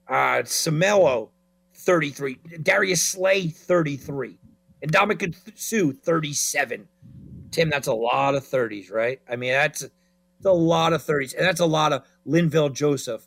[0.08, 1.30] Uh, Seumalo,
[1.74, 2.38] 33.
[2.62, 4.38] Darius Slay, 33.
[4.82, 6.88] And Dominic Suh, 37.
[7.50, 9.20] Tim, that's a lot of 30s, right?
[9.28, 11.34] I mean, that's, that's a lot of 30s.
[11.36, 13.26] And that's a lot of Linval Joseph,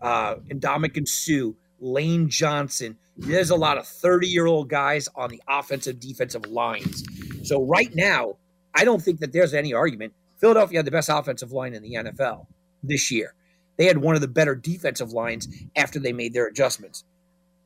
[0.00, 2.96] uh, and Dominic Suh, Lane Johnson.
[3.16, 7.04] There's a lot of 30 year old guys on the offensive defensive lines.
[7.44, 8.36] So right now,
[8.74, 10.12] I don't think that there's any argument.
[10.38, 12.46] Philadelphia had the best offensive line in the NFL
[12.82, 13.34] this year.
[13.76, 17.04] They had one of the better defensive lines after they made their adjustments.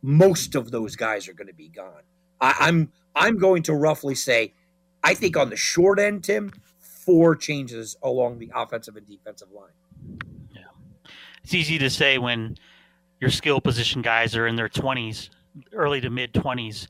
[0.02, 2.02] Most of those guys are going to be gone.
[2.40, 4.52] I, I'm I'm going to roughly say,
[5.02, 10.20] I think on the short end, Tim, four changes along the offensive and defensive line.
[10.54, 10.62] Yeah,
[11.42, 12.56] it's easy to say when
[13.20, 15.30] your skill position guys are in their 20s,
[15.72, 16.86] early to mid 20s.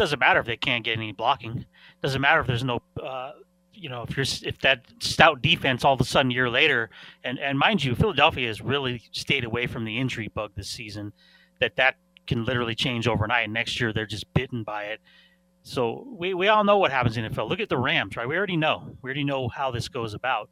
[0.00, 1.66] Doesn't matter if they can't get any blocking.
[2.02, 3.32] Doesn't matter if there's no, uh,
[3.74, 6.88] you know, if you're if that stout defense all of a sudden year later,
[7.22, 11.12] and and mind you, Philadelphia has really stayed away from the injury bug this season.
[11.60, 11.96] That that
[12.26, 13.50] can literally change overnight.
[13.50, 15.00] Next year they're just bitten by it.
[15.64, 17.50] So we, we all know what happens in NFL.
[17.50, 18.26] Look at the Rams, right?
[18.26, 18.96] We already know.
[19.02, 20.48] We already know how this goes about.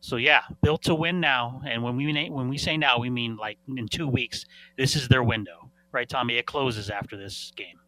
[0.00, 1.62] So yeah, built to win now.
[1.64, 4.44] And when we when we say now, we mean like in two weeks.
[4.76, 6.36] This is their window, right, Tommy?
[6.36, 7.78] It closes after this game.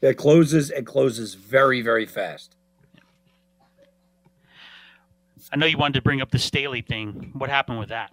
[0.00, 0.70] It closes.
[0.70, 2.56] It closes very very fast.
[5.52, 7.30] I know you wanted to bring up the Staley thing.
[7.32, 8.12] What happened with that?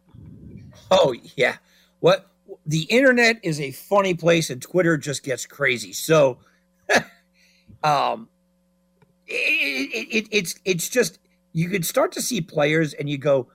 [0.90, 1.58] Oh yeah.
[2.00, 2.32] What
[2.66, 5.94] the internet is a funny place and Twitter just gets crazy.
[5.94, 6.40] So
[7.84, 8.30] um
[9.28, 11.20] it, it, it, it's it's just
[11.52, 13.48] you could start to see players and you go,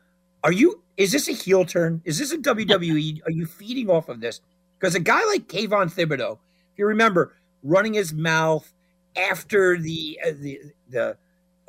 [0.44, 2.02] Are you is this a heel turn?
[2.04, 3.20] Is this a WWE?
[3.24, 4.40] Are you feeding off of this?
[4.78, 6.38] Because a guy like Kayvon Thibodeaux,
[6.72, 8.72] if you remember, running his mouth
[9.16, 11.16] after the uh, the the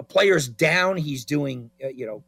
[0.07, 2.23] player's down, he's doing uh, you know,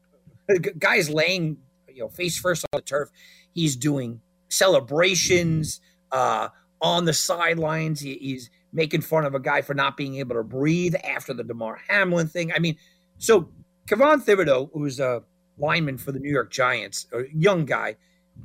[0.80, 1.58] guys laying
[1.88, 3.10] you know face first on the turf.
[3.54, 5.82] He's doing celebrations
[6.12, 6.50] uh,
[6.82, 8.00] on the sidelines.
[8.00, 11.44] He, he's making fun of a guy for not being able to breathe after the
[11.44, 12.52] Damar Hamlin thing.
[12.52, 12.78] I mean,
[13.20, 13.50] so
[13.88, 15.24] Kayvon Thibodeaux, who's a
[15.58, 17.98] lineman for the New York Giants, a young guy,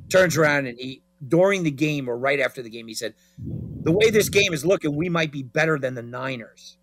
[0.09, 3.91] turns around and he during the game or right after the game, he said, "The
[3.91, 6.77] way this game is looking, we might be better than the Niners."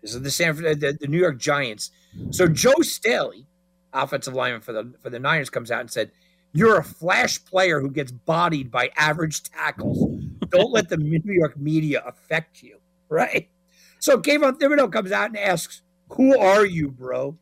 [0.00, 1.90] This is the San the, the New York Giants.
[2.30, 3.46] So Joe Staley,
[3.92, 6.10] offensive lineman for the for the Niners, comes out and said,
[6.52, 10.22] "You're a flash player who gets bodied by average tackles.
[10.48, 12.78] Don't let the New York media affect you."
[13.12, 13.50] Right.
[13.98, 17.36] So Kayvon Thibodeaux comes out and asks, "Who are you, bro?"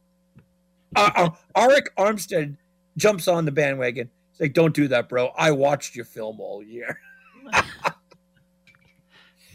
[0.97, 2.57] Uh, uh, Arik Armstead
[2.97, 4.11] jumps on the bandwagon.
[4.41, 5.29] He's like, "Don't do that, bro.
[5.37, 6.99] I watched your film all year."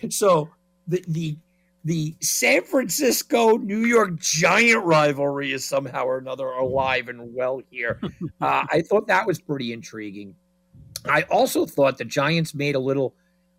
[0.10, 0.50] so
[0.88, 1.38] the the
[1.84, 8.00] the San Francisco New York Giant rivalry is somehow or another alive and well here.
[8.42, 10.36] Uh, I thought that was pretty intriguing.
[11.06, 13.16] I also thought the Giants made a little.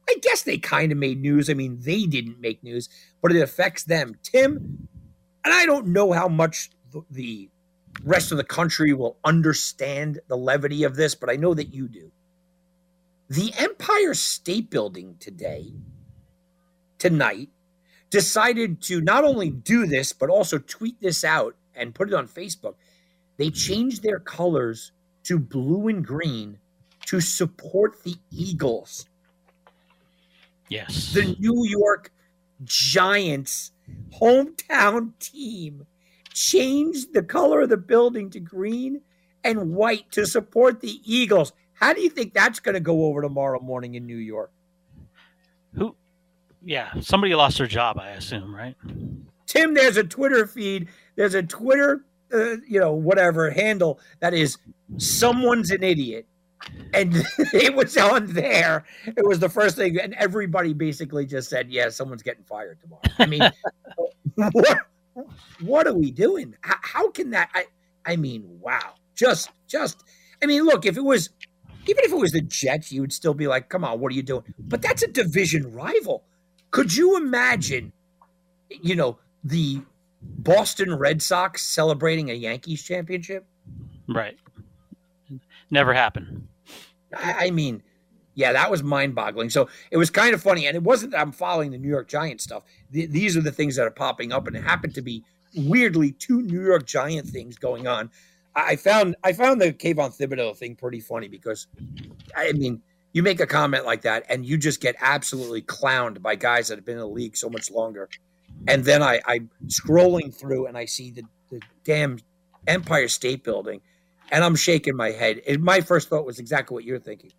[0.09, 1.51] I guess they kind of made news.
[1.51, 2.89] I mean, they didn't make news,
[3.21, 4.17] but it affects them.
[4.23, 4.89] Tim,
[5.45, 7.51] and I don't know how much the, the
[8.05, 11.89] rest of the country will understand the levity of this, but I know that you
[11.89, 12.11] do.
[13.29, 15.73] The Empire State Building today,
[16.99, 17.49] tonight,
[18.11, 22.29] decided to not only do this, but also tweet this out and put it on
[22.29, 22.75] Facebook.
[23.37, 24.93] They changed their colors
[25.25, 26.59] to blue and green
[27.07, 29.07] to support the Eagles,
[30.69, 31.13] Yes.
[31.13, 32.13] the New York
[32.65, 33.73] Giants
[34.21, 35.87] hometown team.
[36.37, 39.01] Changed the color of the building to green
[39.43, 41.55] and white to support the Eagles.
[41.73, 44.51] How do you think that's going to go over tomorrow morning in New York?
[45.75, 45.97] Who?
[46.63, 48.75] Yeah, somebody lost their job, I assume, right?
[49.47, 50.89] Tim, there's a Twitter feed.
[51.15, 52.05] There's a Twitter,
[52.35, 54.59] uh, you know, whatever handle that is
[54.99, 56.27] someone's an idiot.
[56.93, 58.85] And it was on there.
[59.07, 59.99] It was the first thing.
[59.99, 63.03] And everybody basically just said, yeah, someone's getting fired tomorrow.
[63.19, 63.43] I mean,
[64.35, 64.79] what,
[65.61, 66.55] what are we doing?
[66.61, 67.51] How, how can that?
[67.55, 67.67] I,
[68.05, 68.95] I mean, wow.
[69.15, 70.03] Just, just,
[70.43, 71.31] I mean, look, if it was,
[71.87, 74.15] even if it was the Jets, you would still be like, come on, what are
[74.15, 74.43] you doing?
[74.59, 76.25] But that's a division rival.
[76.71, 77.93] Could you imagine,
[78.69, 79.83] you know, the
[80.21, 83.47] Boston Red Sox celebrating a Yankees championship?
[84.09, 84.37] Right.
[85.71, 86.49] Never happened.
[87.15, 87.83] I, I mean,
[88.37, 89.51] yeah, that was mind boggling.
[89.51, 90.67] So it was kind of funny.
[90.67, 92.63] And it wasn't that I'm following the New York Giants stuff.
[92.93, 94.47] Th- these are the things that are popping up.
[94.47, 95.25] And it happened to be
[95.57, 98.11] weirdly two New York Giant things going on.
[98.55, 101.67] I found I found the Kayvon Thibodeaux thing pretty funny because
[102.37, 102.83] I mean,
[103.13, 106.77] you make a comment like that and you just get absolutely clowned by guys that
[106.77, 108.09] have been in the league so much longer.
[108.69, 112.19] And then I, I'm scrolling through and I see the, the damn
[112.67, 113.81] Empire State Building,
[114.31, 115.41] and I'm shaking my head.
[115.61, 117.31] My first thought was exactly what you're thinking.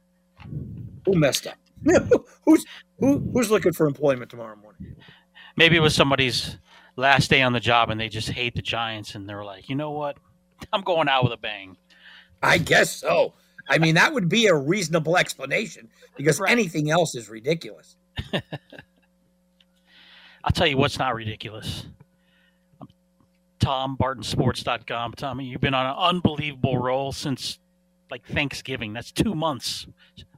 [1.08, 1.58] Who messed up?
[2.46, 2.66] who's
[3.00, 4.96] who, who's looking for employment tomorrow morning?
[5.56, 6.58] Maybe it was somebody's
[6.98, 9.76] last day on the job and they just hate the Giants and they're like, you
[9.76, 10.18] know what?
[10.74, 11.78] I'm going out with a bang.
[12.44, 13.34] I guess so.
[13.70, 16.52] I mean, that would be a reasonable explanation because right.
[16.52, 17.96] anything else is ridiculous.
[20.44, 21.86] I'll tell you what's not ridiculous.
[23.60, 25.14] TomBartonSports.com.
[25.14, 27.60] Tommy, you've been on an unbelievable roll since
[28.10, 28.94] like Thanksgiving.
[28.94, 29.88] That's two months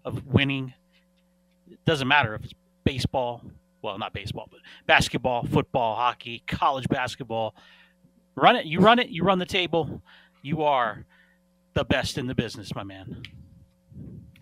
[0.05, 0.73] of winning.
[1.69, 3.43] It doesn't matter if it's baseball,
[3.81, 7.55] well, not baseball, but basketball, football, hockey, college basketball.
[8.35, 8.65] Run it.
[8.65, 9.09] You run it.
[9.09, 10.01] You run the table.
[10.41, 11.05] You are
[11.73, 13.23] the best in the business, my man.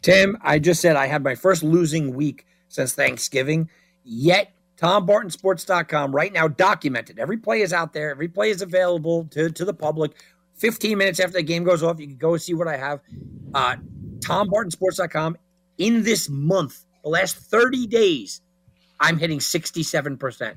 [0.01, 3.69] Tim, I just said I had my first losing week since Thanksgiving.
[4.03, 7.19] Yet, TomBartonSports.com right now documented.
[7.19, 8.11] Every play is out there.
[8.11, 10.11] Every play is available to, to the public.
[10.57, 13.01] 15 minutes after the game goes off, you can go see what I have.
[13.53, 13.75] Uh,
[14.19, 15.37] TomBartonSports.com.
[15.77, 18.41] In this month, the last 30 days,
[18.99, 20.55] I'm hitting 67%.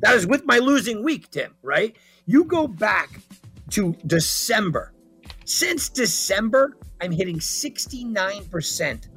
[0.00, 1.96] That is with my losing week, Tim, right?
[2.26, 3.20] You go back
[3.70, 4.92] to December.
[5.44, 9.08] Since December, I'm hitting 69%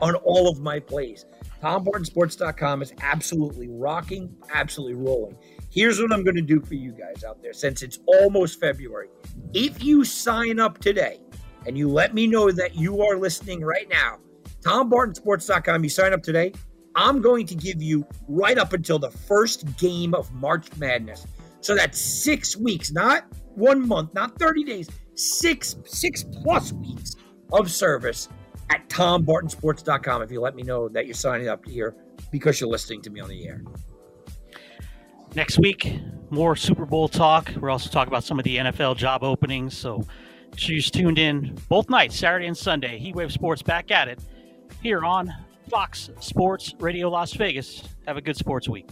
[0.00, 1.24] on all of my plays.
[1.62, 5.36] TomBartonSports.com is absolutely rocking, absolutely rolling.
[5.70, 9.08] Here's what I'm going to do for you guys out there since it's almost February.
[9.52, 11.20] If you sign up today
[11.66, 14.18] and you let me know that you are listening right now,
[14.62, 16.52] TomBartonSports.com, you sign up today,
[16.94, 21.26] I'm going to give you right up until the first game of March Madness.
[21.60, 23.24] So that's six weeks, not
[23.54, 27.16] one month, not 30 days, six, six plus weeks
[27.52, 28.28] of service
[28.70, 31.94] at tombartonsports.com if you let me know that you're signing up here
[32.30, 33.62] because you're listening to me on the air.
[35.34, 36.00] Next week,
[36.30, 37.52] more Super Bowl talk.
[37.60, 39.76] We're also talking about some of the NFL job openings.
[39.76, 40.04] So
[40.56, 42.98] she's tuned in both nights, Saturday and Sunday.
[42.98, 44.18] Heatwave Sports back at it
[44.82, 45.32] here on
[45.68, 47.84] Fox Sports Radio Las Vegas.
[48.06, 48.88] Have a good sports week.